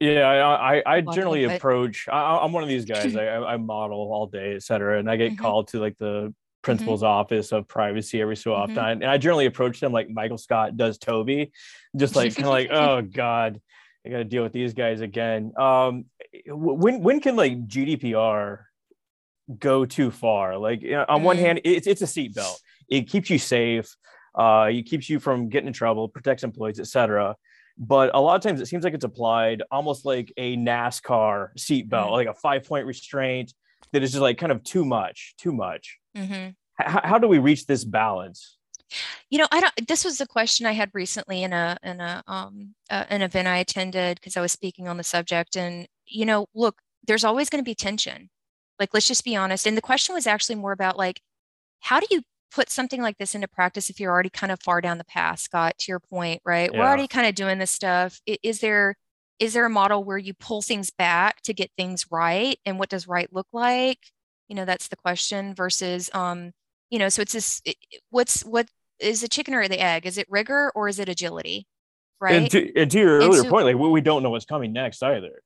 yeah 0.00 0.22
i 0.22 0.78
i, 0.78 0.96
I 0.96 1.00
generally 1.00 1.44
approach 1.44 2.08
I, 2.10 2.42
am 2.44 2.52
one 2.52 2.62
of 2.62 2.68
these 2.68 2.84
guys 2.84 3.14
I, 3.16 3.36
I 3.36 3.56
model 3.56 3.98
all 4.12 4.26
day 4.26 4.54
et 4.54 4.62
cetera 4.62 4.98
and 4.98 5.10
i 5.10 5.16
get 5.16 5.32
mm-hmm. 5.32 5.42
called 5.42 5.68
to 5.68 5.80
like 5.80 5.98
the 5.98 6.06
mm-hmm. 6.06 6.28
Principal's 6.64 7.00
mm-hmm. 7.00 7.10
office 7.10 7.52
of 7.52 7.68
privacy 7.68 8.20
every 8.20 8.36
so 8.36 8.52
often 8.52 8.76
mm-hmm. 8.76 9.02
and 9.02 9.04
i 9.04 9.16
generally 9.18 9.46
approach 9.46 9.80
them 9.80 9.92
like 9.92 10.08
michael 10.10 10.38
scott 10.38 10.76
does 10.76 10.98
toby 10.98 11.52
just 11.96 12.16
like 12.16 12.34
kind 12.34 12.46
of 12.46 12.50
like 12.50 12.68
oh 12.72 13.02
god 13.02 13.60
i 14.04 14.08
gotta 14.08 14.24
deal 14.24 14.42
with 14.42 14.52
these 14.52 14.74
guys 14.74 15.00
again 15.00 15.52
um 15.56 16.06
when 16.48 17.00
when 17.02 17.20
can 17.20 17.36
like 17.36 17.68
gdpr 17.68 18.58
go 19.58 19.84
too 19.84 20.10
far 20.10 20.56
like 20.56 20.82
you 20.82 20.92
know, 20.92 21.04
on 21.08 21.22
one 21.22 21.36
mm-hmm. 21.36 21.44
hand 21.44 21.60
it's, 21.64 21.86
it's 21.86 22.02
a 22.02 22.06
seatbelt 22.06 22.56
it 22.88 23.08
keeps 23.08 23.30
you 23.30 23.38
safe 23.38 23.94
uh, 24.34 24.68
it 24.70 24.82
keeps 24.82 25.08
you 25.08 25.20
from 25.20 25.48
getting 25.48 25.68
in 25.68 25.72
trouble, 25.72 26.08
protects 26.08 26.42
employees, 26.42 26.80
etc. 26.80 27.36
But 27.78 28.10
a 28.14 28.20
lot 28.20 28.36
of 28.36 28.42
times 28.42 28.60
it 28.60 28.66
seems 28.66 28.84
like 28.84 28.94
it's 28.94 29.04
applied 29.04 29.62
almost 29.70 30.04
like 30.04 30.32
a 30.36 30.56
NASCAR 30.56 31.48
seatbelt, 31.58 31.88
mm-hmm. 31.88 32.12
like 32.12 32.28
a 32.28 32.34
five 32.34 32.64
point 32.64 32.86
restraint 32.86 33.52
that 33.92 34.02
is 34.02 34.12
just 34.12 34.22
like 34.22 34.38
kind 34.38 34.52
of 34.52 34.62
too 34.64 34.84
much, 34.84 35.34
too 35.38 35.52
much. 35.52 35.98
Mm-hmm. 36.16 36.50
H- 36.80 37.02
how 37.04 37.18
do 37.18 37.28
we 37.28 37.38
reach 37.38 37.66
this 37.66 37.84
balance? 37.84 38.56
You 39.30 39.38
know, 39.38 39.48
I 39.50 39.60
don't. 39.60 39.88
This 39.88 40.04
was 40.04 40.20
a 40.20 40.26
question 40.26 40.66
I 40.66 40.72
had 40.72 40.90
recently 40.92 41.42
in 41.42 41.52
a 41.52 41.76
in 41.82 42.00
a 42.00 42.22
um 42.26 42.74
uh, 42.90 43.04
an 43.08 43.22
event 43.22 43.48
I 43.48 43.58
attended 43.58 44.16
because 44.20 44.36
I 44.36 44.40
was 44.40 44.52
speaking 44.52 44.88
on 44.88 44.96
the 44.96 45.04
subject, 45.04 45.56
and 45.56 45.88
you 46.06 46.26
know, 46.26 46.46
look, 46.54 46.76
there's 47.06 47.24
always 47.24 47.50
going 47.50 47.62
to 47.62 47.68
be 47.68 47.74
tension. 47.74 48.28
Like, 48.78 48.90
let's 48.92 49.08
just 49.08 49.24
be 49.24 49.36
honest. 49.36 49.66
And 49.66 49.76
the 49.76 49.82
question 49.82 50.14
was 50.14 50.26
actually 50.26 50.56
more 50.56 50.72
about 50.72 50.98
like, 50.98 51.20
how 51.80 52.00
do 52.00 52.06
you 52.10 52.22
put 52.54 52.70
something 52.70 53.02
like 53.02 53.18
this 53.18 53.34
into 53.34 53.48
practice 53.48 53.90
if 53.90 53.98
you're 53.98 54.12
already 54.12 54.30
kind 54.30 54.52
of 54.52 54.62
far 54.62 54.80
down 54.80 54.98
the 54.98 55.04
path 55.04 55.40
scott 55.40 55.74
to 55.76 55.90
your 55.90 55.98
point 55.98 56.40
right 56.44 56.70
yeah. 56.72 56.78
we're 56.78 56.86
already 56.86 57.08
kind 57.08 57.26
of 57.26 57.34
doing 57.34 57.58
this 57.58 57.70
stuff 57.70 58.20
is 58.42 58.60
there 58.60 58.94
is 59.40 59.52
there 59.54 59.66
a 59.66 59.70
model 59.70 60.04
where 60.04 60.18
you 60.18 60.32
pull 60.34 60.62
things 60.62 60.90
back 60.90 61.42
to 61.42 61.52
get 61.52 61.70
things 61.76 62.06
right 62.10 62.58
and 62.64 62.78
what 62.78 62.88
does 62.88 63.08
right 63.08 63.28
look 63.32 63.48
like 63.52 63.98
you 64.48 64.54
know 64.54 64.64
that's 64.64 64.88
the 64.88 64.96
question 64.96 65.54
versus 65.54 66.10
um 66.14 66.52
you 66.90 66.98
know 66.98 67.08
so 67.08 67.22
it's 67.22 67.32
this 67.32 67.62
it, 67.64 67.76
what's 68.10 68.42
what 68.44 68.68
is 69.00 69.20
the 69.20 69.28
chicken 69.28 69.54
or 69.54 69.66
the 69.66 69.80
egg? 69.80 70.06
Is 70.06 70.18
it 70.18 70.26
rigor 70.30 70.70
or 70.74 70.88
is 70.88 70.98
it 70.98 71.08
agility? 71.08 71.66
Right? 72.20 72.34
and 72.36 72.50
to, 72.52 72.80
and 72.80 72.90
to 72.90 72.98
your 72.98 73.18
earlier 73.18 73.42
so, 73.42 73.50
point 73.50 73.66
like 73.66 73.76
we 73.76 74.00
don't 74.00 74.22
know 74.22 74.30
what's 74.30 74.44
coming 74.44 74.72
next 74.72 75.02
either. 75.02 75.42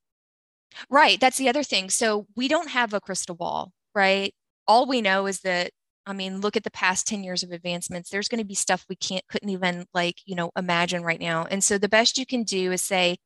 Right 0.89 1.19
that's 1.19 1.37
the 1.37 1.49
other 1.49 1.63
thing. 1.63 1.89
So 1.89 2.27
we 2.35 2.47
don't 2.47 2.69
have 2.69 2.93
a 2.93 3.01
crystal 3.01 3.35
ball 3.35 3.73
right? 3.95 4.33
All 4.67 4.85
we 4.85 5.01
know 5.01 5.25
is 5.27 5.41
that 5.41 5.71
I 6.05 6.13
mean, 6.13 6.41
look 6.41 6.57
at 6.57 6.63
the 6.63 6.71
past 6.71 7.05
10 7.07 7.23
years 7.23 7.43
of 7.43 7.51
advancements. 7.51 8.09
There's 8.09 8.27
going 8.27 8.39
to 8.39 8.45
be 8.45 8.55
stuff 8.55 8.83
we 8.89 8.95
can't, 8.95 9.27
couldn't 9.27 9.49
even 9.49 9.85
like, 9.93 10.15
you 10.25 10.33
know, 10.33 10.49
imagine 10.57 11.03
right 11.03 11.19
now. 11.19 11.45
And 11.51 11.63
so 11.63 11.77
the 11.77 11.89
best 11.89 12.17
you 12.17 12.25
can 12.25 12.41
do 12.41 12.71
is 12.71 12.81
say, 12.81 13.17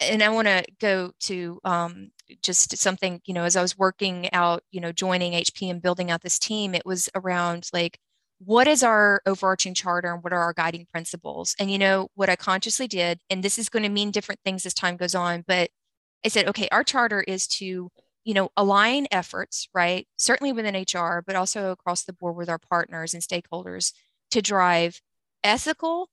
and 0.00 0.22
I 0.22 0.28
want 0.30 0.48
to 0.48 0.64
go 0.80 1.12
to 1.20 1.60
um, 1.64 2.10
just 2.42 2.76
something, 2.76 3.20
you 3.24 3.34
know, 3.34 3.44
as 3.44 3.56
I 3.56 3.62
was 3.62 3.78
working 3.78 4.32
out, 4.32 4.62
you 4.70 4.80
know, 4.80 4.92
joining 4.92 5.32
HP 5.32 5.70
and 5.70 5.82
building 5.82 6.10
out 6.10 6.22
this 6.22 6.38
team, 6.38 6.74
it 6.74 6.86
was 6.86 7.08
around 7.14 7.68
like, 7.72 7.98
what 8.38 8.68
is 8.68 8.82
our 8.82 9.22
overarching 9.26 9.74
charter 9.74 10.12
and 10.12 10.22
what 10.22 10.32
are 10.32 10.40
our 10.42 10.52
guiding 10.52 10.86
principles? 10.92 11.54
And, 11.58 11.70
you 11.70 11.78
know, 11.78 12.08
what 12.14 12.28
I 12.28 12.36
consciously 12.36 12.86
did, 12.86 13.20
and 13.30 13.42
this 13.42 13.58
is 13.58 13.68
going 13.68 13.84
to 13.84 13.88
mean 13.88 14.10
different 14.10 14.40
things 14.44 14.66
as 14.66 14.74
time 14.74 14.96
goes 14.96 15.14
on, 15.14 15.44
but 15.46 15.70
I 16.24 16.28
said, 16.28 16.48
okay, 16.48 16.68
our 16.70 16.84
charter 16.84 17.22
is 17.22 17.46
to 17.58 17.90
you 18.26 18.34
know, 18.34 18.50
align 18.56 19.06
efforts, 19.12 19.68
right? 19.72 20.08
Certainly 20.16 20.52
within 20.52 20.74
HR, 20.74 21.22
but 21.24 21.36
also 21.36 21.70
across 21.70 22.02
the 22.02 22.12
board 22.12 22.34
with 22.34 22.48
our 22.48 22.58
partners 22.58 23.14
and 23.14 23.22
stakeholders 23.22 23.92
to 24.32 24.42
drive 24.42 25.00
ethical, 25.44 26.10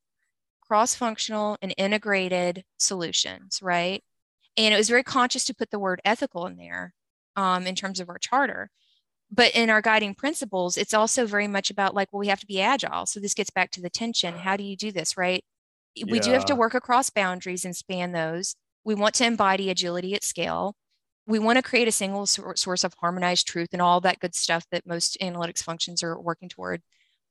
cross 0.74 0.96
functional, 0.96 1.56
and 1.62 1.72
integrated 1.78 2.64
solutions, 2.80 3.60
right? 3.62 4.04
And 4.58 4.74
it 4.74 4.78
was 4.78 4.90
very 4.90 5.04
conscious 5.04 5.46
to 5.46 5.54
put 5.54 5.70
the 5.70 5.78
word 5.78 6.02
ethical 6.04 6.48
in 6.48 6.58
there 6.58 6.96
um, 7.36 7.68
in 7.68 7.76
terms 7.76 8.00
of 8.00 8.10
our 8.10 8.18
charter. 8.18 8.72
But 9.32 9.52
in 9.54 9.70
our 9.70 9.84
guiding 9.84 10.16
principles, 10.16 10.76
it's 10.76 10.96
also 10.96 11.28
very 11.28 11.48
much 11.48 11.70
about 11.70 11.94
like, 11.94 12.12
well, 12.12 12.22
we 12.22 12.28
have 12.30 12.40
to 12.40 12.48
be 12.48 12.60
agile. 12.60 13.06
So 13.06 13.20
this 13.20 13.36
gets 13.36 13.52
back 13.52 13.70
to 13.74 13.82
the 13.82 13.90
tension. 13.92 14.34
How 14.34 14.58
do 14.58 14.64
you 14.64 14.76
do 14.76 14.92
this, 14.92 15.16
right? 15.16 15.44
We 16.08 16.20
do 16.20 16.32
have 16.32 16.46
to 16.46 16.56
work 16.56 16.74
across 16.74 17.12
boundaries 17.12 17.66
and 17.66 17.76
span 17.76 18.12
those. 18.12 18.56
We 18.84 18.96
want 18.96 19.14
to 19.16 19.28
embody 19.28 19.70
agility 19.70 20.16
at 20.16 20.24
scale 20.24 20.76
we 21.26 21.40
want 21.40 21.56
to 21.56 21.64
create 21.64 21.88
a 21.88 21.92
single 21.92 22.26
source 22.26 22.84
of 22.84 22.94
harmonized 23.00 23.48
truth 23.48 23.70
and 23.72 23.82
all 23.82 24.02
that 24.02 24.20
good 24.20 24.36
stuff 24.36 24.66
that 24.72 24.86
most 24.86 25.18
analytics 25.22 25.64
functions 25.64 26.04
are 26.04 26.20
working 26.20 26.50
toward. 26.50 26.82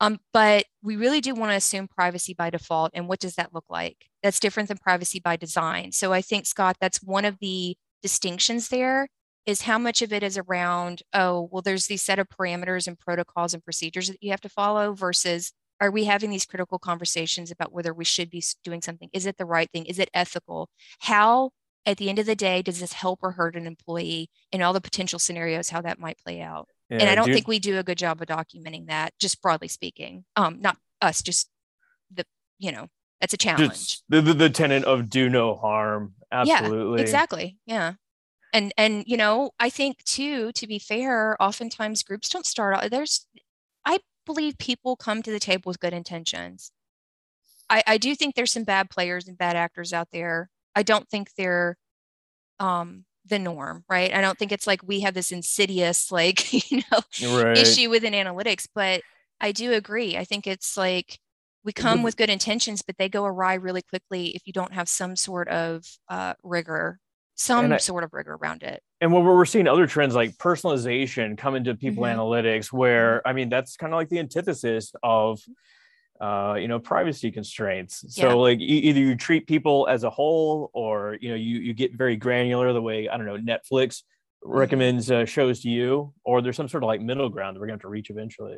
Um, 0.03 0.19
but 0.33 0.67
we 0.83 0.97
really 0.97 1.21
do 1.21 1.33
want 1.33 1.53
to 1.53 1.57
assume 1.57 1.87
privacy 1.87 2.35
by 2.35 2.51
default. 2.51 2.91
And 2.93 3.07
what 3.09 3.21
does 3.21 3.37
that 3.37 3.55
look 3.55 3.67
like? 3.71 4.09
That's 4.21 4.41
different 4.41 4.69
than 4.69 4.79
privacy 4.79 5.21
by 5.21 5.37
design. 5.37 5.93
So 5.93 6.13
I 6.13 6.21
think, 6.21 6.45
Scott, 6.45 6.77
that's 6.81 7.03
one 7.03 7.25
of 7.25 7.39
the 7.41 7.77
distinctions 8.03 8.69
there 8.69 9.09
is 9.47 9.63
how 9.63 9.79
much 9.79 10.03
of 10.03 10.13
it 10.13 10.25
is 10.25 10.37
around, 10.37 11.03
oh, 11.15 11.49
well, 11.53 11.63
there's 11.63 11.87
these 11.87 12.03
set 12.03 12.19
of 12.19 12.29
parameters 12.29 12.89
and 12.89 12.99
protocols 12.99 13.55
and 13.55 13.65
procedures 13.65 14.09
that 14.09 14.21
you 14.21 14.33
have 14.33 14.41
to 14.41 14.49
follow 14.49 14.93
versus 14.93 15.53
are 15.81 15.91
we 15.91 16.05
having 16.05 16.31
these 16.31 16.47
critical 16.47 16.81
conversations 16.81 17.53
about 17.53 17.73
whether 17.73 17.95
we 17.95 18.05
should 18.05 18.31
be 18.31 18.43
doing 18.65 18.83
something? 18.83 19.09
Is 19.13 19.27
it 19.27 19.37
the 19.39 19.45
right 19.47 19.71
thing? 19.73 19.87
Is 19.87 20.01
it 20.01 20.11
ethical? 20.15 20.69
How 21.01 21.51
at 21.87 21.97
the 21.97 22.09
end 22.09 22.19
of 22.19 22.27
the 22.27 22.37
day, 22.37 22.63
does 22.63 22.81
this 22.81 22.93
help 22.93 23.21
or 23.23 23.33
hurt 23.33 23.57
an 23.57 23.67
employee 23.67 24.31
in 24.53 24.63
all 24.63 24.73
the 24.73 24.81
potential 24.81 25.19
scenarios, 25.19 25.71
how 25.71 25.81
that 25.83 25.99
might 25.99 26.19
play 26.19 26.41
out? 26.41 26.69
Yeah, 26.93 26.99
and 27.01 27.09
I 27.09 27.15
don't 27.15 27.25
do 27.27 27.33
think 27.33 27.49
we 27.49 27.59
do 27.59 27.79
a 27.79 27.83
good 27.83 27.97
job 27.97 28.21
of 28.21 28.29
documenting 28.29 28.89
that, 28.89 29.15
just 29.19 29.41
broadly 29.41 29.69
speaking. 29.69 30.27
Um, 30.37 30.61
not 30.61 30.77
us, 31.01 31.23
just 31.23 31.49
the, 32.13 32.27
you 32.59 32.71
know, 32.71 32.89
that's 33.19 33.33
a 33.33 33.39
challenge. 33.39 34.03
The, 34.11 34.21
the, 34.21 34.35
the 34.35 34.51
tenant 34.51 34.85
of 34.85 35.09
do 35.09 35.31
no 35.31 35.55
harm. 35.55 36.15
Absolutely. 36.31 36.99
Yeah, 36.99 37.03
exactly. 37.03 37.57
Yeah. 37.65 37.95
And, 38.53 38.75
and, 38.77 39.05
you 39.07 39.17
know, 39.17 39.53
I 39.59 39.71
think 39.71 40.05
too, 40.05 40.53
to 40.53 40.67
be 40.67 40.79
fair, 40.79 41.43
oftentimes 41.43 42.03
groups 42.03 42.29
don't 42.29 42.45
start 42.45 42.75
out, 42.75 42.91
there's, 42.91 43.27
I 43.87 44.01
believe 44.27 44.59
people 44.59 44.95
come 44.95 45.23
to 45.23 45.31
the 45.31 45.41
table 45.41 45.71
with 45.71 45.81
good 45.81 45.95
intentions. 45.95 46.73
I, 47.71 47.83
I 47.87 47.97
do 47.97 48.15
think 48.15 48.35
there's 48.35 48.53
some 48.53 48.65
bad 48.65 48.91
players 48.91 49.27
and 49.27 49.39
bad 49.39 49.57
actors 49.57 49.95
out 49.95 50.09
there 50.13 50.51
I 50.75 50.83
don't 50.83 51.09
think 51.09 51.31
they're 51.37 51.77
um, 52.59 53.05
the 53.27 53.39
norm, 53.39 53.85
right? 53.89 54.13
I 54.13 54.21
don't 54.21 54.39
think 54.39 54.53
it's 54.53 54.67
like 54.67 54.83
we 54.83 55.01
have 55.01 55.15
this 55.15 55.33
insidious, 55.33 56.11
like, 56.11 56.53
you 56.71 56.83
know, 56.91 57.43
right. 57.43 57.57
issue 57.57 57.91
within 57.91 58.13
analytics, 58.13 58.67
but 58.75 59.03
I 59.41 59.53
do 59.53 59.73
agree. 59.73 60.17
I 60.17 60.25
think 60.25 60.47
it's 60.47 60.77
like 60.77 61.19
we 61.65 61.73
come 61.73 62.03
with 62.03 62.17
good 62.17 62.31
intentions, 62.31 62.83
but 62.83 62.97
they 62.99 63.09
go 63.09 63.25
awry 63.25 63.55
really 63.55 63.83
quickly 63.83 64.29
if 64.29 64.43
you 64.47 64.53
don't 64.53 64.73
have 64.73 64.89
some 64.89 65.17
sort 65.17 65.49
of 65.49 65.85
uh, 66.09 66.35
rigor, 66.43 66.99
some 67.35 67.73
I, 67.73 67.77
sort 67.79 68.05
of 68.05 68.13
rigor 68.13 68.35
around 68.35 68.63
it. 68.63 68.83
And 69.01 69.13
what 69.13 69.25
we're 69.25 69.45
seeing 69.45 69.69
other 69.69 69.87
trends 69.87 70.15
like 70.15 70.37
personalization 70.37 71.39
come 71.39 71.55
into 71.55 71.75
people 71.75 72.05
mm-hmm. 72.05 72.19
analytics, 72.19 72.73
where 72.73 73.19
mm-hmm. 73.19 73.29
I 73.29 73.33
mean, 73.33 73.49
that's 73.49 73.77
kind 73.77 73.93
of 73.93 73.97
like 73.97 74.09
the 74.09 74.19
antithesis 74.19 74.93
of 75.03 75.41
uh, 76.21 76.55
you 76.59 76.69
know 76.69 76.79
privacy 76.79 77.31
constraints 77.31 78.05
so 78.15 78.29
yeah. 78.29 78.35
like 78.35 78.61
e- 78.61 78.83
either 78.89 79.01
you 79.01 79.17
treat 79.17 79.47
people 79.47 79.87
as 79.91 80.05
a 80.05 80.11
whole 80.11 80.71
or 80.73 81.17
you 81.21 81.29
know 81.29 81.35
you 81.35 81.59
you 81.59 81.75
get 81.75 81.95
very 81.95 82.17
granular 82.17 82.73
the 82.73 82.83
way 82.83 83.09
i 83.09 83.17
don't 83.17 83.27
know 83.27 83.37
netflix 83.37 84.03
mm-hmm. 84.45 84.53
recommends 84.53 85.11
uh, 85.11 85.25
shows 85.25 85.61
to 85.61 85.69
you 85.69 86.13
or 86.25 86.41
there's 86.41 86.57
some 86.57 86.69
sort 86.69 86.85
of 86.85 86.87
like 86.87 87.01
middle 87.01 87.29
ground 87.29 87.57
that 87.57 87.61
we're 87.61 87.67
going 87.67 87.79
to 87.79 87.83
have 87.83 87.89
to 87.89 87.89
reach 87.89 88.11
eventually 88.11 88.57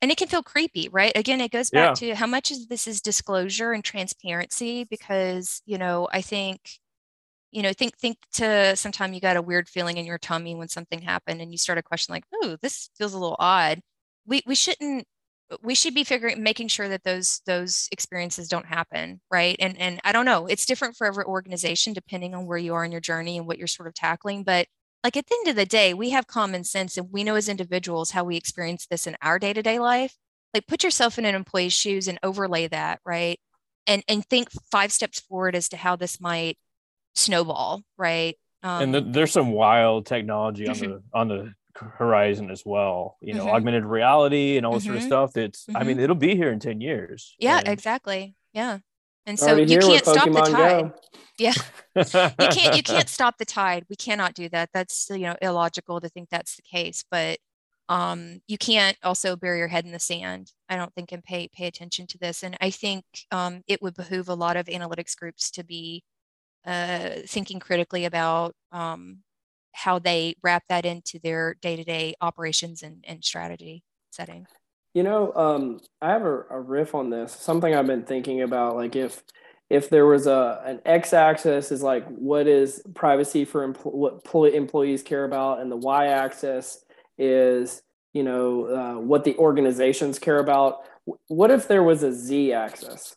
and 0.00 0.10
it 0.10 0.16
can 0.16 0.28
feel 0.28 0.42
creepy 0.42 0.88
right 0.90 1.12
again 1.14 1.40
it 1.40 1.50
goes 1.50 1.70
back 1.70 2.00
yeah. 2.00 2.12
to 2.12 2.14
how 2.14 2.26
much 2.26 2.50
of 2.50 2.68
this 2.68 2.86
is 2.86 3.00
disclosure 3.00 3.72
and 3.72 3.84
transparency 3.84 4.84
because 4.84 5.60
you 5.66 5.76
know 5.76 6.08
i 6.10 6.22
think 6.22 6.60
you 7.54 7.62
know 7.62 7.72
think 7.72 7.96
think 7.96 8.16
to 8.32 8.74
sometime 8.76 9.12
you 9.12 9.20
got 9.20 9.36
a 9.36 9.42
weird 9.42 9.68
feeling 9.68 9.96
in 9.96 10.06
your 10.06 10.18
tummy 10.18 10.54
when 10.54 10.68
something 10.68 11.00
happened 11.00 11.40
and 11.40 11.52
you 11.52 11.58
start 11.58 11.78
a 11.78 11.82
question 11.82 12.12
like 12.12 12.24
oh 12.34 12.56
this 12.62 12.90
feels 12.96 13.14
a 13.14 13.18
little 13.18 13.36
odd 13.38 13.80
we 14.26 14.42
we 14.46 14.54
shouldn't 14.54 15.06
we 15.62 15.74
should 15.74 15.94
be 15.94 16.04
figuring 16.04 16.42
making 16.42 16.68
sure 16.68 16.88
that 16.88 17.04
those 17.04 17.40
those 17.46 17.88
experiences 17.92 18.48
don't 18.48 18.66
happen 18.66 19.20
right? 19.30 19.56
And 19.60 19.78
and 19.78 20.00
i 20.04 20.12
don't 20.12 20.24
know 20.24 20.46
it's 20.46 20.66
different 20.66 20.96
for 20.96 21.06
every 21.06 21.24
organization 21.24 21.92
depending 21.92 22.34
on 22.34 22.46
where 22.46 22.58
you 22.58 22.74
are 22.74 22.84
in 22.84 22.92
your 22.92 23.00
journey 23.00 23.38
and 23.38 23.46
what 23.46 23.58
you're 23.58 23.66
sort 23.66 23.88
of 23.88 23.94
tackling 23.94 24.42
but 24.42 24.66
like 25.04 25.18
at 25.18 25.26
the 25.26 25.36
end 25.40 25.48
of 25.48 25.56
the 25.56 25.66
day 25.66 25.92
we 25.92 26.10
have 26.10 26.26
common 26.26 26.64
sense 26.64 26.96
and 26.96 27.12
we 27.12 27.22
know 27.22 27.34
as 27.34 27.48
individuals 27.48 28.10
how 28.10 28.24
we 28.24 28.36
experience 28.36 28.86
this 28.86 29.06
in 29.06 29.16
our 29.22 29.38
day-to-day 29.38 29.78
life. 29.78 30.16
Like 30.54 30.66
put 30.66 30.82
yourself 30.82 31.18
in 31.18 31.26
an 31.26 31.34
employee's 31.34 31.72
shoes 31.72 32.08
and 32.08 32.18
overlay 32.22 32.66
that 32.68 33.00
right? 33.04 33.38
And 33.86 34.02
and 34.08 34.24
think 34.24 34.48
five 34.72 34.90
steps 34.92 35.20
forward 35.20 35.54
as 35.54 35.68
to 35.68 35.76
how 35.76 35.94
this 35.94 36.20
might 36.20 36.58
snowball 37.14 37.82
right? 37.98 38.36
Um, 38.62 38.82
and 38.82 38.94
the, 38.94 39.00
there's 39.02 39.32
some 39.32 39.52
wild 39.52 40.06
technology 40.06 40.66
on 40.66 40.78
the 40.78 41.02
on 41.12 41.28
the 41.28 41.52
horizon 41.76 42.50
as 42.50 42.62
well 42.64 43.16
you 43.20 43.34
know 43.34 43.44
mm-hmm. 43.44 43.54
augmented 43.54 43.84
reality 43.84 44.56
and 44.56 44.64
all 44.64 44.74
this 44.74 44.84
mm-hmm. 44.84 44.92
sort 44.92 44.96
of 44.96 45.02
mm-hmm. 45.02 45.08
stuff 45.08 45.36
it's 45.36 45.64
mm-hmm. 45.64 45.76
i 45.76 45.82
mean 45.82 45.96
mm-hmm. 45.96 46.04
it'll 46.04 46.16
be 46.16 46.36
here 46.36 46.52
in 46.52 46.60
10 46.60 46.80
years 46.80 47.34
yeah 47.38 47.58
and... 47.58 47.68
exactly 47.68 48.34
yeah 48.52 48.78
and 49.26 49.38
so 49.38 49.56
you 49.56 49.78
can't 49.78 50.04
stop 50.04 50.24
the 50.24 50.40
tide 50.40 50.82
go. 50.82 50.94
yeah 51.38 51.52
you 51.96 52.48
can't 52.48 52.76
you 52.76 52.82
can't 52.82 53.08
stop 53.08 53.38
the 53.38 53.44
tide 53.44 53.84
we 53.88 53.96
cannot 53.96 54.34
do 54.34 54.48
that 54.48 54.70
that's 54.72 55.08
you 55.10 55.18
know 55.18 55.36
illogical 55.42 56.00
to 56.00 56.08
think 56.08 56.28
that's 56.30 56.56
the 56.56 56.62
case 56.62 57.04
but 57.10 57.38
um, 57.86 58.40
you 58.48 58.56
can't 58.56 58.96
also 59.02 59.36
bury 59.36 59.58
your 59.58 59.68
head 59.68 59.84
in 59.84 59.92
the 59.92 59.98
sand 59.98 60.52
i 60.68 60.76
don't 60.76 60.94
think 60.94 61.12
and 61.12 61.22
pay 61.22 61.48
pay 61.48 61.66
attention 61.66 62.06
to 62.06 62.18
this 62.18 62.42
and 62.42 62.56
i 62.60 62.70
think 62.70 63.04
um, 63.30 63.62
it 63.66 63.82
would 63.82 63.94
behoove 63.94 64.28
a 64.28 64.34
lot 64.34 64.56
of 64.56 64.66
analytics 64.66 65.16
groups 65.16 65.50
to 65.50 65.64
be 65.64 66.02
uh, 66.66 67.10
thinking 67.26 67.60
critically 67.60 68.06
about 68.06 68.54
um, 68.72 69.18
how 69.74 69.98
they 69.98 70.36
wrap 70.42 70.64
that 70.68 70.86
into 70.86 71.18
their 71.18 71.56
day-to-day 71.60 72.14
operations 72.20 72.82
and, 72.82 73.04
and 73.06 73.24
strategy 73.24 73.82
setting. 74.10 74.46
You 74.94 75.02
know 75.02 75.32
um, 75.34 75.80
i 76.00 76.10
have 76.10 76.22
a, 76.22 76.44
a 76.50 76.60
riff 76.60 76.94
on 76.94 77.10
this 77.10 77.32
something 77.32 77.74
i've 77.74 77.88
been 77.88 78.04
thinking 78.04 78.42
about 78.42 78.76
like 78.76 78.94
if 78.94 79.24
if 79.68 79.90
there 79.90 80.06
was 80.06 80.28
a 80.28 80.62
an 80.64 80.80
x-axis 80.84 81.72
is 81.72 81.82
like 81.82 82.06
what 82.06 82.46
is 82.46 82.80
privacy 82.94 83.44
for 83.44 83.66
empl- 83.66 84.22
what 84.32 84.54
employees 84.54 85.02
care 85.02 85.24
about 85.24 85.60
and 85.60 85.72
the 85.72 85.76
y-axis 85.76 86.84
is 87.18 87.82
you 88.12 88.22
know 88.22 88.66
uh, 88.66 89.00
what 89.00 89.24
the 89.24 89.36
organizations 89.36 90.20
care 90.20 90.38
about. 90.38 90.86
What 91.26 91.50
if 91.50 91.66
there 91.66 91.82
was 91.82 92.04
a 92.04 92.12
z-axis 92.12 93.16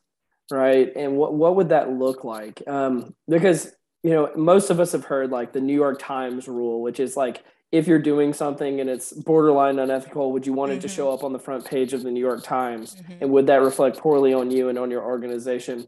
right? 0.51 0.91
And 0.95 1.17
what, 1.17 1.33
what 1.33 1.55
would 1.55 1.69
that 1.69 1.91
look 1.91 2.23
like? 2.23 2.61
Um, 2.67 3.13
because 3.27 3.71
you 4.07 4.13
know 4.13 4.31
most 4.35 4.69
of 4.69 4.79
us 4.79 4.91
have 4.91 5.05
heard 5.05 5.31
like 5.31 5.51
the 5.53 5.61
new 5.61 5.73
york 5.73 5.99
times 5.99 6.47
rule 6.47 6.81
which 6.81 6.99
is 6.99 7.17
like 7.17 7.43
if 7.71 7.87
you're 7.87 7.99
doing 7.99 8.33
something 8.33 8.79
and 8.79 8.89
it's 8.89 9.11
borderline 9.11 9.79
unethical 9.79 10.31
would 10.31 10.45
you 10.45 10.53
want 10.53 10.71
mm-hmm. 10.71 10.79
it 10.79 10.81
to 10.81 10.87
show 10.87 11.07
mm-hmm. 11.07 11.15
up 11.15 11.23
on 11.23 11.33
the 11.33 11.39
front 11.39 11.65
page 11.65 11.93
of 11.93 12.03
the 12.03 12.11
new 12.11 12.19
york 12.19 12.43
times 12.43 12.95
mm-hmm. 12.95 13.13
and 13.21 13.31
would 13.31 13.47
that 13.47 13.61
reflect 13.61 13.97
poorly 13.97 14.33
on 14.33 14.49
you 14.49 14.69
and 14.69 14.79
on 14.79 14.89
your 14.89 15.03
organization 15.03 15.87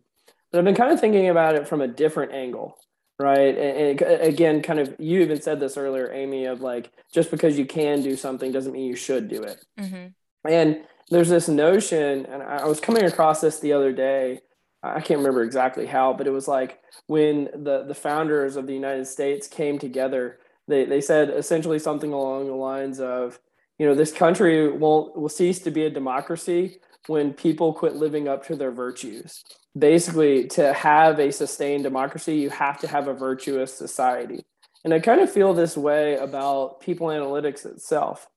but 0.51 0.59
I've 0.59 0.65
been 0.65 0.75
kind 0.75 0.91
of 0.91 0.99
thinking 0.99 1.29
about 1.29 1.55
it 1.55 1.67
from 1.67 1.81
a 1.81 1.87
different 1.87 2.31
angle, 2.31 2.77
right? 3.19 3.55
And, 3.57 4.01
and, 4.01 4.21
again, 4.21 4.61
kind 4.61 4.79
of, 4.79 4.95
you 4.97 5.21
even 5.21 5.41
said 5.41 5.59
this 5.59 5.77
earlier, 5.77 6.11
Amy, 6.11 6.45
of 6.45 6.61
like, 6.61 6.91
just 7.13 7.29
because 7.29 7.57
you 7.57 7.65
can 7.65 8.01
do 8.01 8.15
something 8.15 8.51
doesn't 8.51 8.73
mean 8.73 8.85
you 8.85 8.95
should 8.95 9.27
do 9.27 9.43
it. 9.43 9.63
Mm-hmm. 9.79 10.07
And 10.49 10.83
there's 11.09 11.29
this 11.29 11.47
notion, 11.47 12.25
and 12.25 12.41
I 12.41 12.65
was 12.65 12.79
coming 12.79 13.03
across 13.03 13.41
this 13.41 13.59
the 13.59 13.73
other 13.73 13.91
day. 13.91 14.41
I 14.81 15.01
can't 15.01 15.19
remember 15.19 15.43
exactly 15.43 15.85
how, 15.85 16.13
but 16.13 16.27
it 16.27 16.31
was 16.31 16.47
like 16.47 16.79
when 17.07 17.49
the, 17.53 17.83
the 17.87 17.95
founders 17.95 18.55
of 18.55 18.65
the 18.65 18.73
United 18.73 19.05
States 19.07 19.47
came 19.47 19.77
together, 19.77 20.39
they, 20.67 20.85
they 20.85 21.01
said 21.01 21.29
essentially 21.29 21.79
something 21.79 22.13
along 22.13 22.47
the 22.47 22.53
lines 22.53 22.99
of, 22.99 23.39
you 23.77 23.85
know, 23.85 23.95
this 23.95 24.11
country 24.11 24.69
won't 24.71 25.17
will 25.17 25.29
cease 25.29 25.59
to 25.59 25.71
be 25.71 25.83
a 25.83 25.89
democracy 25.89 26.79
when 27.07 27.33
people 27.33 27.73
quit 27.73 27.95
living 27.95 28.27
up 28.27 28.45
to 28.47 28.55
their 28.55 28.71
virtues 28.71 29.43
basically 29.77 30.47
to 30.47 30.73
have 30.73 31.19
a 31.19 31.31
sustained 31.31 31.83
democracy, 31.83 32.35
you 32.35 32.49
have 32.49 32.79
to 32.79 32.87
have 32.87 33.07
a 33.07 33.13
virtuous 33.13 33.73
society. 33.73 34.43
And 34.83 34.93
I 34.93 34.99
kind 34.99 35.21
of 35.21 35.31
feel 35.31 35.53
this 35.53 35.77
way 35.77 36.15
about 36.15 36.79
people 36.79 37.07
analytics 37.07 37.65
itself. 37.65 38.27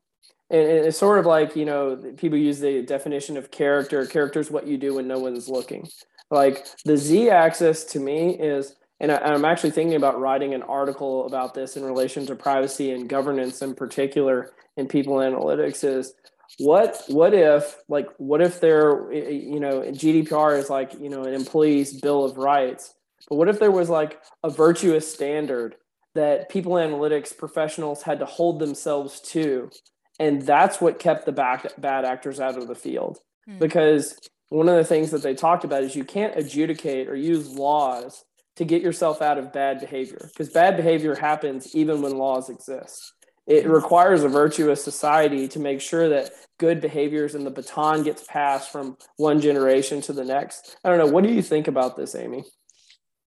And 0.50 0.60
it's 0.60 0.98
sort 0.98 1.18
of 1.18 1.26
like, 1.26 1.56
you 1.56 1.64
know, 1.64 1.96
people 2.16 2.36
use 2.36 2.60
the 2.60 2.82
definition 2.82 3.36
of 3.36 3.50
character. 3.50 4.04
Character 4.04 4.40
is 4.40 4.50
what 4.50 4.66
you 4.66 4.76
do 4.76 4.94
when 4.94 5.08
no 5.08 5.18
one's 5.18 5.48
looking. 5.48 5.88
Like 6.32 6.66
the 6.84 6.96
Z 6.96 7.30
axis 7.30 7.84
to 7.84 8.00
me 8.00 8.30
is, 8.30 8.74
and 8.98 9.12
I'm 9.12 9.44
actually 9.44 9.70
thinking 9.70 9.96
about 9.96 10.20
writing 10.20 10.54
an 10.54 10.62
article 10.62 11.26
about 11.26 11.54
this 11.54 11.76
in 11.76 11.84
relation 11.84 12.26
to 12.26 12.34
privacy 12.34 12.92
and 12.92 13.08
governance 13.08 13.62
in 13.62 13.74
particular 13.74 14.52
in 14.76 14.88
people 14.88 15.16
analytics 15.16 15.84
is 15.84 16.14
what 16.58 17.02
what 17.08 17.34
if 17.34 17.76
like 17.88 18.08
what 18.18 18.40
if 18.40 18.60
there 18.60 19.10
you 19.12 19.58
know 19.58 19.80
gdpr 19.80 20.58
is 20.58 20.68
like 20.68 20.92
you 21.00 21.08
know 21.08 21.22
an 21.24 21.32
employee's 21.32 21.98
bill 22.00 22.24
of 22.24 22.36
rights 22.36 22.94
but 23.28 23.36
what 23.36 23.48
if 23.48 23.58
there 23.58 23.70
was 23.70 23.88
like 23.88 24.20
a 24.44 24.50
virtuous 24.50 25.10
standard 25.10 25.76
that 26.14 26.50
people 26.50 26.72
analytics 26.72 27.36
professionals 27.36 28.02
had 28.02 28.18
to 28.18 28.26
hold 28.26 28.58
themselves 28.58 29.20
to 29.20 29.70
and 30.18 30.42
that's 30.42 30.80
what 30.80 30.98
kept 30.98 31.26
the 31.26 31.32
back, 31.32 31.66
bad 31.78 32.04
actors 32.04 32.38
out 32.38 32.56
of 32.56 32.68
the 32.68 32.74
field 32.74 33.18
hmm. 33.46 33.58
because 33.58 34.16
one 34.52 34.68
of 34.68 34.76
the 34.76 34.84
things 34.84 35.10
that 35.10 35.22
they 35.22 35.34
talked 35.34 35.64
about 35.64 35.82
is 35.82 35.96
you 35.96 36.04
can't 36.04 36.36
adjudicate 36.36 37.08
or 37.08 37.16
use 37.16 37.48
laws 37.48 38.24
to 38.56 38.64
get 38.64 38.82
yourself 38.82 39.22
out 39.22 39.38
of 39.38 39.52
bad 39.52 39.80
behavior 39.80 40.30
because 40.32 40.50
bad 40.50 40.76
behavior 40.76 41.14
happens 41.14 41.74
even 41.74 42.02
when 42.02 42.16
laws 42.16 42.50
exist 42.50 43.12
it 43.46 43.66
requires 43.66 44.22
a 44.22 44.28
virtuous 44.28 44.84
society 44.84 45.48
to 45.48 45.58
make 45.58 45.80
sure 45.80 46.08
that 46.08 46.30
good 46.58 46.80
behaviors 46.80 47.34
and 47.34 47.44
the 47.44 47.50
baton 47.50 48.04
gets 48.04 48.24
passed 48.24 48.70
from 48.70 48.96
one 49.16 49.40
generation 49.40 50.00
to 50.02 50.12
the 50.12 50.24
next. 50.24 50.76
I 50.84 50.88
don't 50.88 50.98
know. 50.98 51.12
What 51.12 51.24
do 51.24 51.32
you 51.32 51.42
think 51.42 51.66
about 51.66 51.96
this, 51.96 52.14
Amy? 52.14 52.44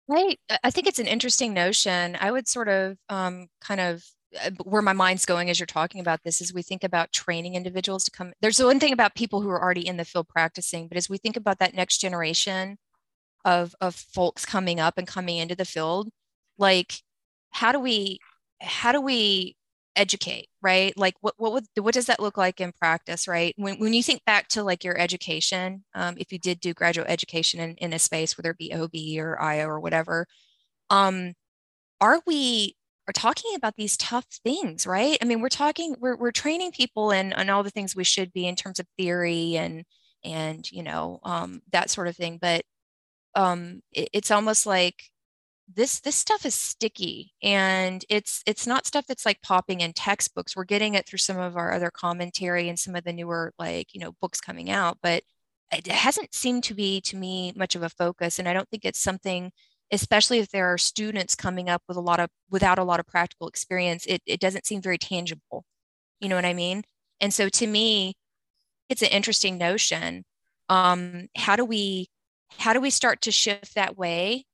Right. 0.08 0.40
I 0.64 0.72
think 0.72 0.88
it's 0.88 1.00
an 1.00 1.08
interesting 1.08 1.54
notion. 1.54 2.16
I 2.20 2.32
would 2.32 2.48
sort 2.48 2.70
of 2.70 2.98
um, 3.10 3.48
kind 3.60 3.82
of 3.82 4.04
where 4.64 4.82
my 4.82 4.94
mind's 4.94 5.26
going 5.26 5.50
as 5.50 5.60
you're 5.60 5.66
talking 5.68 6.02
about 6.02 6.24
this 6.24 6.42
is 6.42 6.54
we 6.54 6.62
think 6.62 6.84
about 6.84 7.12
training 7.12 7.56
individuals 7.56 8.04
to 8.06 8.12
come. 8.12 8.34
There's 8.42 8.62
one 8.62 8.80
thing 8.80 8.94
about 8.94 9.16
people 9.16 9.42
who 9.42 9.50
are 9.50 9.62
already 9.62 9.88
in 9.88 9.98
the 9.98 10.06
field 10.06 10.28
practicing, 10.28 10.88
but 10.88 10.98
as 10.98 11.10
we 11.10 11.18
think 11.18 11.38
about 11.38 11.60
that 11.60 11.74
next 11.74 12.00
generation 12.00 12.78
of 13.46 13.76
of 13.82 13.96
folks 13.96 14.46
coming 14.46 14.80
up 14.80 14.98
and 14.98 15.08
coming 15.08 15.38
into 15.38 15.56
the 15.56 15.66
field, 15.66 16.10
like 16.58 17.02
how 17.52 17.72
do 17.72 17.80
we 17.80 18.20
how 18.62 18.92
do 18.92 19.02
we 19.02 19.56
educate 19.96 20.48
right 20.62 20.98
like 20.98 21.16
what 21.22 21.34
what 21.38 21.54
would 21.54 21.66
what 21.80 21.94
does 21.94 22.08
that 22.08 22.20
look 22.20 22.38
like 22.38 22.60
in 22.60 22.72
practice 22.74 23.28
right 23.28 23.54
when, 23.58 23.80
when 23.80 23.94
you 23.94 24.04
think 24.04 24.24
back 24.26 24.48
to 24.50 24.62
like 24.62 24.84
your 24.84 24.98
education 24.98 25.84
um, 25.96 26.16
if 26.18 26.34
you 26.34 26.40
did 26.40 26.60
do 26.60 26.74
graduate 26.74 27.10
education 27.10 27.62
in, 27.62 27.76
in 27.78 27.94
a 27.94 28.00
space 28.00 28.38
whether 28.38 28.52
it 28.52 28.58
be 28.58 28.74
ob 28.74 28.92
or 29.18 29.42
io 29.42 29.68
or 29.68 29.80
whatever 29.80 30.28
um 30.90 31.34
are 32.02 32.22
we 32.28 32.76
are 33.08 33.14
talking 33.14 33.56
about 33.56 33.76
these 33.76 33.98
tough 33.98 34.26
things 34.44 34.88
right? 34.88 35.18
I 35.22 35.26
mean 35.26 35.42
we're 35.42 35.50
talking 35.50 35.96
we're, 36.00 36.16
we're 36.16 36.32
training 36.32 36.72
people 36.72 37.12
in 37.12 37.34
on 37.34 37.50
all 37.50 37.64
the 37.64 37.70
things 37.72 37.96
we 37.96 38.04
should 38.04 38.34
be 38.34 38.48
in 38.48 38.56
terms 38.56 38.80
of 38.80 38.88
theory 38.98 39.58
and 39.58 39.86
and 40.24 40.70
you 40.72 40.84
know 40.84 41.20
um, 41.24 41.62
that 41.72 41.90
sort 41.90 42.08
of 42.08 42.16
thing 42.16 42.40
but 42.42 42.64
um, 43.36 43.82
it, 43.92 44.10
it's 44.14 44.32
almost 44.32 44.66
like 44.66 45.04
this 45.74 46.00
this 46.02 46.16
stuff 46.16 46.46
is 46.46 46.56
sticky 46.56 47.34
and 47.44 48.06
it's 48.10 48.44
it's 48.46 48.68
not 48.68 48.86
stuff 48.86 49.06
that's 49.08 49.26
like 49.26 49.42
popping 49.42 49.82
in 49.82 49.94
textbooks. 49.94 50.56
We're 50.56 50.64
getting 50.66 50.94
it 50.94 51.08
through 51.08 51.20
some 51.20 51.40
of 51.40 51.58
our 51.58 51.74
other 51.74 51.92
commentary 51.92 52.70
and 52.70 52.78
some 52.80 52.96
of 52.96 53.04
the 53.04 53.14
newer 53.14 53.54
like 53.58 53.94
you 53.94 54.00
know 54.02 54.14
books 54.22 54.40
coming 54.42 54.70
out 54.70 54.98
but 55.02 55.24
it 55.72 55.88
hasn't 55.88 56.34
seemed 56.34 56.64
to 56.64 56.74
be 56.74 57.02
to 57.02 57.18
me 57.18 57.54
much 57.56 57.76
of 57.76 57.84
a 57.84 57.90
focus 57.90 58.40
and 58.40 58.48
i 58.48 58.54
don't 58.54 58.70
think 58.70 58.86
it's 58.86 59.02
something 59.02 59.52
especially 59.92 60.40
if 60.40 60.50
there 60.50 60.72
are 60.74 60.78
students 60.78 61.36
coming 61.36 61.70
up 61.70 61.82
with 61.88 61.98
a 61.98 62.02
lot 62.02 62.20
of 62.20 62.30
without 62.50 62.80
a 62.80 62.84
lot 62.84 63.00
of 63.00 63.08
practical 63.08 63.48
experience 63.48 64.06
it, 64.06 64.22
it 64.26 64.40
doesn't 64.40 64.66
seem 64.66 64.82
very 64.82 64.98
tangible. 64.98 65.64
You 66.20 66.30
know 66.30 66.36
what 66.36 66.46
i 66.46 66.54
mean? 66.54 66.84
And 67.22 67.34
so 67.34 67.50
to 67.50 67.68
me 67.68 68.16
it's 68.90 69.02
an 69.02 69.10
interesting 69.10 69.58
notion. 69.58 70.24
Um 70.70 71.28
how 71.36 71.56
do 71.56 71.66
we 71.66 72.08
how 72.58 72.74
do 72.74 72.82
we 72.82 72.90
start 72.90 73.22
to 73.22 73.32
shift 73.32 73.76
that 73.76 73.98
way 73.98 74.46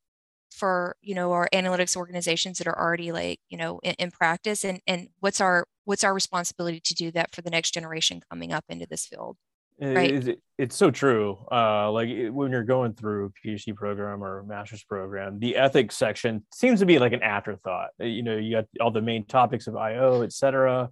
for 0.52 0.96
you 1.02 1.16
know 1.16 1.32
our 1.32 1.48
analytics 1.54 1.96
organizations 1.96 2.58
that 2.58 2.68
are 2.68 2.80
already 2.80 3.12
like 3.12 3.40
you 3.50 3.58
know 3.58 3.80
in, 3.84 3.96
in, 4.00 4.12
practice? 4.12 4.66
And 4.66 4.82
and 4.88 5.10
what's 5.20 5.42
our 5.42 5.66
what's 5.86 6.04
our 6.04 6.14
responsibility 6.14 6.82
to 6.82 6.94
do 6.94 7.12
that 7.12 7.34
for 7.34 7.42
the 7.42 7.50
next 7.50 7.72
generation 7.72 8.22
coming 8.30 8.52
up 8.52 8.66
into 8.70 8.86
this 8.90 9.06
field 9.06 9.38
right 9.82 10.28
it, 10.28 10.40
it's 10.58 10.76
so 10.76 10.92
true 10.92 11.38
uh 11.52 11.92
like 11.92 12.10
when 12.30 12.52
you're 12.52 12.64
going 12.64 12.94
through 12.94 13.26
a 13.26 13.48
phd 13.48 13.76
program 13.76 14.24
or 14.24 14.40
a 14.40 14.46
master's 14.46 14.84
program 14.84 15.40
the 15.40 15.56
ethics 15.56 15.98
section 15.98 16.44
seems 16.54 16.80
to 16.80 16.86
be 16.86 17.00
like 17.00 17.14
an 17.14 17.24
afterthought 17.24 17.90
uh, 18.00 18.06
you 18.06 18.24
know 18.24 18.38
you 18.38 18.52
got 18.52 18.66
all 18.80 18.92
the 18.92 19.02
main 19.02 19.26
topics 19.26 19.68
of 19.68 19.76
io 19.76 20.22
et 20.22 20.32
cetera 20.32 20.90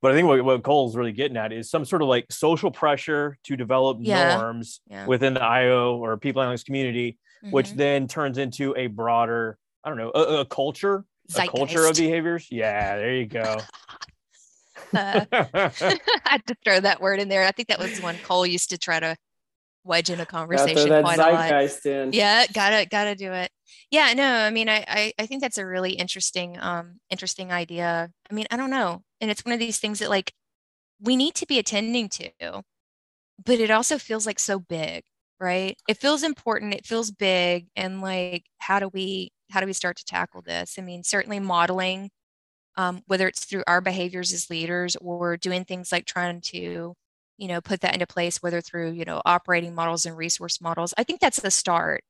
but 0.00 0.12
I 0.12 0.14
think 0.14 0.28
what, 0.28 0.44
what 0.44 0.62
Cole's 0.62 0.94
really 0.94 1.10
getting 1.10 1.36
at 1.36 1.52
is 1.52 1.68
some 1.68 1.84
sort 1.84 2.02
of 2.02 2.08
like 2.08 2.26
social 2.30 2.70
pressure 2.70 3.36
to 3.42 3.56
develop 3.56 3.98
yeah. 4.00 4.36
norms 4.36 4.80
yeah. 4.88 5.04
within 5.06 5.34
the 5.34 5.42
IO 5.42 5.96
or 5.96 6.16
people 6.16 6.40
analytics 6.40 6.64
community 6.64 7.18
mm-hmm. 7.42 7.52
which 7.52 7.72
then 7.72 8.08
turns 8.08 8.38
into 8.38 8.74
a 8.76 8.86
broader, 8.86 9.58
I 9.84 9.88
don't 9.88 9.98
know, 9.98 10.12
a, 10.14 10.40
a 10.40 10.44
culture, 10.44 11.04
Zeitgeist. 11.30 11.48
a 11.48 11.56
culture 11.56 11.86
of 11.86 11.96
behaviors. 11.96 12.48
Yeah, 12.50 12.96
there 12.96 13.14
you 13.14 13.26
go. 13.26 13.58
uh, 14.94 15.24
I 15.32 15.70
had 16.24 16.46
to 16.46 16.56
throw 16.64 16.80
that 16.80 17.00
word 17.00 17.20
in 17.20 17.28
there. 17.28 17.44
I 17.44 17.52
think 17.52 17.68
that 17.68 17.78
was 17.78 18.00
one 18.00 18.16
Cole 18.24 18.46
used 18.46 18.70
to 18.70 18.78
try 18.78 19.00
to 19.00 19.16
wedge 19.84 20.10
in 20.10 20.20
a 20.20 20.26
conversation 20.26 21.02
quite 21.02 21.18
a 21.18 21.22
lot. 21.22 21.86
In. 21.86 22.12
Yeah, 22.12 22.46
gotta 22.52 22.86
gotta 22.86 23.14
do 23.14 23.32
it. 23.32 23.50
Yeah, 23.90 24.12
no, 24.14 24.30
I 24.30 24.50
mean, 24.50 24.68
I, 24.68 24.84
I, 24.86 25.12
I 25.18 25.26
think 25.26 25.40
that's 25.40 25.58
a 25.58 25.66
really 25.66 25.92
interesting 25.92 26.58
um 26.60 27.00
interesting 27.10 27.52
idea. 27.52 28.10
I 28.30 28.34
mean, 28.34 28.46
I 28.50 28.56
don't 28.56 28.70
know, 28.70 29.02
and 29.20 29.30
it's 29.30 29.44
one 29.44 29.52
of 29.52 29.58
these 29.58 29.78
things 29.78 29.98
that 30.00 30.10
like 30.10 30.32
we 31.00 31.16
need 31.16 31.34
to 31.36 31.46
be 31.46 31.58
attending 31.58 32.08
to, 32.08 32.30
but 33.44 33.60
it 33.60 33.70
also 33.70 33.98
feels 33.98 34.26
like 34.26 34.38
so 34.38 34.58
big 34.58 35.04
right 35.40 35.76
it 35.88 35.96
feels 35.96 36.22
important 36.22 36.74
it 36.74 36.86
feels 36.86 37.10
big 37.10 37.68
and 37.76 38.00
like 38.00 38.44
how 38.58 38.80
do 38.80 38.88
we 38.88 39.30
how 39.50 39.60
do 39.60 39.66
we 39.66 39.72
start 39.72 39.96
to 39.96 40.04
tackle 40.04 40.42
this 40.42 40.76
i 40.78 40.82
mean 40.82 41.02
certainly 41.02 41.38
modeling 41.38 42.10
um, 42.78 43.02
whether 43.06 43.28
it's 43.28 43.44
through 43.44 43.64
our 43.66 43.82
behaviors 43.82 44.32
as 44.32 44.48
leaders 44.50 44.96
or 44.96 45.36
doing 45.36 45.66
things 45.66 45.92
like 45.92 46.06
trying 46.06 46.40
to 46.40 46.94
you 47.36 47.48
know 47.48 47.60
put 47.60 47.82
that 47.82 47.94
into 47.94 48.06
place 48.06 48.42
whether 48.42 48.62
through 48.62 48.92
you 48.92 49.04
know 49.04 49.20
operating 49.26 49.74
models 49.74 50.06
and 50.06 50.16
resource 50.16 50.60
models 50.62 50.94
i 50.98 51.04
think 51.04 51.20
that's 51.20 51.40
the 51.40 51.50
start 51.50 52.02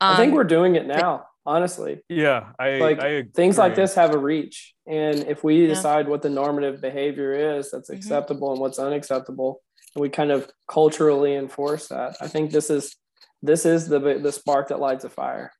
um, 0.00 0.14
i 0.14 0.16
think 0.16 0.30
um, 0.30 0.36
we're 0.36 0.44
doing 0.44 0.74
it 0.76 0.86
now 0.86 1.26
honestly. 1.46 2.02
Yeah, 2.10 2.52
I 2.58 2.78
like 2.80 2.98
I 3.00 3.22
things 3.34 3.56
like 3.58 3.74
this 3.74 3.94
have 3.94 4.12
a 4.14 4.18
reach, 4.18 4.74
and 4.86 5.20
if 5.26 5.42
we 5.42 5.66
Yeah. 5.66 5.66
decide 5.66 6.08
what 6.08 6.22
the 6.22 6.30
normative 6.30 6.80
behavior 6.80 7.32
is 7.58 7.70
that's 7.70 7.88
Mhm. 7.90 7.96
acceptable 7.96 8.52
and 8.52 8.60
what's 8.60 8.78
unacceptable, 8.78 9.62
and 9.94 10.02
we 10.02 10.10
kind 10.10 10.30
of 10.30 10.50
culturally 10.70 11.34
enforce 11.34 11.88
that, 11.88 12.16
I 12.20 12.28
think 12.28 12.50
this 12.50 12.70
is 12.70 12.96
this 13.42 13.64
is 13.64 13.88
the 13.88 13.98
the 13.98 14.32
spark 14.32 14.68
that 14.68 14.80
lights 14.80 15.04
a 15.04 15.08
fire. 15.10 15.52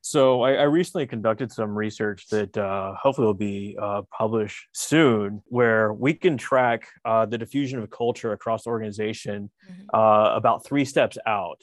So 0.00 0.42
I, 0.42 0.54
I 0.54 0.62
recently 0.64 1.06
conducted 1.06 1.52
some 1.52 1.76
research 1.76 2.28
that 2.28 2.56
uh, 2.56 2.94
hopefully 3.00 3.26
will 3.26 3.34
be 3.34 3.76
uh, 3.80 4.02
published 4.16 4.68
soon, 4.72 5.42
where 5.46 5.92
we 5.92 6.14
can 6.14 6.36
track 6.36 6.86
uh, 7.04 7.26
the 7.26 7.38
diffusion 7.38 7.80
of 7.80 7.90
culture 7.90 8.32
across 8.32 8.64
the 8.64 8.70
organization 8.70 9.50
Mhm. 9.70 9.86
uh, 9.94 10.34
about 10.34 10.64
three 10.64 10.84
steps 10.84 11.18
out. 11.26 11.60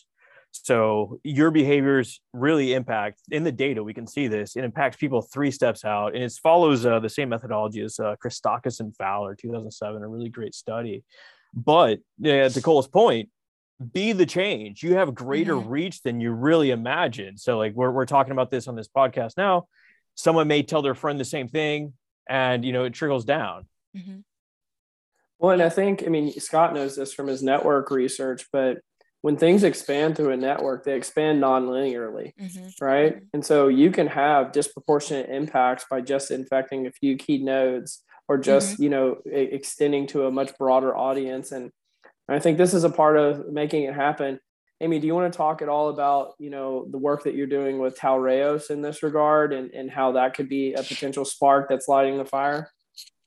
So 0.51 1.19
your 1.23 1.49
behaviors 1.49 2.21
really 2.31 2.73
impact 2.73 3.21
in 3.31 3.43
the 3.43 3.51
data. 3.51 3.83
We 3.83 3.93
can 3.95 4.05
see 4.05 4.27
this. 4.27 4.55
It 4.55 4.63
impacts 4.63 4.97
people 4.97 5.21
three 5.23 5.49
steps 5.49 5.83
out, 5.83 6.13
and 6.13 6.23
it 6.23 6.31
follows 6.43 6.85
uh, 6.85 6.99
the 6.99 7.09
same 7.09 7.29
methodology 7.29 7.81
as 7.81 7.99
uh, 7.99 8.15
Christakis 8.23 8.79
and 8.79 8.95
Fowler, 8.95 9.33
2007, 9.35 10.03
a 10.03 10.07
really 10.07 10.29
great 10.29 10.53
study. 10.53 11.03
But 11.55 11.99
yeah, 12.19 12.47
to 12.49 12.61
Cole's 12.61 12.87
point, 12.87 13.29
be 13.91 14.13
the 14.13 14.25
change. 14.25 14.83
You 14.83 14.95
have 14.95 15.13
greater 15.15 15.55
Mhm. 15.55 15.69
reach 15.69 16.01
than 16.03 16.19
you 16.21 16.31
really 16.31 16.71
imagine. 16.71 17.37
So, 17.37 17.57
like 17.57 17.73
we're 17.73 17.91
we're 17.91 18.05
talking 18.05 18.31
about 18.31 18.51
this 18.51 18.67
on 18.67 18.75
this 18.75 18.87
podcast 18.87 19.37
now. 19.37 19.67
Someone 20.15 20.47
may 20.47 20.63
tell 20.63 20.81
their 20.81 20.95
friend 20.95 21.19
the 21.19 21.25
same 21.25 21.47
thing, 21.47 21.93
and 22.27 22.63
you 22.63 22.71
know 22.71 22.83
it 22.85 22.93
trickles 22.93 23.25
down. 23.25 23.67
Mhm. 23.95 24.23
Well, 25.39 25.51
and 25.51 25.61
I 25.61 25.69
think, 25.69 26.03
I 26.05 26.09
mean, 26.09 26.31
Scott 26.39 26.73
knows 26.73 26.95
this 26.95 27.13
from 27.13 27.27
his 27.27 27.43
network 27.43 27.91
research, 27.91 28.47
but 28.53 28.77
when 29.21 29.35
things 29.35 29.63
expand 29.63 30.15
through 30.15 30.31
a 30.31 30.37
network, 30.37 30.83
they 30.85 30.95
expand 30.95 31.41
non-linearly, 31.41 32.33
Mhm. 32.35 32.81
right? 32.81 33.21
And 33.33 33.45
so 33.45 33.67
you 33.67 33.91
can 33.91 34.07
have 34.07 34.51
disproportionate 34.53 35.29
impacts 35.29 35.85
by 35.89 35.99
just 36.01 36.31
infecting 36.31 36.87
a 36.87 36.91
few 36.91 37.17
key 37.17 37.39
nodes 37.43 38.03
or 38.29 38.37
just, 38.37 38.79
you 38.79 38.89
know, 38.89 39.21
extending 39.25 40.07
to 40.07 40.27
a 40.27 40.31
much 40.31 40.57
broader 40.57 40.95
audience. 40.95 41.51
And 41.51 41.71
I 42.29 42.39
think 42.39 42.57
this 42.57 42.73
is 42.73 42.83
a 42.83 42.89
part 42.89 43.17
of 43.17 43.51
making 43.51 43.83
it 43.83 43.93
happen. 43.93 44.39
Amy, 44.81 44.99
do 44.99 45.07
you 45.07 45.15
want 45.15 45.31
to 45.31 45.37
talk 45.37 45.61
at 45.61 45.69
all 45.69 45.89
about, 45.89 46.33
you 46.39 46.49
know, 46.49 46.87
the 46.89 46.97
work 46.97 47.23
that 47.23 47.35
you're 47.35 47.47
doing 47.47 47.79
with 47.79 47.97
Talreos 47.97 48.69
in 48.69 48.81
this 48.81 49.03
regard 49.03 49.53
and, 49.53 49.71
and 49.71 49.89
how 49.89 50.13
that 50.13 50.33
could 50.33 50.49
be 50.49 50.73
a 50.73 50.83
potential 50.83 51.25
spark 51.25 51.69
that's 51.69 51.87
lighting 51.87 52.17
the 52.17 52.25
fire? 52.25 52.69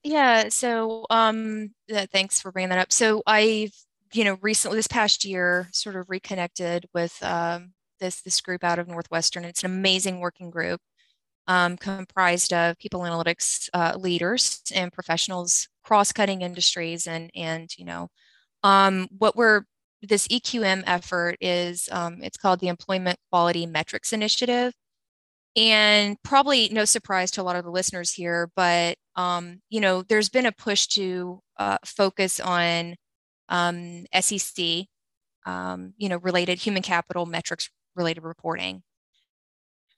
Yeah, 0.03 0.49
so 0.51 1.07
um 1.11 1.70
thanks 2.12 2.40
for 2.40 2.53
bringing 2.53 2.70
that 2.70 2.78
up. 2.78 2.92
So 2.92 3.22
I've, 3.26 3.72
you 4.12 4.24
know, 4.24 4.38
recently 4.40 4.76
this 4.76 4.86
past 4.86 5.24
year 5.24 5.68
sort 5.72 5.97
of 5.97 6.09
reconnected 6.09 6.86
with 6.94 7.16
um 7.22 7.72
this 8.01 8.20
this 8.22 8.40
group 8.40 8.62
out 8.62 8.78
of 8.78 8.88
Northwestern. 8.88 9.44
It's 9.44 9.64
an 9.64 9.70
amazing 9.70 10.20
working 10.20 10.51
group 10.51 10.80
um, 11.49 11.76
comprised 11.76 12.53
of 12.53 12.78
people 12.78 13.01
analytics 13.01 13.68
uh, 13.72 13.97
leaders 13.97 14.62
and 14.74 14.92
professionals 14.92 15.68
cross-cutting 15.84 16.42
industries 16.42 17.07
and 17.07 17.30
and 17.34 17.70
you 17.78 17.84
know 17.84 18.09
um, 18.66 19.08
what 19.16 19.36
we're 19.36 19.62
this 20.02 20.26
EQM 20.28 20.82
effort 20.86 21.36
is 21.40 21.88
um, 21.92 22.18
it's 22.22 22.36
called 22.36 22.60
the 22.60 22.68
Employment 22.68 23.18
Quality 23.30 23.64
Metrics 23.64 24.12
Initiative. 24.12 24.72
And 25.56 26.16
probably 26.22 26.68
no 26.70 26.84
surprise 26.84 27.30
to 27.32 27.42
a 27.42 27.44
lot 27.44 27.56
of 27.56 27.64
the 27.64 27.70
listeners 27.70 28.10
here, 28.12 28.50
but 28.56 28.96
um, 29.14 29.62
you 29.70 29.80
know, 29.80 30.02
there's 30.02 30.28
been 30.28 30.46
a 30.46 30.52
push 30.52 30.86
to 30.88 31.40
uh, 31.58 31.78
focus 31.84 32.40
on 32.40 32.96
um, 33.48 34.04
SEC, 34.20 34.86
um, 35.46 35.94
you 35.96 36.08
know, 36.10 36.18
related 36.18 36.58
human 36.58 36.82
capital 36.82 37.24
metrics 37.24 37.70
related 37.94 38.24
reporting, 38.24 38.82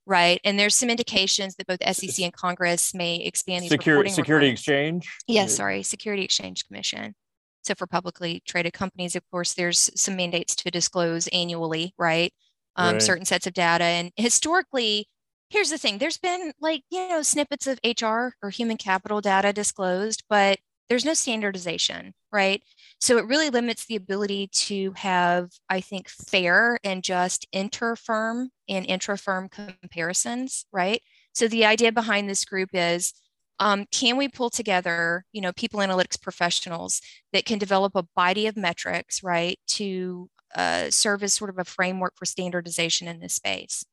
right? 0.06 0.40
And 0.44 0.60
there's 0.60 0.76
some 0.76 0.90
indications 0.90 1.56
that 1.56 1.66
both 1.66 1.96
SEC 1.96 2.22
and 2.24 2.32
Congress 2.32 2.94
may 2.94 3.16
expand 3.16 3.64
these 3.64 3.70
Security 3.70 4.10
reporting 4.10 4.12
Security 4.12 4.46
requirements. 4.50 4.60
Exchange. 4.60 5.08
Yeah, 5.26 5.44
Uh, 5.44 5.46
sorry, 5.48 5.82
Security 5.82 6.22
Exchange 6.22 6.68
Commission. 6.68 7.16
So 7.62 7.74
for 7.74 7.86
publicly 7.86 8.40
traded 8.46 8.72
companies, 8.72 9.16
of 9.16 9.22
course, 9.30 9.54
there's 9.54 9.90
some 10.00 10.16
mandates 10.16 10.54
to 10.56 10.70
disclose 10.70 11.28
annually, 11.28 11.94
right? 11.98 12.32
Um, 12.76 13.00
Right. 13.00 13.00
certain 13.00 13.24
sets 13.26 13.46
of 13.46 13.54
data. 13.54 13.84
And 13.84 14.12
historically, 14.16 15.06
here's 15.50 15.70
the 15.70 15.78
thing: 15.78 15.98
there's 15.98 16.18
been 16.18 16.52
like 16.60 16.82
you 16.90 17.08
know 17.08 17.22
snippets 17.22 17.66
of 17.66 17.78
HR 17.84 18.34
or 18.42 18.50
human 18.50 18.76
capital 18.76 19.20
data 19.20 19.52
disclosed, 19.52 20.24
but 20.28 20.58
there's 20.88 21.04
no 21.04 21.14
standardization, 21.14 22.14
right? 22.32 22.62
So 23.00 23.18
it 23.18 23.26
really 23.26 23.50
limits 23.50 23.84
the 23.86 23.96
ability 23.96 24.48
to 24.52 24.92
have, 24.92 25.50
I 25.68 25.80
think, 25.80 26.08
fair 26.08 26.78
and 26.82 27.02
just 27.04 27.46
inter-firm 27.52 28.50
and 28.68 28.86
intra-firm 28.86 29.48
comparisons, 29.50 30.64
right? 30.72 31.02
So 31.34 31.46
the 31.48 31.64
idea 31.66 31.92
behind 31.92 32.28
this 32.28 32.44
group 32.44 32.70
is 32.72 33.12
um, 33.60 33.86
can 33.90 34.16
we 34.16 34.28
pull 34.28 34.50
together 34.50 35.24
you 35.32 35.40
know 35.40 35.52
people 35.52 35.80
analytics 35.80 36.20
professionals 36.20 37.00
that 37.32 37.44
can 37.44 37.58
develop 37.58 37.94
a 37.96 38.06
body 38.16 38.46
of 38.46 38.56
metrics 38.56 39.22
right 39.22 39.58
to 39.66 40.28
uh, 40.54 40.90
serve 40.90 41.22
as 41.22 41.34
sort 41.34 41.50
of 41.50 41.58
a 41.58 41.64
framework 41.64 42.14
for 42.16 42.24
standardization 42.24 43.08
in 43.08 43.20
this 43.20 43.34
space? 43.34 43.84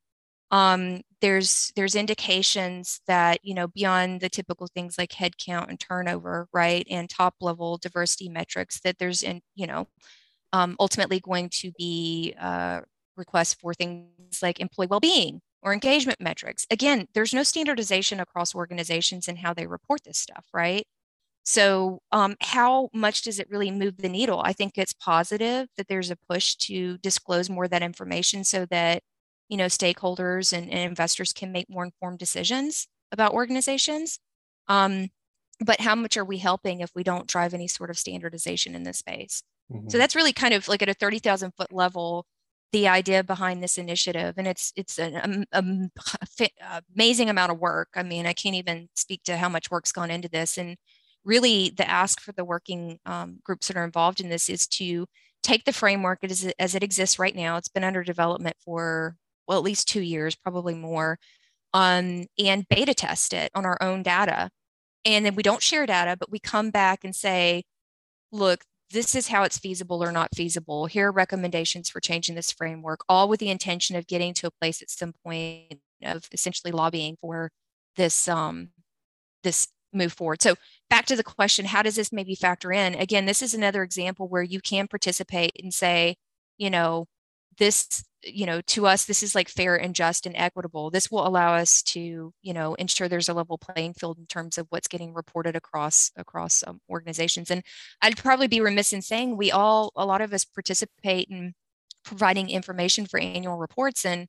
Um, 0.51 1.01
there's 1.21 1.71
there's 1.75 1.95
indications 1.95 3.01
that 3.07 3.39
you 3.43 3.53
know 3.55 3.67
beyond 3.67 4.21
the 4.21 4.29
typical 4.29 4.67
things 4.67 4.97
like 4.97 5.09
headcount 5.11 5.69
and 5.69 5.79
turnover 5.79 6.47
right 6.53 6.85
and 6.89 7.09
top 7.09 7.35
level 7.41 7.77
diversity 7.77 8.29
metrics 8.29 8.79
that 8.81 8.97
there's 8.99 9.23
in 9.23 9.41
you 9.55 9.67
know 9.67 9.87
um, 10.53 10.75
ultimately 10.79 11.19
going 11.19 11.49
to 11.49 11.71
be 11.77 12.35
uh, 12.39 12.81
requests 13.17 13.55
for 13.55 13.73
things 13.73 14.41
like 14.41 14.59
employee 14.59 14.87
well-being 14.87 15.41
or 15.65 15.73
engagement 15.73 16.21
metrics. 16.21 16.67
Again, 16.71 17.07
there's 17.15 17.35
no 17.35 17.43
standardization 17.43 18.21
across 18.21 18.55
organizations 18.55 19.27
in 19.29 19.37
how 19.37 19.53
they 19.55 19.67
report 19.67 20.05
this 20.05 20.19
stuff, 20.19 20.45
right? 20.53 20.85
So, 21.45 21.99
um, 22.11 22.35
how 22.41 22.89
much 22.93 23.21
does 23.23 23.39
it 23.39 23.49
really 23.49 23.71
move 23.71 23.97
the 23.97 24.09
needle? 24.09 24.41
I 24.43 24.53
think 24.53 24.77
it's 24.77 24.93
positive 24.93 25.67
that 25.77 25.87
there's 25.87 26.09
a 26.11 26.15
push 26.17 26.55
to 26.57 26.97
disclose 26.99 27.49
more 27.49 27.65
of 27.65 27.71
that 27.71 27.83
information 27.83 28.43
so 28.43 28.65
that 28.67 29.03
you 29.49 29.57
know 29.57 29.67
stakeholders 29.67 30.53
and, 30.57 30.69
and 30.71 30.79
investors 30.81 31.33
can 31.33 31.51
make 31.51 31.69
more 31.69 31.85
informed 31.85 32.19
decisions 32.19 32.87
about 33.11 33.33
organizations. 33.33 34.19
Um, 34.67 35.09
but 35.59 35.79
how 35.81 35.95
much 35.95 36.17
are 36.17 36.25
we 36.25 36.37
helping 36.39 36.81
if 36.81 36.91
we 36.95 37.03
don't 37.03 37.27
drive 37.27 37.53
any 37.53 37.67
sort 37.67 37.89
of 37.89 37.97
standardization 37.99 38.75
in 38.75 38.83
this 38.83 38.99
space? 38.99 39.43
Mhm. 39.69 39.89
So 39.89 39.97
that's 39.97 40.15
really 40.15 40.33
kind 40.33 40.53
of 40.53 40.67
like 40.67 40.81
at 40.81 40.89
a 40.89 40.93
30,000 40.93 41.53
foot 41.57 41.71
level, 41.71 42.25
the 42.75 42.89
idea 42.89 43.23
behind 43.23 43.63
this 43.63 43.77
initiative. 43.77 44.33
And 44.37 44.47
it's 44.47 44.73
it's 44.75 44.99
an 44.99 45.15
um, 45.23 45.45
um, 45.53 45.89
amazing 46.95 47.29
amount 47.29 47.53
of 47.53 47.59
work. 47.59 47.87
I 47.95 48.03
mean, 48.03 48.25
I 48.25 48.33
can't 48.33 48.55
even 48.55 48.89
speak 48.95 49.23
to 49.23 49.37
how 49.37 49.47
much 49.47 49.71
work's 49.71 49.93
gone 49.93 50.11
into 50.11 50.27
this. 50.27 50.57
And 50.57 50.75
really, 51.23 51.69
the 51.69 51.89
ask 51.89 52.19
for 52.19 52.33
the 52.33 52.43
working 52.43 52.99
um, 53.05 53.39
groups 53.45 53.67
that 53.69 53.77
are 53.77 53.85
involved 53.85 54.19
in 54.19 54.27
this 54.29 54.49
is 54.49 54.67
to 54.67 55.07
take 55.41 55.63
the 55.63 55.71
framework 55.71 56.19
as, 56.23 56.43
it- 56.43 56.55
as 56.59 56.75
it 56.75 56.83
exists 56.83 57.17
right 57.17 57.35
now. 57.35 57.55
It's 57.55 57.69
been 57.69 57.83
under 57.85 58.03
development 58.03 58.57
for, 58.65 59.15
well, 59.47 59.57
at 59.57 59.63
least 59.63 59.87
two 59.87 60.01
years, 60.01 60.35
probably 60.35 60.73
more, 60.75 61.17
um, 61.73 62.25
and 62.39 62.67
beta 62.69 62.93
test 62.93 63.33
it 63.33 63.51
on 63.55 63.65
our 63.65 63.77
own 63.81 64.03
data. 64.03 64.49
And 65.05 65.25
then 65.25 65.35
we 65.35 65.43
don't 65.43 65.63
share 65.63 65.85
data, 65.87 66.17
but 66.19 66.31
we 66.31 66.39
come 66.39 66.71
back 66.71 67.03
and 67.05 67.15
say, 67.15 67.63
look, 68.31 68.63
this 68.91 69.15
is 69.15 69.27
how 69.27 69.43
it's 69.43 69.57
feasible 69.57 70.03
or 70.03 70.11
not 70.11 70.35
feasible. 70.35 70.85
Here 70.85 71.07
are 71.07 71.11
recommendations 71.11 71.89
for 71.89 71.99
changing 71.99 72.35
this 72.35 72.51
framework, 72.51 73.01
all 73.09 73.27
with 73.27 73.39
the 73.39 73.49
intention 73.49 73.95
of 73.95 74.07
getting 74.07 74.33
to 74.35 74.47
a 74.47 74.51
place 74.51 74.81
at 74.81 74.89
some 74.89 75.13
point 75.23 75.79
of 76.03 76.27
essentially 76.31 76.71
lobbying 76.71 77.17
for 77.19 77.51
this 77.95 78.27
um, 78.27 78.69
this 79.43 79.67
move 79.93 80.13
forward. 80.13 80.41
So 80.41 80.55
back 80.89 81.05
to 81.07 81.15
the 81.15 81.23
question, 81.23 81.65
how 81.65 81.81
does 81.81 81.95
this 81.95 82.11
maybe 82.11 82.35
factor 82.35 82.71
in? 82.71 82.95
Again, 82.95 83.25
this 83.25 83.41
is 83.41 83.53
another 83.53 83.81
example 83.81 84.27
where 84.27 84.43
you 84.43 84.59
can 84.59 84.87
participate 84.87 85.53
and 85.61 85.73
say, 85.73 86.17
you 86.57 86.69
know, 86.69 87.07
this, 87.57 88.03
you 88.23 88.45
know, 88.45 88.61
to 88.61 88.87
us, 88.87 89.05
this 89.05 89.23
is 89.23 89.35
like 89.35 89.49
fair 89.49 89.75
and 89.75 89.93
just 89.93 90.25
and 90.25 90.35
equitable. 90.35 90.89
This 90.89 91.11
will 91.11 91.27
allow 91.27 91.53
us 91.53 91.81
to, 91.83 92.33
you 92.41 92.53
know, 92.53 92.73
ensure 92.75 93.07
there's 93.07 93.29
a 93.29 93.33
level 93.33 93.57
playing 93.57 93.93
field 93.93 94.17
in 94.17 94.25
terms 94.25 94.57
of 94.57 94.67
what's 94.69 94.87
getting 94.87 95.13
reported 95.13 95.55
across 95.55 96.11
across 96.15 96.63
um, 96.65 96.79
organizations. 96.89 97.51
And 97.51 97.63
I'd 98.01 98.17
probably 98.17 98.47
be 98.47 98.61
remiss 98.61 98.93
in 98.93 99.01
saying 99.01 99.37
we 99.37 99.51
all, 99.51 99.91
a 99.95 100.05
lot 100.05 100.21
of 100.21 100.33
us 100.33 100.43
participate 100.43 101.29
in 101.29 101.53
providing 102.03 102.49
information 102.49 103.05
for 103.05 103.19
annual 103.19 103.57
reports. 103.57 104.05
And, 104.05 104.27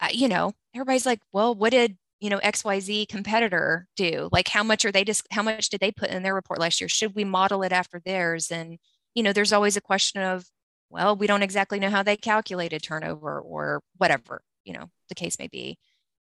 uh, 0.00 0.08
you 0.12 0.28
know, 0.28 0.52
everybody's 0.74 1.06
like, 1.06 1.20
well, 1.32 1.54
what 1.54 1.70
did, 1.70 1.96
you 2.20 2.30
know, 2.30 2.38
XYZ 2.40 3.08
competitor 3.08 3.86
do? 3.96 4.28
Like, 4.30 4.48
how 4.48 4.62
much 4.62 4.84
are 4.84 4.92
they 4.92 5.04
just, 5.04 5.26
how 5.30 5.42
much 5.42 5.68
did 5.68 5.80
they 5.80 5.90
put 5.90 6.10
in 6.10 6.22
their 6.22 6.34
report 6.34 6.60
last 6.60 6.80
year? 6.80 6.88
Should 6.88 7.14
we 7.14 7.24
model 7.24 7.62
it 7.62 7.72
after 7.72 8.00
theirs? 8.04 8.50
And, 8.50 8.78
you 9.14 9.22
know, 9.22 9.32
there's 9.32 9.52
always 9.52 9.76
a 9.76 9.80
question 9.80 10.22
of, 10.22 10.44
well, 10.90 11.16
we 11.16 11.26
don't 11.26 11.42
exactly 11.42 11.78
know 11.78 11.90
how 11.90 12.02
they 12.02 12.16
calculated 12.16 12.82
turnover 12.82 13.40
or 13.40 13.82
whatever, 13.96 14.42
you 14.64 14.72
know, 14.72 14.90
the 15.08 15.14
case 15.14 15.38
may 15.38 15.48
be. 15.48 15.78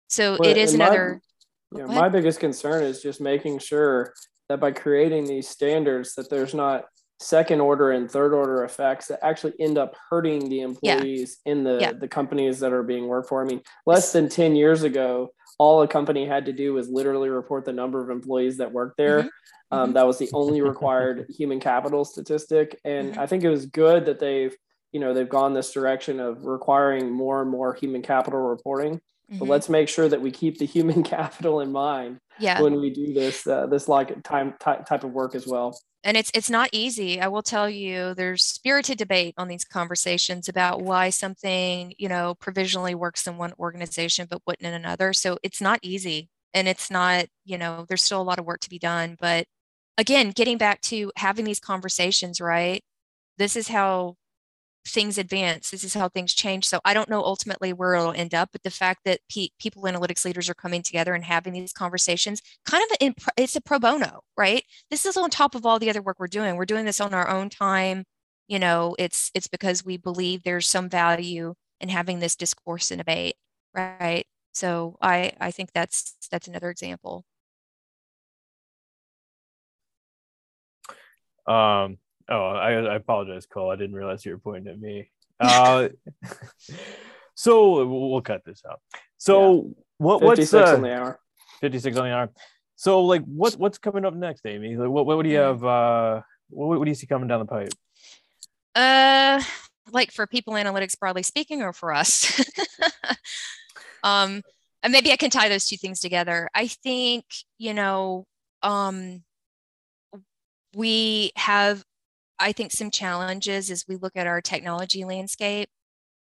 So 0.07 0.37
Well, 0.39 0.49
it 0.49 0.57
is 0.57 0.71
and 0.71 0.79
my- 0.79 0.85
another, 0.85 1.21
Yeah, 1.75 1.85
my 1.85 2.09
biggest 2.09 2.39
concern 2.39 2.83
is 2.83 3.01
just 3.01 3.19
making 3.19 3.59
sure 3.59 4.13
that 4.47 4.59
by 4.59 4.71
creating 4.71 5.25
these 5.25 5.47
standards 5.47 6.15
that 6.15 6.29
there's 6.29 6.53
not 6.53 6.85
second 7.19 7.59
order 7.59 7.91
and 7.91 8.09
third 8.09 8.33
order 8.33 8.63
effects 8.63 9.07
that 9.07 9.23
actually 9.23 9.53
end 9.59 9.77
up 9.77 9.95
hurting 10.09 10.49
the 10.49 10.61
employees 10.61 11.37
yeah. 11.45 11.51
in 11.51 11.63
the 11.63 11.77
yeah. 11.79 11.91
the 11.91 12.07
companies 12.07 12.59
that 12.59 12.71
are 12.71 12.83
being 12.83 13.07
worked 13.07 13.29
for. 13.29 13.43
I 13.43 13.45
mean, 13.45 13.61
less 13.85 14.13
than 14.13 14.29
10 14.29 14.55
years 14.55 14.83
ago, 14.83 15.29
all 15.59 15.81
a 15.83 15.87
company 15.87 16.25
had 16.25 16.45
to 16.45 16.53
do 16.53 16.73
was 16.73 16.89
literally 16.89 17.29
report 17.29 17.65
the 17.65 17.73
number 17.73 18.01
of 18.01 18.09
employees 18.09 18.57
that 18.57 18.71
worked 18.71 18.97
there. 18.97 19.23
Mm-hmm. 19.23 19.77
Um, 19.77 19.93
that 19.93 20.07
was 20.07 20.17
the 20.17 20.29
only 20.33 20.61
required 20.61 21.27
human 21.37 21.59
capital 21.59 22.03
statistic. 22.05 22.79
And 22.83 23.11
mm-hmm. 23.11 23.19
I 23.19 23.27
think 23.27 23.43
it 23.43 23.49
was 23.49 23.67
good 23.67 24.05
that 24.05 24.19
they've, 24.19 24.55
you 24.91 24.99
know, 24.99 25.13
they've 25.13 25.29
gone 25.29 25.53
this 25.53 25.71
direction 25.71 26.19
of 26.19 26.45
requiring 26.45 27.11
more 27.11 27.41
and 27.41 27.51
more 27.51 27.75
human 27.75 28.01
capital 28.01 28.39
reporting. 28.39 28.99
But 29.27 29.35
mm-hmm. 29.35 29.51
let's 29.51 29.69
make 29.69 29.89
sure 29.89 30.09
that 30.09 30.21
we 30.21 30.31
keep 30.31 30.57
the 30.57 30.65
human 30.65 31.03
capital 31.15 31.59
in 31.59 31.71
mind 31.71 32.19
yeah. 32.39 32.61
when 32.61 32.79
we 32.79 32.89
do 32.89 33.13
this 33.13 33.45
uh, 33.45 33.67
this 33.67 33.87
like 33.87 34.23
time 34.23 34.55
ty- 34.59 34.77
type 34.77 35.03
of 35.03 35.11
work 35.11 35.35
as 35.35 35.45
well 35.45 35.77
and 36.03 36.15
it's 36.17 36.31
it's 36.33 36.49
not 36.49 36.69
easy 36.71 37.19
i 37.19 37.27
will 37.27 37.41
tell 37.43 37.69
you 37.69 38.13
there's 38.13 38.43
spirited 38.43 38.97
debate 38.97 39.33
on 39.37 39.47
these 39.47 39.65
conversations 39.65 40.47
about 40.47 40.81
why 40.81 41.09
something 41.09 41.93
you 41.97 42.09
know 42.09 42.35
provisionally 42.35 42.95
works 42.95 43.27
in 43.27 43.37
one 43.37 43.53
organization 43.59 44.27
but 44.29 44.41
wouldn't 44.47 44.65
in 44.65 44.73
another 44.73 45.13
so 45.13 45.37
it's 45.43 45.61
not 45.61 45.79
easy 45.81 46.29
and 46.53 46.67
it's 46.67 46.89
not 46.89 47.25
you 47.45 47.57
know 47.57 47.85
there's 47.87 48.03
still 48.03 48.21
a 48.21 48.23
lot 48.23 48.39
of 48.39 48.45
work 48.45 48.59
to 48.59 48.69
be 48.69 48.79
done 48.79 49.15
but 49.19 49.45
again 49.97 50.31
getting 50.31 50.57
back 50.57 50.81
to 50.81 51.11
having 51.17 51.45
these 51.45 51.59
conversations 51.59 52.39
right 52.39 52.83
this 53.37 53.55
is 53.55 53.67
how 53.67 54.15
things 54.89 55.17
advance. 55.17 55.69
This 55.71 55.83
is 55.83 55.93
how 55.93 56.09
things 56.09 56.33
change. 56.33 56.65
So 56.67 56.79
I 56.85 56.93
don't 56.93 57.09
know 57.09 57.23
ultimately 57.23 57.73
where 57.73 57.95
it'll 57.95 58.11
end 58.13 58.33
up, 58.33 58.49
but 58.51 58.63
the 58.63 58.69
fact 58.71 59.01
that 59.05 59.21
pe- 59.31 59.49
people 59.59 59.83
analytics 59.83 60.25
leaders 60.25 60.49
are 60.49 60.53
coming 60.55 60.81
together 60.83 61.13
and 61.13 61.23
having 61.23 61.53
these 61.53 61.73
conversations, 61.73 62.41
kind 62.65 62.83
of 63.01 63.13
it's 63.37 63.55
a 63.55 63.61
pro 63.61 63.79
bono, 63.79 64.21
right? 64.37 64.63
This 64.89 65.05
is 65.05 65.17
on 65.17 65.29
top 65.29 65.55
of 65.55 65.65
all 65.65 65.79
the 65.79 65.89
other 65.89 66.01
work 66.01 66.19
we're 66.19 66.27
doing. 66.27 66.55
We're 66.55 66.65
doing 66.65 66.85
this 66.85 67.01
on 67.01 67.13
our 67.13 67.29
own 67.29 67.49
time. 67.49 68.05
You 68.47 68.59
know, 68.59 68.95
it's 68.99 69.31
it's 69.35 69.47
because 69.47 69.85
we 69.85 69.97
believe 69.97 70.43
there's 70.43 70.67
some 70.67 70.89
value 70.89 71.55
in 71.79 71.89
having 71.89 72.19
this 72.19 72.35
discourse 72.35 72.91
and 72.91 72.99
debate, 72.99 73.35
right? 73.73 74.25
So 74.53 74.97
I 75.01 75.33
I 75.39 75.51
think 75.51 75.71
that's 75.73 76.15
that's 76.31 76.47
another 76.47 76.69
example. 76.69 77.25
Um, 81.47 81.97
Oh, 82.29 82.41
I, 82.41 82.73
I 82.73 82.95
apologize, 82.95 83.45
Cole. 83.47 83.71
I 83.71 83.75
didn't 83.75 83.95
realize 83.95 84.23
you 84.25 84.33
were 84.33 84.37
pointing 84.37 84.71
at 84.71 84.79
me. 84.79 85.09
Uh, 85.39 85.89
so 87.35 87.87
we'll 87.87 88.21
cut 88.21 88.43
this 88.45 88.61
out. 88.69 88.81
So 89.17 89.53
yeah. 89.53 89.61
what 89.97 90.21
what's 90.21 90.53
uh, 90.53 90.75
on 90.75 90.81
the 90.81 90.93
hour? 90.93 91.19
56 91.61 91.97
on 91.97 92.03
the 92.05 92.13
hour. 92.13 92.29
So 92.75 93.03
like 93.03 93.23
what 93.25 93.55
what's 93.55 93.77
coming 93.77 94.05
up 94.05 94.13
next, 94.13 94.45
Amy? 94.45 94.75
Like 94.77 94.89
what 94.89 95.05
what 95.05 95.23
do 95.23 95.29
you 95.29 95.37
hmm. 95.37 95.43
have 95.43 95.65
uh 95.65 96.21
what, 96.49 96.79
what 96.79 96.85
do 96.85 96.91
you 96.91 96.95
see 96.95 97.07
coming 97.07 97.27
down 97.27 97.39
the 97.39 97.45
pipe? 97.45 97.73
Uh 98.75 99.41
like 99.91 100.11
for 100.11 100.27
people 100.27 100.53
analytics 100.53 100.97
broadly 100.97 101.23
speaking 101.23 101.61
or 101.61 101.73
for 101.73 101.93
us? 101.93 102.39
um 104.03 104.41
and 104.81 104.93
maybe 104.93 105.11
I 105.11 105.17
can 105.17 105.29
tie 105.29 105.49
those 105.49 105.67
two 105.67 105.77
things 105.77 105.99
together. 105.99 106.49
I 106.53 106.67
think, 106.67 107.25
you 107.57 107.73
know, 107.73 108.25
um 108.61 109.23
we 110.75 111.31
have 111.35 111.83
I 112.39 112.51
think 112.51 112.71
some 112.71 112.91
challenges 112.91 113.69
as 113.69 113.85
we 113.87 113.95
look 113.95 114.15
at 114.15 114.27
our 114.27 114.41
technology 114.41 115.03
landscape 115.03 115.69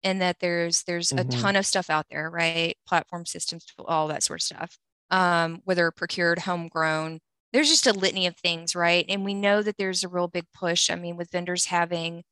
and 0.05 0.21
that 0.21 0.39
there's 0.41 0.83
there's 0.85 1.11
mm-hmm. 1.11 1.29
a 1.29 1.33
ton 1.33 1.57
of 1.57 1.67
stuff 1.67 1.91
out 1.91 2.07
there, 2.11 2.31
right? 2.31 2.77
Platform 2.87 3.27
systems, 3.27 3.67
all 3.87 4.09
that 4.09 4.23
sort 4.23 4.41
of 4.41 4.45
stuff. 4.45 4.79
Um, 5.11 5.61
whether 5.65 5.91
procured, 5.91 6.41
homegrown, 6.41 7.21
there's 7.53 7.69
just 7.69 7.87
a 7.87 7.93
litany 7.93 8.27
of 8.27 8.37
things, 8.37 8.75
right? 8.75 9.05
And 9.09 9.25
we 9.25 9.35
know 9.35 9.63
that 9.63 9.77
there's 9.77 10.05
a 10.05 10.09
real 10.09 10.29
big 10.29 10.47
push. 10.55 10.91
I 10.91 10.95
mean, 10.95 11.17
with 11.17 11.31
vendors 11.31 11.67
having 11.67 12.25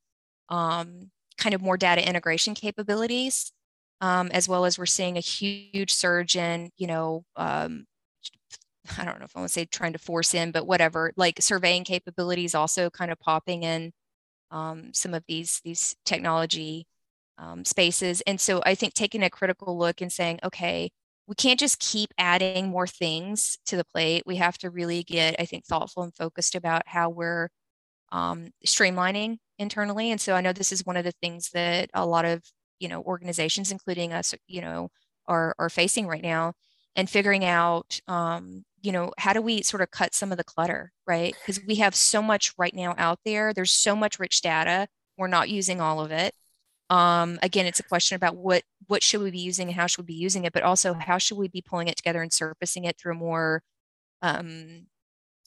um, 0.48 1.10
kind 1.36 1.54
of 1.54 1.60
more 1.60 1.76
data 1.76 2.06
integration 2.06 2.54
capabilities, 2.54 3.52
um, 4.00 4.28
as 4.32 4.48
well 4.48 4.64
as 4.64 4.78
we're 4.78 4.86
seeing 4.86 5.16
a 5.16 5.20
huge 5.20 5.92
surge 5.92 6.36
in, 6.36 6.70
you 6.78 6.86
know, 6.86 7.24
um, 7.36 7.84
I 8.98 9.04
don't 9.04 9.18
know 9.18 9.24
if 9.24 9.36
I 9.36 9.40
want 9.40 9.48
to 9.48 9.52
say 9.52 9.64
trying 9.66 9.92
to 9.92 9.98
force 9.98 10.34
in, 10.34 10.52
but 10.52 10.66
whatever, 10.66 11.12
like 11.16 11.40
surveying 11.40 11.84
capabilities 11.84 12.54
also 12.54 12.90
kind 12.90 13.10
of 13.10 13.18
popping 13.20 13.62
in 13.62 13.92
um, 14.50 14.92
some 14.94 15.14
of 15.14 15.24
these 15.28 15.60
these 15.64 15.96
technology 16.04 16.86
um, 17.38 17.64
spaces. 17.64 18.22
And 18.26 18.40
so 18.40 18.62
I 18.64 18.74
think 18.74 18.94
taking 18.94 19.22
a 19.22 19.30
critical 19.30 19.78
look 19.78 20.00
and 20.00 20.12
saying, 20.12 20.40
okay, 20.44 20.90
we 21.26 21.34
can't 21.36 21.60
just 21.60 21.78
keep 21.78 22.10
adding 22.18 22.68
more 22.68 22.86
things 22.86 23.58
to 23.66 23.76
the 23.76 23.84
plate. 23.84 24.24
We 24.26 24.36
have 24.36 24.58
to 24.58 24.70
really 24.70 25.04
get, 25.04 25.36
I 25.38 25.44
think, 25.46 25.64
thoughtful 25.64 26.02
and 26.02 26.14
focused 26.14 26.54
about 26.54 26.82
how 26.86 27.08
we're 27.10 27.48
um, 28.12 28.50
streamlining 28.66 29.38
internally. 29.58 30.10
And 30.10 30.20
so 30.20 30.34
I 30.34 30.40
know 30.40 30.52
this 30.52 30.72
is 30.72 30.84
one 30.84 30.96
of 30.96 31.04
the 31.04 31.12
things 31.22 31.50
that 31.54 31.90
a 31.94 32.06
lot 32.06 32.24
of 32.24 32.42
you 32.80 32.88
know 32.88 33.02
organizations, 33.02 33.70
including 33.72 34.12
us, 34.12 34.34
you 34.48 34.62
know, 34.62 34.90
are 35.26 35.54
are 35.58 35.70
facing 35.70 36.06
right 36.06 36.22
now 36.22 36.54
and 36.97 37.09
figuring 37.09 37.45
out 37.45 38.01
um, 38.09 38.64
you 38.82 38.93
know 38.93 39.12
how 39.18 39.32
do 39.32 39.43
we 39.43 39.62
sort 39.62 39.82
of 39.82 39.91
cut 39.91 40.14
some 40.14 40.32
of 40.32 40.38
the 40.38 40.45
clutter 40.45 40.93
right? 41.07 41.34
Because 41.41 41.61
we 41.66 41.76
have 41.76 41.95
so 41.95 42.22
much 42.22 42.53
right 42.59 42.74
now 42.74 42.95
out 42.99 43.18
there 43.24 43.53
there's 43.53 43.72
so 43.72 43.97
much 43.97 44.18
rich 44.18 44.43
data 44.43 44.88
we're 45.18 45.26
not 45.28 45.51
using 45.51 45.80
all 45.80 46.01
of 46.01 46.11
it. 46.12 46.34
Um, 46.91 47.38
again 47.43 47.66
it's 47.66 47.80
a 47.80 47.84
question 47.84 48.16
about 48.16 48.36
what 48.36 48.62
what 48.88 49.03
should 49.03 49.22
we 49.22 49.30
be 49.30 49.38
using 49.38 49.68
and 49.68 49.76
how 49.76 49.86
should 49.86 50.03
we 50.03 50.14
be 50.14 50.20
using 50.20 50.45
it 50.45 50.53
but 50.53 50.64
also 50.64 50.95
how 50.95 51.18
should 51.18 51.38
we 51.38 51.49
be 51.49 51.62
pulling 51.62 51.88
it 51.88 51.97
together 51.97 52.22
and 52.22 52.32
surfacing 52.32 52.84
it 52.84 52.99
through 52.99 53.12
a 53.12 53.16
more 53.16 53.62
um, 54.22 54.86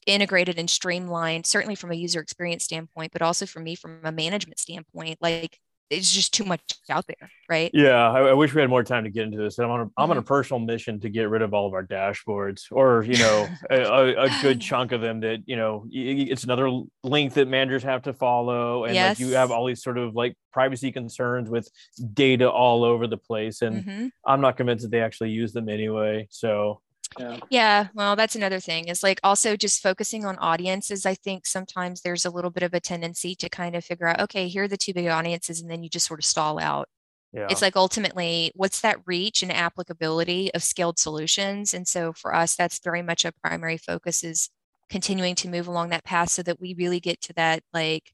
integrated 0.08 0.58
and 0.58 0.70
streamlined 0.70 1.46
certainly 1.46 1.76
from 1.76 1.92
a 1.92 1.96
user 1.96 2.22
experience 2.22 2.64
standpoint 2.64 3.12
but 3.12 3.22
also 3.22 3.46
for 3.46 3.60
me 3.60 3.76
from 3.76 4.00
a 4.04 4.12
management 4.12 4.60
standpoint 4.60 5.18
like 5.22 5.60
it's 5.98 6.12
just 6.12 6.34
too 6.34 6.44
much 6.44 6.62
out 6.90 7.06
there, 7.08 7.30
right? 7.50 7.72
Yeah, 7.74 8.12
I, 8.12 8.20
I, 8.30 8.34
wish 8.34 8.54
we 8.54 8.62
had 8.62 8.70
more 8.70 8.84
time 8.84 9.04
to 9.04 9.10
get 9.10 9.24
into 9.24 9.38
this. 9.38 9.58
I'm 9.60 9.70
on 9.70 9.82
a. 9.82 9.84
I'm 9.98 10.10
on 10.10 10.18
a 10.18 10.22
mm-hmm. 10.22 10.28
personal 10.28 10.60
mission 10.60 11.00
to 11.02 11.10
get 11.10 11.30
rid 11.30 11.42
of 11.42 11.54
all 11.54 11.68
of 11.68 11.74
our 11.74 11.86
dashboards, 11.86 12.64
or 12.72 13.04
you 13.04 13.18
know, 13.18 13.48
a, 13.70 14.24
a, 14.24 14.30
good 14.42 14.60
chunk 14.60 14.92
of 14.92 15.02
them 15.02 15.22
that 15.22 15.44
you 15.46 15.56
know, 15.56 15.86
it's 15.92 16.44
another 16.44 16.70
link 17.04 17.34
that 17.34 17.48
managers 17.48 17.84
have 17.84 18.04
to 18.04 18.14
follow, 18.14 18.86
and 18.86 18.96
yes. 18.96 19.20
like 19.20 19.28
you 19.28 19.36
have 19.36 19.52
all 19.52 19.66
these 19.66 19.84
sort 19.84 19.98
of 19.98 20.16
like 20.16 20.36
privacy 20.52 20.92
concerns 20.92 21.50
with 21.50 21.70
data 22.14 22.50
all 22.50 22.84
over 22.84 23.08
the 23.08 23.18
place, 23.18 23.62
and 23.62 23.86
mm-hmm. 23.86 24.08
I'm 24.26 24.42
not 24.42 24.58
convinced 24.58 24.84
that 24.84 24.92
they 24.92 25.02
actually 25.02 25.32
use 25.32 25.54
them 25.54 25.70
anyway. 25.70 26.28
So 26.30 26.82
yeah. 27.18 27.40
yeah 27.50 27.88
well 27.94 28.16
that's 28.16 28.36
another 28.36 28.60
thing 28.60 28.88
is 28.88 29.04
like 29.04 29.20
also 29.24 29.56
just 29.56 29.82
focusing 29.82 30.26
on 30.26 30.38
audiences 30.38 31.06
i 31.06 31.14
think 31.14 31.46
sometimes 31.46 32.02
there's 32.02 32.26
a 32.26 32.30
little 32.30 32.50
bit 32.50 32.64
of 32.64 32.74
a 32.74 32.80
tendency 32.80 33.36
to 33.36 33.50
kind 33.50 33.76
of 33.76 33.84
figure 33.84 34.08
out 34.08 34.20
okay 34.20 34.48
here 34.48 34.64
are 34.64 34.68
the 34.68 34.78
two 34.78 34.94
big 34.94 35.08
audiences 35.08 35.62
and 35.62 35.70
then 35.70 35.84
you 35.84 35.90
just 35.90 36.08
sort 36.08 36.20
of 36.20 36.26
stall 36.26 36.60
out 36.60 36.88
yeah. 37.32 37.48
it's 37.50 37.62
like 37.62 37.76
ultimately 37.76 38.52
what's 38.56 38.82
that 38.82 38.98
reach 39.06 39.44
and 39.44 39.52
applicability 39.52 40.54
of 40.54 40.64
scaled 40.64 41.00
solutions 41.00 41.74
and 41.74 41.88
so 41.88 42.14
for 42.14 42.34
us 42.34 42.56
that's 42.56 42.80
very 42.84 43.02
much 43.02 43.26
a 43.26 43.32
primary 43.32 43.78
focus 43.78 44.24
is 44.24 44.50
continuing 44.90 45.36
to 45.36 45.50
move 45.50 45.68
along 45.68 45.90
that 45.90 46.04
path 46.04 46.30
so 46.30 46.44
that 46.44 46.60
we 46.60 46.76
really 46.78 47.00
get 47.00 47.20
to 47.22 47.34
that 47.34 47.62
like 47.74 48.12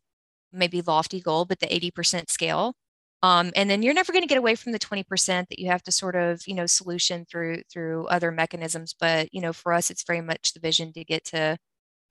maybe 0.52 0.82
lofty 0.82 1.20
goal 1.20 1.46
but 1.46 1.60
the 1.60 1.68
80% 1.68 2.30
scale 2.30 2.74
um, 3.22 3.52
and 3.56 3.70
then 3.70 3.84
you're 3.84 3.94
never 3.94 4.14
going 4.14 4.24
to 4.24 4.28
get 4.28 4.38
away 4.38 4.56
from 4.56 4.72
the 4.72 4.80
20% 4.80 5.06
that 5.50 5.60
you 5.60 5.68
have 5.68 5.84
to 5.84 5.92
sort 5.92 6.16
of 6.16 6.42
you 6.48 6.54
know 6.54 6.66
solution 6.66 7.26
through 7.26 7.62
through 7.72 8.08
other 8.08 8.32
mechanisms 8.32 8.96
but 9.00 9.34
you 9.34 9.42
know 9.42 9.54
for 9.54 9.74
us 9.74 9.90
it's 9.90 10.04
very 10.04 10.22
much 10.22 10.54
the 10.54 10.60
vision 10.60 10.94
to 10.94 11.04
get 11.04 11.26
to 11.26 11.58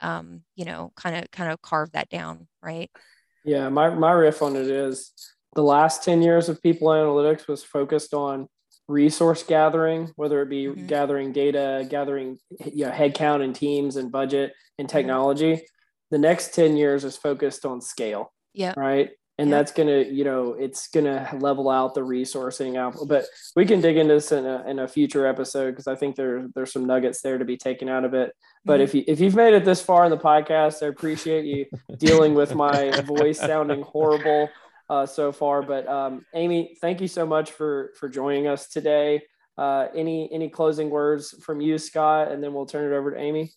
um, 0.01 0.43
you 0.55 0.65
know 0.65 0.93
kind 0.97 1.17
of 1.17 1.31
kind 1.31 1.51
of 1.51 1.61
carve 1.63 1.93
that 1.93 2.09
down 2.09 2.47
right 2.63 2.91
yeah 3.45 3.69
my, 3.69 3.91
my 3.91 4.13
riff 4.13 4.43
on 4.43 4.57
it 4.57 4.67
is 4.67 5.13
the 5.55 5.63
last 5.63 6.05
10 6.05 6.23
years 6.23 6.49
of 6.49 6.63
people 6.63 6.89
analytics 6.89 7.49
was 7.49 7.65
focused 7.65 8.15
on 8.15 8.49
resource 8.87 9.43
gathering 9.43 10.11
whether 10.17 10.41
it 10.41 10.49
be 10.49 10.67
mm-hmm. 10.67 10.87
gathering 10.87 11.33
data 11.33 11.87
gathering 11.91 12.39
you 12.73 12.87
know 12.87 12.91
headcount 12.91 13.43
and 13.43 13.55
teams 13.55 13.97
and 13.97 14.11
budget 14.13 14.53
and 14.79 14.89
mm-hmm. 14.89 14.97
technology 14.97 15.55
mm-hmm. 15.55 15.65
the 16.11 16.19
next 16.19 16.55
10 16.55 16.77
years 16.77 17.05
is 17.05 17.17
focused 17.17 17.67
on 17.67 17.81
scale 17.81 18.33
yeah 18.55 18.73
right 18.77 19.11
and 19.39 19.53
that's 19.53 19.71
gonna 19.73 20.03
you 20.03 20.25
know 20.25 20.55
it's 20.55 20.89
gonna 20.89 21.29
level 21.41 21.71
out 21.71 21.95
the 21.95 22.01
resourcing 22.01 22.77
out 22.77 22.97
but 23.07 23.25
we 23.55 23.65
can 23.65 23.81
dig 23.81 23.97
into 23.97 24.15
this 24.15 24.33
in 24.33 24.45
a, 24.45 24.65
in 24.67 24.81
a 24.81 24.89
future 24.89 25.27
episode 25.27 25.71
because 25.71 25.87
i 25.87 25.95
think 25.95 26.17
there, 26.17 26.49
there's 26.55 26.73
some 26.73 26.87
nuggets 26.87 27.23
there 27.23 27.39
to 27.39 27.45
be 27.45 27.57
taken 27.57 27.89
out 27.89 28.05
of 28.05 28.15
it. 28.15 28.35
But 28.65 28.75
mm-hmm. 28.75 28.83
if 28.83 28.95
you 28.95 29.05
if 29.07 29.21
you've 29.21 29.37
made 29.37 29.55
it 29.55 29.65
this 29.65 29.81
far 29.81 30.05
in 30.05 30.11
the 30.11 30.19
podcast 30.19 30.83
i 30.83 30.87
appreciate 30.87 31.45
you 31.45 31.67
dealing 31.97 32.35
with 32.35 32.55
my 32.55 32.91
voice 33.03 33.39
sounding 33.39 33.83
horrible 33.83 34.51
uh, 34.91 35.07
so 35.07 35.33
far. 35.33 35.63
But 35.63 35.87
um, 35.89 36.25
amy 36.35 36.77
thank 36.81 37.01
you 37.01 37.09
so 37.09 37.25
much 37.25 37.53
for 37.53 37.93
for 37.99 38.09
joining 38.09 38.47
us 38.47 38.69
today. 38.69 39.23
Uh, 39.57 39.89
any 39.95 40.31
any 40.33 40.49
closing 40.49 40.91
words 40.91 41.35
from 41.43 41.61
you 41.61 41.79
scott? 41.79 42.31
And 42.31 42.43
then 42.43 42.53
we'll 42.53 42.67
turn 42.67 42.93
it 42.93 42.97
over 42.97 43.13
to 43.13 43.19
amy. 43.19 43.53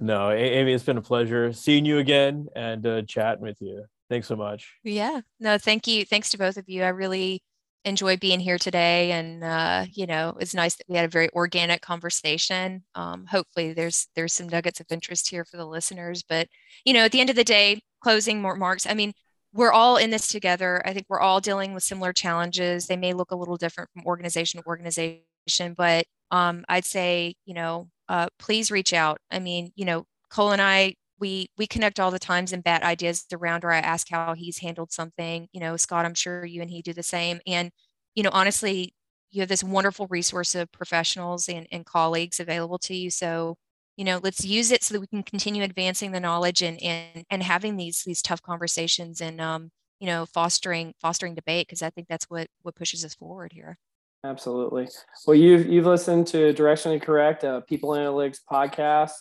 No 0.00 0.30
amy 0.30 0.72
it's 0.72 0.84
been 0.84 0.98
a 0.98 1.02
pleasure 1.02 1.52
seeing 1.52 1.84
you 1.84 1.98
again 1.98 2.48
and 2.56 2.86
uh, 2.86 3.02
chatting 3.02 3.42
with 3.42 3.60
you 3.60 3.84
Thanks 4.12 4.28
so 4.28 4.36
much. 4.36 4.74
Yeah. 4.84 5.22
No, 5.40 5.56
thank 5.56 5.86
you. 5.86 6.04
Thanks 6.04 6.28
to 6.30 6.38
both 6.38 6.58
of 6.58 6.68
you. 6.68 6.82
I 6.82 6.88
really 6.88 7.42
enjoy 7.86 8.18
being 8.18 8.40
here 8.40 8.58
today. 8.58 9.10
And 9.12 9.42
uh, 9.42 9.86
you 9.90 10.06
know, 10.06 10.36
it's 10.38 10.52
nice 10.52 10.74
that 10.74 10.84
we 10.86 10.96
had 10.96 11.06
a 11.06 11.08
very 11.08 11.30
organic 11.30 11.80
conversation. 11.80 12.84
Um, 12.94 13.24
hopefully, 13.24 13.72
there's 13.72 14.08
there's 14.14 14.34
some 14.34 14.50
nuggets 14.50 14.80
of 14.80 14.86
interest 14.90 15.30
here 15.30 15.46
for 15.46 15.56
the 15.56 15.64
listeners. 15.64 16.22
But 16.28 16.48
you 16.84 16.92
know, 16.92 17.06
at 17.06 17.12
the 17.12 17.22
end 17.22 17.30
of 17.30 17.36
the 17.36 17.42
day, 17.42 17.80
closing 18.02 18.42
more 18.42 18.54
marks. 18.54 18.86
I 18.86 18.92
mean, 18.92 19.14
we're 19.54 19.72
all 19.72 19.96
in 19.96 20.10
this 20.10 20.28
together. 20.28 20.82
I 20.84 20.92
think 20.92 21.06
we're 21.08 21.20
all 21.20 21.40
dealing 21.40 21.72
with 21.72 21.82
similar 21.82 22.12
challenges. 22.12 22.88
They 22.88 22.96
may 22.98 23.14
look 23.14 23.30
a 23.30 23.36
little 23.36 23.56
different 23.56 23.88
from 23.94 24.04
organization 24.04 24.60
to 24.60 24.66
organization, 24.66 25.72
but 25.74 26.04
um, 26.30 26.66
I'd 26.68 26.84
say, 26.84 27.34
you 27.46 27.54
know, 27.54 27.88
uh, 28.10 28.28
please 28.38 28.70
reach 28.70 28.92
out. 28.92 29.20
I 29.30 29.38
mean, 29.38 29.72
you 29.74 29.86
know, 29.86 30.04
Cole 30.28 30.52
and 30.52 30.60
I, 30.60 30.96
we 31.22 31.48
we 31.56 31.68
connect 31.68 32.00
all 32.00 32.10
the 32.10 32.18
times 32.18 32.52
and 32.52 32.64
bat 32.64 32.82
ideas 32.82 33.24
around, 33.32 33.64
or 33.64 33.70
I 33.70 33.78
ask 33.78 34.08
how 34.10 34.34
he's 34.34 34.58
handled 34.58 34.92
something. 34.92 35.48
You 35.52 35.60
know, 35.60 35.76
Scott, 35.76 36.04
I'm 36.04 36.14
sure 36.14 36.44
you 36.44 36.60
and 36.60 36.70
he 36.70 36.82
do 36.82 36.92
the 36.92 37.04
same. 37.04 37.40
And 37.46 37.70
you 38.16 38.24
know, 38.24 38.30
honestly, 38.32 38.92
you 39.30 39.40
have 39.40 39.48
this 39.48 39.62
wonderful 39.62 40.08
resource 40.10 40.56
of 40.56 40.70
professionals 40.72 41.48
and, 41.48 41.68
and 41.70 41.86
colleagues 41.86 42.40
available 42.40 42.78
to 42.80 42.94
you. 42.94 43.08
So 43.08 43.56
you 43.96 44.04
know 44.04 44.18
let's 44.22 44.44
use 44.44 44.72
it 44.72 44.82
so 44.82 44.94
that 44.94 45.00
we 45.00 45.06
can 45.06 45.22
continue 45.22 45.62
advancing 45.62 46.12
the 46.12 46.18
knowledge 46.18 46.62
and 46.62 46.82
and 46.82 47.24
and 47.30 47.42
having 47.42 47.76
these 47.76 48.02
these 48.04 48.22
tough 48.22 48.40
conversations 48.40 49.20
and 49.20 49.38
um 49.38 49.70
you 50.00 50.06
know 50.06 50.24
fostering 50.24 50.94
fostering 50.98 51.34
debate 51.34 51.66
because 51.66 51.82
i 51.82 51.90
think 51.90 52.08
that's 52.08 52.24
what 52.30 52.46
what 52.62 52.74
pushes 52.74 53.04
us 53.04 53.14
forward 53.14 53.52
here 53.52 53.76
absolutely 54.24 54.88
well 55.26 55.36
you've 55.36 55.66
you've 55.66 55.84
listened 55.84 56.26
to 56.26 56.54
directionally 56.54 57.02
correct 57.02 57.44
uh, 57.44 57.60
people 57.60 57.90
analytics 57.90 58.38
podcast 58.50 59.12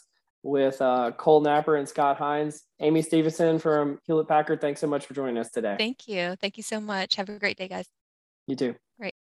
with 0.43 0.81
uh, 0.81 1.11
cole 1.11 1.41
napper 1.41 1.75
and 1.75 1.87
scott 1.87 2.17
hines. 2.17 2.63
Amy 2.79 3.01
stevenson 3.01 3.59
from 3.59 3.99
hewlett 4.05 4.27
packard 4.27 4.61
thanks 4.61 4.81
so 4.81 4.87
much 4.87 5.05
for 5.05 5.13
joining 5.13 5.37
us 5.37 5.49
today. 5.51 5.75
Thank 5.77 6.07
you. 6.07 6.35
Thank 6.41 6.57
you 6.57 6.63
so 6.63 6.79
much. 6.79 7.15
Have 7.15 7.29
a 7.29 7.39
great 7.39 7.57
day 7.57 7.67
guys. 7.67 7.85
You 8.47 8.55
too. 8.55 8.75
Great 8.99 9.13